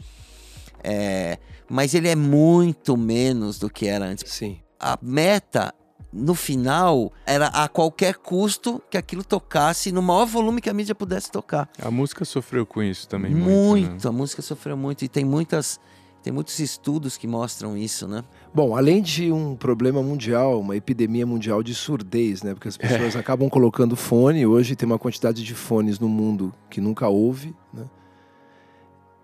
É, 0.83 1.39
mas 1.69 1.93
ele 1.93 2.07
é 2.07 2.15
muito 2.15 2.95
menos 2.95 3.59
do 3.59 3.69
que 3.69 3.87
era 3.87 4.05
antes. 4.05 4.31
Sim. 4.31 4.59
A 4.79 4.97
meta, 5.01 5.73
no 6.13 6.35
final, 6.35 7.11
era 7.25 7.47
a 7.47 7.67
qualquer 7.67 8.15
custo 8.15 8.81
que 8.89 8.97
aquilo 8.97 9.23
tocasse 9.23 9.91
no 9.91 10.01
maior 10.01 10.25
volume 10.25 10.61
que 10.61 10.69
a 10.69 10.73
mídia 10.73 10.93
pudesse 10.93 11.31
tocar. 11.31 11.69
A 11.81 11.89
música 11.89 12.23
sofreu 12.23 12.65
com 12.65 12.83
isso 12.83 13.07
também. 13.07 13.33
Muito, 13.33 13.49
muito 13.49 14.03
né? 14.03 14.09
a 14.09 14.11
música 14.11 14.41
sofreu 14.41 14.77
muito. 14.77 15.03
E 15.03 15.07
tem 15.07 15.25
muitas. 15.25 15.79
Tem 16.25 16.33
muitos 16.33 16.57
estudos 16.57 17.17
que 17.17 17.27
mostram 17.27 17.77
isso, 17.77 18.07
né? 18.07 18.23
Bom, 18.51 18.75
além 18.75 18.99
de 18.99 19.31
um 19.31 19.55
problema 19.55 20.01
mundial, 20.01 20.59
uma 20.59 20.75
epidemia 20.75 21.23
mundial 21.23 21.61
de 21.61 21.75
surdez, 21.75 22.41
né? 22.41 22.55
Porque 22.55 22.67
as 22.67 22.75
pessoas 22.75 23.15
é. 23.15 23.19
acabam 23.19 23.47
colocando 23.47 23.95
fone. 23.95 24.43
Hoje 24.43 24.75
tem 24.75 24.87
uma 24.87 24.97
quantidade 24.97 25.43
de 25.43 25.53
fones 25.53 25.99
no 25.99 26.09
mundo 26.09 26.51
que 26.67 26.81
nunca 26.81 27.07
houve, 27.07 27.53
né? 27.71 27.85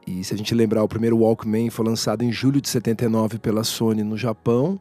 E 0.05 0.23
se 0.23 0.35
a 0.35 0.37
gente 0.37 0.53
lembrar, 0.53 0.83
o 0.83 0.87
primeiro 0.87 1.17
Walkman 1.17 1.71
foi 1.71 1.87
lançado 1.87 2.23
em 2.23 2.31
julho 2.31 2.61
de 2.61 2.69
79 2.69 3.39
pela 3.39 3.63
Sony 3.63 4.03
no 4.03 4.15
Japão. 4.15 4.79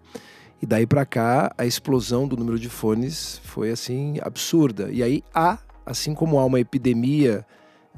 E 0.60 0.66
daí 0.66 0.86
para 0.86 1.06
cá, 1.06 1.54
a 1.56 1.64
explosão 1.64 2.28
do 2.28 2.36
número 2.36 2.58
de 2.58 2.68
fones 2.68 3.40
foi 3.44 3.70
assim 3.70 4.18
absurda. 4.20 4.90
E 4.92 5.02
aí 5.02 5.24
há, 5.34 5.58
assim 5.86 6.12
como 6.12 6.38
há 6.38 6.44
uma 6.44 6.60
epidemia 6.60 7.46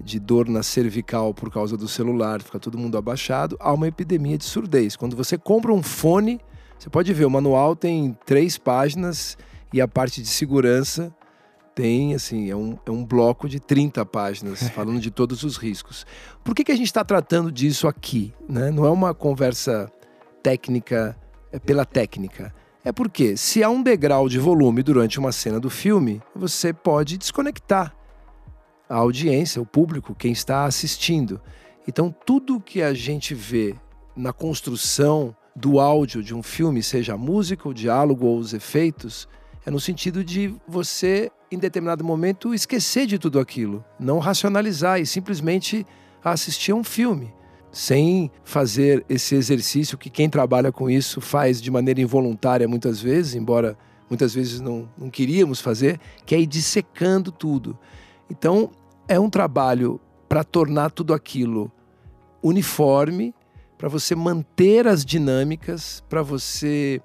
de 0.00 0.18
dor 0.18 0.48
na 0.48 0.62
cervical 0.62 1.34
por 1.34 1.50
causa 1.50 1.76
do 1.76 1.88
celular, 1.88 2.42
fica 2.42 2.58
todo 2.58 2.78
mundo 2.78 2.96
abaixado, 2.96 3.56
há 3.60 3.72
uma 3.72 3.88
epidemia 3.88 4.38
de 4.38 4.44
surdez. 4.44 4.96
Quando 4.96 5.16
você 5.16 5.36
compra 5.36 5.72
um 5.72 5.82
fone, 5.82 6.40
você 6.78 6.90
pode 6.90 7.12
ver, 7.12 7.24
o 7.24 7.30
manual 7.30 7.76
tem 7.76 8.16
três 8.24 8.58
páginas 8.58 9.36
e 9.72 9.80
a 9.80 9.88
parte 9.88 10.22
de 10.22 10.28
segurança 10.28 11.14
tem, 11.74 12.14
assim, 12.14 12.50
é 12.50 12.56
um, 12.56 12.78
é 12.84 12.90
um 12.90 13.04
bloco 13.04 13.48
de 13.48 13.58
30 13.58 14.04
páginas 14.04 14.68
falando 14.74 15.00
de 15.00 15.10
todos 15.10 15.42
os 15.42 15.56
riscos. 15.56 16.06
Por 16.44 16.54
que, 16.54 16.64
que 16.64 16.72
a 16.72 16.76
gente 16.76 16.86
está 16.86 17.04
tratando 17.04 17.50
disso 17.50 17.88
aqui? 17.88 18.34
Né? 18.48 18.70
Não 18.70 18.84
é 18.84 18.90
uma 18.90 19.14
conversa 19.14 19.90
técnica 20.42 21.16
é 21.52 21.58
pela 21.58 21.84
técnica. 21.84 22.52
É 22.84 22.90
porque, 22.90 23.36
se 23.36 23.62
há 23.62 23.70
um 23.70 23.82
degrau 23.82 24.28
de 24.28 24.38
volume 24.38 24.82
durante 24.82 25.18
uma 25.18 25.30
cena 25.30 25.60
do 25.60 25.70
filme, 25.70 26.20
você 26.34 26.72
pode 26.72 27.16
desconectar 27.18 27.94
a 28.92 28.96
audiência, 28.96 29.62
o 29.62 29.64
público, 29.64 30.14
quem 30.14 30.32
está 30.32 30.66
assistindo. 30.66 31.40
Então, 31.88 32.14
tudo 32.26 32.60
que 32.60 32.82
a 32.82 32.92
gente 32.92 33.34
vê 33.34 33.74
na 34.14 34.34
construção 34.34 35.34
do 35.56 35.80
áudio 35.80 36.22
de 36.22 36.34
um 36.34 36.42
filme, 36.42 36.82
seja 36.82 37.14
a 37.14 37.16
música, 37.16 37.66
o 37.66 37.72
diálogo 37.72 38.26
ou 38.26 38.36
os 38.36 38.52
efeitos, 38.52 39.26
é 39.64 39.70
no 39.70 39.80
sentido 39.80 40.22
de 40.22 40.54
você, 40.68 41.30
em 41.50 41.58
determinado 41.58 42.04
momento, 42.04 42.52
esquecer 42.52 43.06
de 43.06 43.18
tudo 43.18 43.40
aquilo, 43.40 43.82
não 43.98 44.18
racionalizar 44.18 45.00
e 45.00 45.06
simplesmente 45.06 45.86
assistir 46.22 46.72
a 46.72 46.74
um 46.74 46.84
filme, 46.84 47.32
sem 47.70 48.30
fazer 48.44 49.06
esse 49.08 49.34
exercício 49.34 49.96
que 49.96 50.10
quem 50.10 50.28
trabalha 50.28 50.70
com 50.70 50.90
isso 50.90 51.18
faz 51.18 51.62
de 51.62 51.70
maneira 51.70 52.02
involuntária 52.02 52.68
muitas 52.68 53.00
vezes, 53.00 53.34
embora 53.36 53.74
muitas 54.10 54.34
vezes 54.34 54.60
não, 54.60 54.86
não 54.98 55.08
queríamos 55.08 55.62
fazer, 55.62 55.98
que 56.26 56.34
é 56.34 56.40
ir 56.40 56.46
dissecando 56.46 57.32
tudo. 57.32 57.78
Então, 58.30 58.70
é 59.08 59.18
um 59.18 59.30
trabalho 59.30 60.00
para 60.28 60.44
tornar 60.44 60.90
tudo 60.90 61.12
aquilo 61.12 61.70
uniforme, 62.42 63.34
para 63.78 63.88
você 63.88 64.14
manter 64.14 64.86
as 64.86 65.04
dinâmicas, 65.04 66.02
para 66.08 66.22
você 66.22 67.00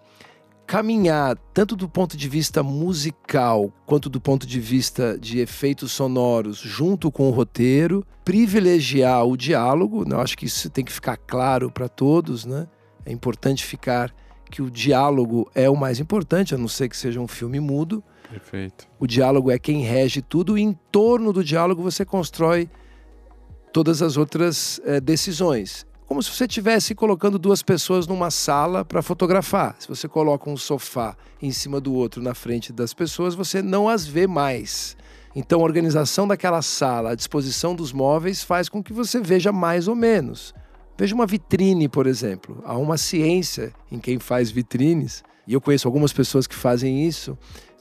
caminhar 0.66 1.38
tanto 1.54 1.76
do 1.78 1.88
ponto 1.88 2.18
de 2.18 2.28
vista 2.28 2.62
musical 2.62 3.72
quanto 3.86 4.10
do 4.10 4.20
ponto 4.20 4.46
de 4.46 4.60
vista 4.60 5.18
de 5.18 5.40
efeitos 5.40 5.94
sonoros 5.94 6.58
junto 6.58 7.10
com 7.10 7.30
o 7.30 7.32
roteiro, 7.32 8.06
privilegiar 8.26 9.26
o 9.26 9.38
diálogo, 9.38 10.08
né? 10.08 10.14
eu 10.16 10.20
acho 10.20 10.38
que 10.38 10.46
isso 10.46 10.70
tem 10.70 10.84
que 10.84 10.92
ficar 10.92 11.16
claro 11.16 11.72
para 11.72 11.88
todos, 11.88 12.46
né? 12.46 12.68
É 13.06 13.12
importante 13.12 13.64
ficar 13.64 14.14
que 14.52 14.62
o 14.62 14.70
diálogo 14.70 15.50
é 15.56 15.70
o 15.70 15.76
mais 15.76 16.00
importante, 16.00 16.54
a 16.54 16.58
não 16.58 16.68
ser 16.68 16.90
que 16.90 16.98
seja 16.98 17.22
um 17.22 17.28
filme 17.28 17.60
mudo. 17.60 18.04
Perfeito. 18.30 18.88
O 19.00 19.08
diálogo 19.08 19.52
é 19.52 19.58
quem 19.58 19.82
rege 19.82 20.22
tudo 20.22 20.58
e 20.58 20.62
em 20.62 20.74
torno 20.92 21.32
do 21.32 21.44
diálogo 21.44 21.82
você 21.82 22.04
constrói 22.06 22.70
todas 23.72 24.02
as 24.02 24.18
outras 24.18 24.82
é, 24.86 25.00
decisões 25.00 25.86
como 26.08 26.24
se 26.24 26.32
você 26.32 26.46
estivesse 26.46 26.96
colocando 26.96 27.38
duas 27.38 27.62
pessoas 27.62 28.08
numa 28.08 28.32
sala 28.32 28.86
para 28.86 29.02
fotografar. 29.02 29.76
Se 29.78 29.90
você 29.90 30.08
coloca 30.08 30.50
um 30.50 30.56
sofá 30.56 31.18
em 31.42 31.52
cima 31.52 31.82
do 31.82 31.94
outro 31.94 32.22
na 32.22 32.34
frente 32.34 32.72
das 32.72 32.94
pessoas, 32.94 33.36
você 33.36 33.62
não 33.62 33.90
as 33.90 34.08
vê 34.08 34.26
mais. 34.26 34.96
Então, 35.36 35.60
a 35.60 35.64
organização 35.64 36.26
daquela 36.26 36.62
sala, 36.62 37.12
a 37.12 37.16
disposição 37.16 37.76
dos 37.76 37.92
móveis 37.92 38.42
faz 38.42 38.70
com 38.70 38.82
que 38.82 38.94
você 38.94 39.20
veja 39.20 39.52
mais 39.52 39.90
ou 39.90 39.96
menos. 39.96 40.54
Veja 40.98 41.14
uma 41.14 41.26
vitrine, 41.28 41.90
por 41.90 42.08
exemplo. 42.08 42.64
Há 42.66 42.78
uma 42.78 42.98
ciência 42.98 43.74
em 43.92 44.00
quem 44.00 44.18
faz 44.18 44.50
vitrines, 44.50 45.26
e 45.46 45.54
eu 45.54 45.62
conheço 45.62 45.90
algumas 45.90 46.14
pessoas 46.14 46.48
que 46.48 46.56
fazem 46.56 47.06
isso, 47.06 47.38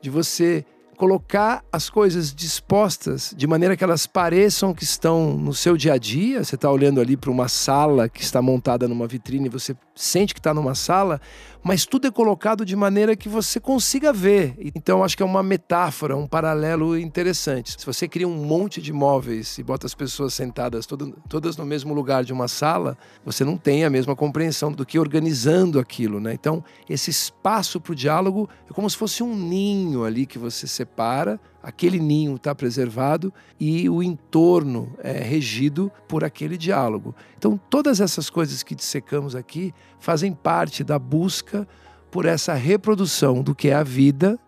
de 0.06 0.10
você 0.10 0.64
colocar 0.96 1.64
as 1.72 1.90
coisas 1.90 2.32
dispostas 2.32 3.34
de 3.36 3.44
maneira 3.44 3.76
que 3.76 3.82
elas 3.82 4.06
pareçam 4.06 4.72
que 4.72 4.84
estão 4.84 5.36
no 5.36 5.52
seu 5.52 5.76
dia 5.76 5.94
a 5.94 5.98
dia. 5.98 6.44
Você 6.44 6.54
está 6.54 6.70
olhando 6.70 7.00
ali 7.00 7.16
para 7.16 7.28
uma 7.28 7.48
sala 7.48 8.08
que 8.08 8.22
está 8.22 8.40
montada 8.40 8.86
numa 8.86 9.08
vitrine, 9.08 9.48
você 9.48 9.76
sente 9.96 10.32
que 10.32 10.38
está 10.38 10.54
numa 10.54 10.76
sala, 10.76 11.20
mas 11.66 11.84
tudo 11.84 12.06
é 12.06 12.12
colocado 12.12 12.64
de 12.64 12.76
maneira 12.76 13.16
que 13.16 13.28
você 13.28 13.58
consiga 13.58 14.12
ver. 14.12 14.54
Então, 14.72 15.02
acho 15.02 15.16
que 15.16 15.22
é 15.24 15.26
uma 15.26 15.42
metáfora, 15.42 16.16
um 16.16 16.24
paralelo 16.24 16.96
interessante. 16.96 17.74
Se 17.76 17.84
você 17.84 18.06
cria 18.06 18.28
um 18.28 18.36
monte 18.36 18.80
de 18.80 18.92
móveis 18.92 19.58
e 19.58 19.64
bota 19.64 19.84
as 19.84 19.92
pessoas 19.92 20.32
sentadas 20.32 20.86
todo, 20.86 21.18
todas 21.28 21.56
no 21.56 21.66
mesmo 21.66 21.92
lugar 21.92 22.22
de 22.22 22.32
uma 22.32 22.46
sala, 22.46 22.96
você 23.24 23.44
não 23.44 23.56
tem 23.56 23.84
a 23.84 23.90
mesma 23.90 24.14
compreensão 24.14 24.70
do 24.70 24.86
que 24.86 24.96
organizando 24.96 25.80
aquilo, 25.80 26.20
né? 26.20 26.32
Então, 26.34 26.62
esse 26.88 27.10
espaço 27.10 27.80
para 27.80 27.90
o 27.90 27.96
diálogo 27.96 28.48
é 28.70 28.72
como 28.72 28.88
se 28.88 28.96
fosse 28.96 29.24
um 29.24 29.34
ninho 29.34 30.04
ali 30.04 30.24
que 30.24 30.38
você 30.38 30.68
separa 30.68 31.40
aquele 31.66 31.98
ninho 31.98 32.36
está 32.36 32.54
preservado 32.54 33.34
e 33.58 33.90
o 33.90 34.00
entorno 34.00 34.96
é 35.02 35.18
regido 35.18 35.90
por 36.06 36.22
aquele 36.22 36.56
diálogo. 36.56 37.12
Então, 37.36 37.58
todas 37.68 38.00
essas 38.00 38.30
coisas 38.30 38.62
que 38.62 38.72
dissecamos 38.72 39.34
aqui 39.34 39.74
fazem 39.98 40.32
parte 40.32 40.84
da 40.84 40.96
busca 40.96 41.66
por 42.08 42.24
essa 42.24 42.54
reprodução 42.54 43.42
do 43.42 43.52
que 43.52 43.66
é 43.66 43.74
a 43.74 43.82
vida 43.82 44.38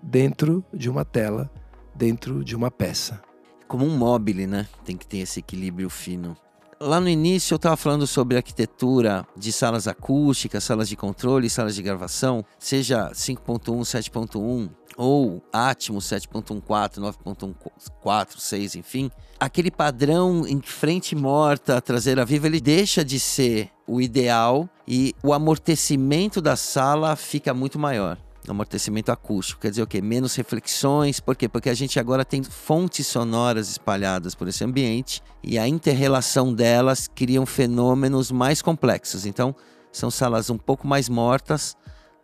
dentro 0.00 0.64
de 0.72 0.88
uma 0.88 1.04
tela, 1.04 1.50
dentro 1.92 2.44
de 2.44 2.54
uma 2.54 2.70
peça. 2.70 3.20
Como 3.66 3.84
um 3.84 3.98
mobile, 3.98 4.46
né? 4.46 4.68
Tem 4.84 4.96
que 4.96 5.04
ter 5.04 5.18
esse 5.18 5.40
equilíbrio 5.40 5.90
fino. 5.90 6.36
Lá 6.78 7.00
no 7.00 7.08
início 7.08 7.54
eu 7.54 7.56
estava 7.56 7.76
falando 7.76 8.06
sobre 8.06 8.36
arquitetura 8.36 9.26
de 9.34 9.50
salas 9.50 9.88
acústicas, 9.88 10.62
salas 10.62 10.90
de 10.90 10.94
controle, 10.94 11.48
salas 11.48 11.74
de 11.74 11.82
gravação, 11.82 12.44
seja 12.58 13.10
5.1, 13.12 13.80
7.1 13.80 14.68
ou 14.94 15.42
Atmos 15.50 16.04
7.14, 16.04 16.98
9.14, 16.98 18.38
6, 18.38 18.76
enfim. 18.76 19.10
Aquele 19.40 19.70
padrão 19.70 20.46
em 20.46 20.60
frente 20.60 21.16
morta, 21.16 21.80
traseira 21.80 22.26
viva, 22.26 22.46
ele 22.46 22.60
deixa 22.60 23.02
de 23.02 23.18
ser 23.18 23.70
o 23.86 23.98
ideal 23.98 24.68
e 24.86 25.14
o 25.22 25.32
amortecimento 25.32 26.42
da 26.42 26.56
sala 26.56 27.16
fica 27.16 27.54
muito 27.54 27.78
maior 27.78 28.18
amortecimento 28.50 29.10
acústico. 29.10 29.60
Quer 29.60 29.70
dizer 29.70 29.82
o 29.82 29.86
quê? 29.86 30.00
Menos 30.00 30.34
reflexões. 30.34 31.20
Por 31.20 31.36
quê? 31.36 31.48
Porque 31.48 31.70
a 31.70 31.74
gente 31.74 31.98
agora 31.98 32.24
tem 32.24 32.42
fontes 32.42 33.06
sonoras 33.06 33.68
espalhadas 33.68 34.34
por 34.34 34.48
esse 34.48 34.64
ambiente 34.64 35.22
e 35.42 35.58
a 35.58 35.66
interrelação 35.66 36.52
delas 36.52 37.08
criam 37.08 37.44
fenômenos 37.46 38.30
mais 38.30 38.62
complexos. 38.62 39.26
Então, 39.26 39.54
são 39.92 40.10
salas 40.10 40.50
um 40.50 40.58
pouco 40.58 40.86
mais 40.86 41.08
mortas, 41.08 41.76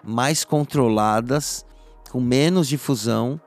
mais 0.04 0.44
controladas, 0.44 1.64
com 2.10 2.20
menos 2.20 2.68
difusão, 2.68 3.40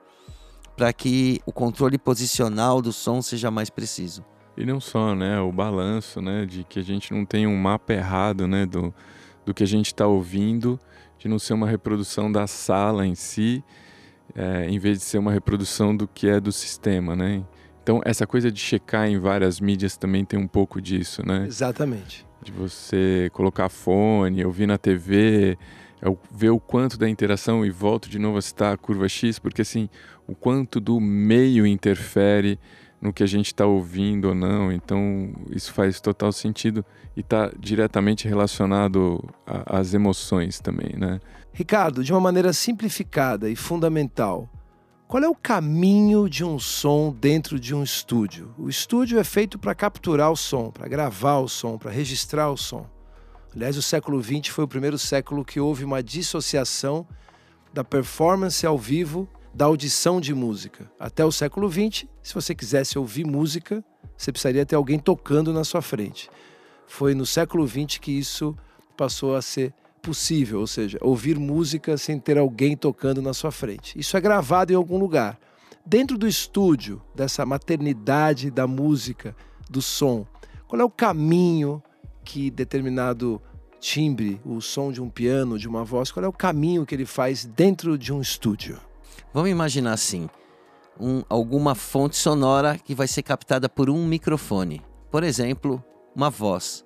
para 0.75 0.91
que 0.91 1.39
o 1.45 1.51
controle 1.51 1.97
posicional 1.97 2.81
do 2.81 2.91
som 2.91 3.21
seja 3.21 3.49
mais 3.51 3.69
preciso. 3.69 4.25
E 4.57 4.65
não 4.65 4.79
só, 4.79 5.13
né? 5.13 5.39
O 5.39 5.51
balanço, 5.51 6.21
né? 6.21 6.45
De 6.45 6.63
que 6.63 6.79
a 6.79 6.83
gente 6.83 7.13
não 7.13 7.25
tem 7.25 7.45
um 7.45 7.57
mapa 7.57 7.93
errado, 7.93 8.47
né? 8.47 8.65
Do, 8.65 8.93
do 9.45 9.53
que 9.53 9.63
a 9.63 9.67
gente 9.67 9.87
está 9.87 10.07
ouvindo 10.07 10.79
de 11.25 11.29
não 11.29 11.39
ser 11.39 11.55
uma 11.55 11.67
reprodução 11.67 12.31
da 12.31 12.45
sala 12.45 13.03
em 13.03 13.15
si, 13.15 13.63
é, 14.35 14.69
em 14.69 14.77
vez 14.77 14.99
de 14.99 15.03
ser 15.05 15.17
uma 15.17 15.31
reprodução 15.31 15.97
do 15.97 16.07
que 16.07 16.27
é 16.27 16.39
do 16.39 16.51
sistema, 16.51 17.15
né? 17.15 17.43
Então, 17.81 17.99
essa 18.05 18.27
coisa 18.27 18.51
de 18.51 18.59
checar 18.59 19.07
em 19.07 19.17
várias 19.17 19.59
mídias 19.59 19.97
também 19.97 20.23
tem 20.23 20.37
um 20.37 20.47
pouco 20.47 20.79
disso, 20.79 21.25
né? 21.25 21.45
Exatamente. 21.47 22.27
De 22.43 22.51
você 22.51 23.27
colocar 23.33 23.69
fone, 23.69 24.45
ouvir 24.45 24.67
na 24.67 24.77
TV, 24.77 25.57
ver 26.31 26.51
o 26.51 26.59
quanto 26.59 26.95
da 26.95 27.09
interação, 27.09 27.65
e 27.65 27.71
volto 27.71 28.07
de 28.07 28.19
novo 28.19 28.37
a 28.37 28.41
citar 28.41 28.75
a 28.75 28.77
curva 28.77 29.09
X, 29.09 29.39
porque 29.39 29.63
assim, 29.63 29.89
o 30.27 30.35
quanto 30.35 30.79
do 30.79 30.99
meio 30.99 31.65
interfere 31.65 32.59
no 33.05 33.13
que 33.13 33.23
a 33.23 33.27
gente 33.27 33.47
está 33.47 33.65
ouvindo 33.65 34.29
ou 34.29 34.35
não. 34.35 34.71
Então, 34.71 35.31
isso 35.51 35.71
faz 35.71 36.01
total 36.01 36.31
sentido 36.31 36.83
e 37.15 37.21
está 37.21 37.51
diretamente 37.57 38.27
relacionado 38.27 39.23
às 39.45 39.93
emoções 39.93 40.59
também, 40.59 40.95
né? 40.97 41.19
Ricardo, 41.53 42.03
de 42.03 42.11
uma 42.11 42.19
maneira 42.19 42.51
simplificada 42.51 43.49
e 43.49 43.55
fundamental, 43.55 44.49
qual 45.07 45.23
é 45.23 45.29
o 45.29 45.35
caminho 45.35 46.27
de 46.27 46.43
um 46.43 46.57
som 46.59 47.15
dentro 47.17 47.59
de 47.59 47.73
um 47.73 47.83
estúdio? 47.83 48.53
O 48.57 48.67
estúdio 48.67 49.19
é 49.19 49.23
feito 49.23 49.57
para 49.59 49.75
capturar 49.75 50.31
o 50.31 50.35
som, 50.35 50.71
para 50.71 50.87
gravar 50.87 51.37
o 51.37 51.47
som, 51.47 51.77
para 51.77 51.91
registrar 51.91 52.49
o 52.49 52.57
som. 52.57 52.85
Aliás, 53.55 53.77
o 53.77 53.81
século 53.81 54.21
XX 54.21 54.49
foi 54.49 54.65
o 54.65 54.67
primeiro 54.67 54.97
século 54.97 55.45
que 55.45 55.59
houve 55.59 55.85
uma 55.85 56.03
dissociação 56.03 57.07
da 57.71 57.83
performance 57.83 58.65
ao 58.65 58.77
vivo 58.77 59.29
da 59.55 59.65
audição 59.65 60.19
de 60.19 60.33
música. 60.33 60.91
Até 60.99 61.23
o 61.23 61.31
século 61.31 61.71
XX, 61.71 62.05
se 62.21 62.33
você 62.33 62.53
quisesse 62.53 62.99
ouvir 62.99 63.25
música, 63.25 63.81
você 64.17 64.29
precisaria 64.29 64.65
ter 64.65 64.75
alguém 64.75 64.99
tocando 64.99 65.53
na 65.53 65.63
sua 65.63 65.81
frente. 65.81 66.29
Foi 66.85 67.15
no 67.15 67.25
século 67.25 67.65
XX 67.65 67.97
que 67.97 68.11
isso 68.11 68.53
passou 68.97 69.33
a 69.33 69.41
ser 69.41 69.73
possível, 70.01 70.59
ou 70.59 70.67
seja, 70.67 70.97
ouvir 71.01 71.39
música 71.39 71.97
sem 71.97 72.19
ter 72.19 72.37
alguém 72.37 72.75
tocando 72.75 73.21
na 73.21 73.33
sua 73.33 73.49
frente. 73.49 73.97
Isso 73.97 74.17
é 74.17 74.21
gravado 74.21 74.73
em 74.73 74.75
algum 74.75 74.97
lugar. 74.97 75.39
Dentro 75.85 76.17
do 76.17 76.27
estúdio, 76.27 77.01
dessa 77.15 77.45
maternidade 77.45 78.51
da 78.51 78.67
música, 78.67 79.33
do 79.69 79.81
som, 79.81 80.27
qual 80.67 80.81
é 80.81 80.83
o 80.83 80.89
caminho 80.89 81.81
que 82.25 82.51
determinado 82.51 83.41
timbre, 83.79 84.41
o 84.43 84.59
som 84.59 84.91
de 84.91 85.01
um 85.01 85.09
piano, 85.09 85.57
de 85.57 85.67
uma 85.67 85.85
voz, 85.85 86.11
qual 86.11 86.25
é 86.25 86.27
o 86.27 86.33
caminho 86.33 86.85
que 86.85 86.93
ele 86.93 87.05
faz 87.05 87.45
dentro 87.45 87.97
de 87.97 88.11
um 88.11 88.19
estúdio? 88.19 88.77
Vamos 89.33 89.49
imaginar 89.49 89.93
assim: 89.93 90.29
um, 90.99 91.23
alguma 91.29 91.75
fonte 91.75 92.15
sonora 92.15 92.77
que 92.77 92.95
vai 92.95 93.07
ser 93.07 93.23
captada 93.23 93.67
por 93.69 93.89
um 93.89 94.05
microfone. 94.05 94.81
Por 95.11 95.23
exemplo, 95.23 95.83
uma 96.15 96.29
voz. 96.29 96.85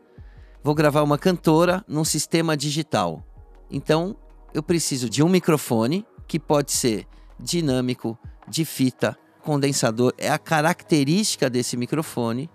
Vou 0.63 0.75
gravar 0.75 1.03
uma 1.03 1.17
cantora 1.17 1.83
num 1.87 2.03
sistema 2.03 2.57
digital. 2.57 3.23
Então, 3.71 4.15
eu 4.53 4.61
preciso 4.61 5.09
de 5.09 5.23
um 5.23 5.29
microfone 5.29 6.05
que 6.27 6.39
pode 6.39 6.71
ser 6.71 7.07
dinâmico, 7.39 8.17
de 8.47 8.65
fita, 8.65 9.17
condensador. 9.43 10.13
É 10.17 10.29
a 10.29 10.37
característica 10.37 11.49
desse 11.49 11.77
microfone 11.77 12.49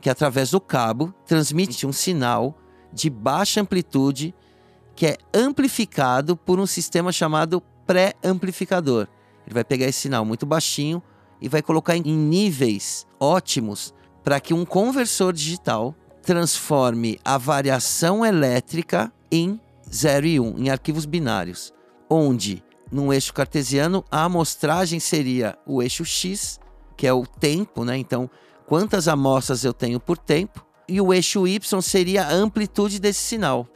que, 0.00 0.08
através 0.08 0.50
do 0.50 0.60
cabo, 0.60 1.12
transmite 1.26 1.86
um 1.86 1.92
sinal 1.92 2.56
de 2.92 3.10
baixa 3.10 3.60
amplitude 3.60 4.34
que 4.94 5.06
é 5.06 5.16
amplificado 5.32 6.36
por 6.36 6.58
um 6.58 6.66
sistema 6.66 7.12
chamado 7.12 7.62
pré-amplificador. 7.88 9.08
Ele 9.46 9.54
vai 9.54 9.64
pegar 9.64 9.86
esse 9.86 10.02
sinal 10.02 10.26
muito 10.26 10.44
baixinho 10.44 11.02
e 11.40 11.48
vai 11.48 11.62
colocar 11.62 11.96
em 11.96 12.02
níveis 12.02 13.06
ótimos 13.18 13.94
para 14.22 14.38
que 14.38 14.52
um 14.52 14.66
conversor 14.66 15.32
digital 15.32 15.94
transforme 16.22 17.18
a 17.24 17.38
variação 17.38 18.26
elétrica 18.26 19.10
em 19.32 19.58
0 19.90 20.26
e 20.26 20.38
1, 20.38 20.44
um, 20.44 20.58
em 20.58 20.68
arquivos 20.68 21.06
binários, 21.06 21.72
onde 22.10 22.62
num 22.92 23.10
eixo 23.10 23.32
cartesiano 23.32 24.04
a 24.10 24.24
amostragem 24.24 25.00
seria 25.00 25.56
o 25.64 25.82
eixo 25.82 26.04
x, 26.04 26.60
que 26.94 27.06
é 27.06 27.12
o 27.12 27.26
tempo, 27.26 27.86
né? 27.86 27.96
Então, 27.96 28.28
quantas 28.66 29.08
amostras 29.08 29.64
eu 29.64 29.72
tenho 29.72 29.98
por 29.98 30.18
tempo, 30.18 30.62
e 30.86 31.00
o 31.00 31.12
eixo 31.12 31.46
y 31.46 31.80
seria 31.80 32.24
a 32.24 32.32
amplitude 32.32 32.98
desse 32.98 33.20
sinal. 33.20 33.66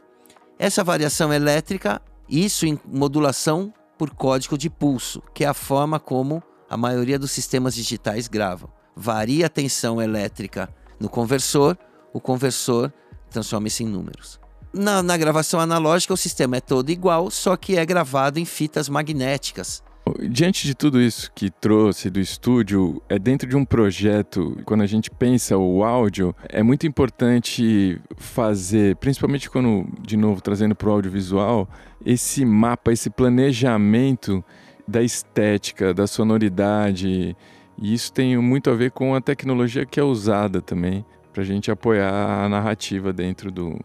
Essa 0.59 0.83
variação 0.83 1.33
elétrica, 1.33 1.99
isso 2.29 2.67
em 2.67 2.79
modulação 2.85 3.73
por 3.97 4.11
código 4.11 4.57
de 4.57 4.69
pulso, 4.69 5.21
que 5.33 5.43
é 5.43 5.47
a 5.47 5.53
forma 5.53 5.99
como 5.99 6.41
a 6.69 6.77
maioria 6.77 7.19
dos 7.19 7.31
sistemas 7.31 7.75
digitais 7.75 8.27
gravam. 8.27 8.69
Varia 8.95 9.47
a 9.47 9.49
tensão 9.49 10.01
elétrica 10.01 10.69
no 10.99 11.09
conversor, 11.09 11.77
o 12.13 12.19
conversor 12.19 12.91
transforma 13.29 13.67
isso 13.67 13.83
em 13.83 13.87
números. 13.87 14.39
Na, 14.73 15.03
na, 15.03 15.17
gravação 15.17 15.59
analógica, 15.59 16.13
o 16.13 16.17
sistema 16.17 16.57
é 16.57 16.61
todo 16.61 16.89
igual, 16.89 17.29
só 17.29 17.55
que 17.55 17.77
é 17.77 17.85
gravado 17.85 18.39
em 18.39 18.45
fitas 18.45 18.89
magnéticas. 18.89 19.83
Diante 20.29 20.67
de 20.67 20.75
tudo 20.75 21.01
isso 21.01 21.31
que 21.33 21.49
trouxe 21.49 22.09
do 22.09 22.19
estúdio, 22.19 23.01
é 23.07 23.17
dentro 23.17 23.47
de 23.47 23.55
um 23.55 23.63
projeto, 23.63 24.57
quando 24.65 24.81
a 24.81 24.85
gente 24.85 25.09
pensa 25.09 25.57
o 25.57 25.83
áudio, 25.83 26.35
é 26.49 26.61
muito 26.61 26.85
importante 26.85 28.01
fazer, 28.17 28.97
principalmente 28.97 29.49
quando, 29.49 29.87
de 30.01 30.17
novo, 30.17 30.41
trazendo 30.41 30.75
para 30.75 30.89
o 30.89 30.91
audiovisual, 30.91 31.69
esse 32.05 32.45
mapa, 32.45 32.91
esse 32.91 33.09
planejamento 33.09 34.43
da 34.87 35.01
estética, 35.01 35.93
da 35.93 36.07
sonoridade. 36.07 37.35
E 37.77 37.93
isso 37.93 38.11
tem 38.11 38.37
muito 38.37 38.69
a 38.69 38.75
ver 38.75 38.91
com 38.91 39.15
a 39.15 39.21
tecnologia 39.21 39.85
que 39.85 39.99
é 39.99 40.03
usada 40.03 40.61
também 40.61 41.05
para 41.31 41.41
a 41.41 41.45
gente 41.45 41.71
apoiar 41.71 42.43
a 42.43 42.47
narrativa 42.47 43.11
dentro 43.11 43.51
do 43.51 43.79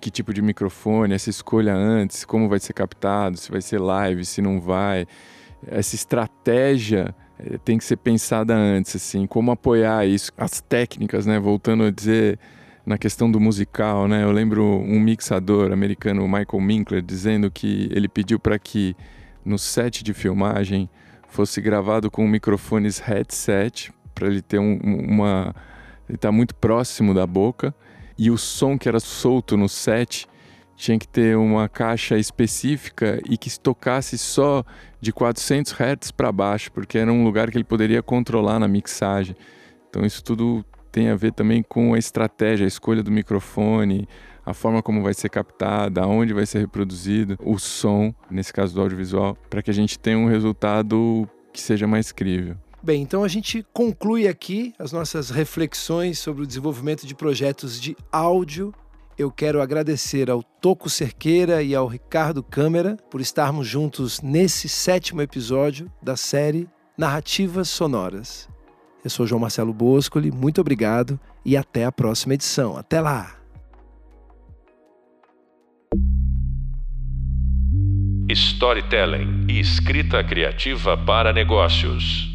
que 0.00 0.10
tipo 0.10 0.34
de 0.34 0.42
microfone, 0.42 1.14
essa 1.14 1.30
escolha 1.30 1.74
antes, 1.74 2.24
como 2.24 2.48
vai 2.48 2.58
ser 2.60 2.74
captado, 2.74 3.38
se 3.38 3.50
vai 3.50 3.62
ser 3.62 3.80
live, 3.80 4.24
se 4.24 4.42
não 4.42 4.60
vai. 4.60 5.06
Essa 5.66 5.94
estratégia 5.94 7.14
eh, 7.38 7.58
tem 7.64 7.78
que 7.78 7.84
ser 7.84 7.96
pensada 7.96 8.54
antes, 8.54 8.96
assim, 8.96 9.26
como 9.26 9.50
apoiar 9.50 10.06
isso, 10.06 10.30
as 10.36 10.60
técnicas, 10.60 11.24
né? 11.24 11.38
Voltando 11.38 11.84
a 11.84 11.90
dizer 11.90 12.38
na 12.84 12.98
questão 12.98 13.30
do 13.30 13.40
musical, 13.40 14.06
né? 14.06 14.22
Eu 14.22 14.30
lembro 14.30 14.64
um 14.64 15.00
mixador 15.00 15.72
americano, 15.72 16.26
Michael 16.26 16.60
Minkler, 16.60 17.02
dizendo 17.02 17.50
que 17.50 17.88
ele 17.92 18.08
pediu 18.08 18.38
para 18.38 18.58
que 18.58 18.94
no 19.44 19.58
set 19.58 20.04
de 20.04 20.12
filmagem 20.12 20.88
fosse 21.28 21.60
gravado 21.60 22.10
com 22.10 22.26
microfones 22.28 22.98
headset 22.98 23.92
para 24.14 24.28
ele 24.28 24.40
ter 24.40 24.58
um, 24.58 24.78
uma 24.82 25.54
ele 26.08 26.18
tá 26.18 26.30
muito 26.30 26.54
próximo 26.54 27.14
da 27.14 27.26
boca 27.26 27.74
e 28.16 28.30
o 28.30 28.36
som 28.38 28.78
que 28.78 28.88
era 28.88 29.00
solto 29.00 29.56
no 29.56 29.68
set 29.68 30.28
tinha 30.76 30.98
que 30.98 31.08
ter 31.08 31.36
uma 31.36 31.68
caixa 31.68 32.18
específica 32.18 33.20
e 33.28 33.36
que 33.38 33.58
tocasse 33.58 34.18
só 34.18 34.64
de 35.00 35.12
400 35.12 35.72
Hz 35.72 36.10
para 36.10 36.32
baixo, 36.32 36.70
porque 36.72 36.98
era 36.98 37.12
um 37.12 37.24
lugar 37.24 37.50
que 37.50 37.56
ele 37.56 37.64
poderia 37.64 38.02
controlar 38.02 38.58
na 38.58 38.66
mixagem. 38.66 39.36
Então 39.88 40.04
isso 40.04 40.22
tudo 40.22 40.64
tem 40.94 41.08
a 41.08 41.16
ver 41.16 41.32
também 41.32 41.60
com 41.60 41.92
a 41.92 41.98
estratégia, 41.98 42.64
a 42.64 42.68
escolha 42.68 43.02
do 43.02 43.10
microfone, 43.10 44.08
a 44.46 44.54
forma 44.54 44.80
como 44.80 45.02
vai 45.02 45.12
ser 45.12 45.28
captada, 45.28 46.02
aonde 46.02 46.32
vai 46.32 46.46
ser 46.46 46.60
reproduzido 46.60 47.36
o 47.42 47.58
som, 47.58 48.14
nesse 48.30 48.52
caso 48.52 48.72
do 48.72 48.80
audiovisual, 48.80 49.36
para 49.50 49.60
que 49.60 49.72
a 49.72 49.74
gente 49.74 49.98
tenha 49.98 50.16
um 50.16 50.28
resultado 50.28 51.28
que 51.52 51.60
seja 51.60 51.88
mais 51.88 52.12
crível. 52.12 52.56
Bem, 52.80 53.02
então 53.02 53.24
a 53.24 53.28
gente 53.28 53.66
conclui 53.72 54.28
aqui 54.28 54.72
as 54.78 54.92
nossas 54.92 55.30
reflexões 55.30 56.20
sobre 56.20 56.44
o 56.44 56.46
desenvolvimento 56.46 57.08
de 57.08 57.14
projetos 57.14 57.80
de 57.80 57.96
áudio. 58.12 58.72
Eu 59.18 59.32
quero 59.32 59.60
agradecer 59.60 60.30
ao 60.30 60.44
Toco 60.44 60.88
Cerqueira 60.88 61.60
e 61.60 61.74
ao 61.74 61.88
Ricardo 61.88 62.40
Câmara 62.40 62.96
por 63.10 63.20
estarmos 63.20 63.66
juntos 63.66 64.20
nesse 64.20 64.68
sétimo 64.68 65.20
episódio 65.20 65.90
da 66.00 66.14
série 66.14 66.68
Narrativas 66.96 67.68
Sonoras. 67.68 68.53
Eu 69.04 69.10
sou 69.10 69.26
João 69.26 69.38
Marcelo 69.38 69.74
Boscoli, 69.74 70.32
muito 70.32 70.62
obrigado 70.62 71.20
e 71.44 71.58
até 71.58 71.84
a 71.84 71.92
próxima 71.92 72.32
edição. 72.32 72.74
Até 72.74 73.02
lá! 73.02 73.36
Storytelling 78.30 79.46
e 79.48 79.60
escrita 79.60 80.24
criativa 80.24 80.96
para 80.96 81.32
negócios. 81.32 82.33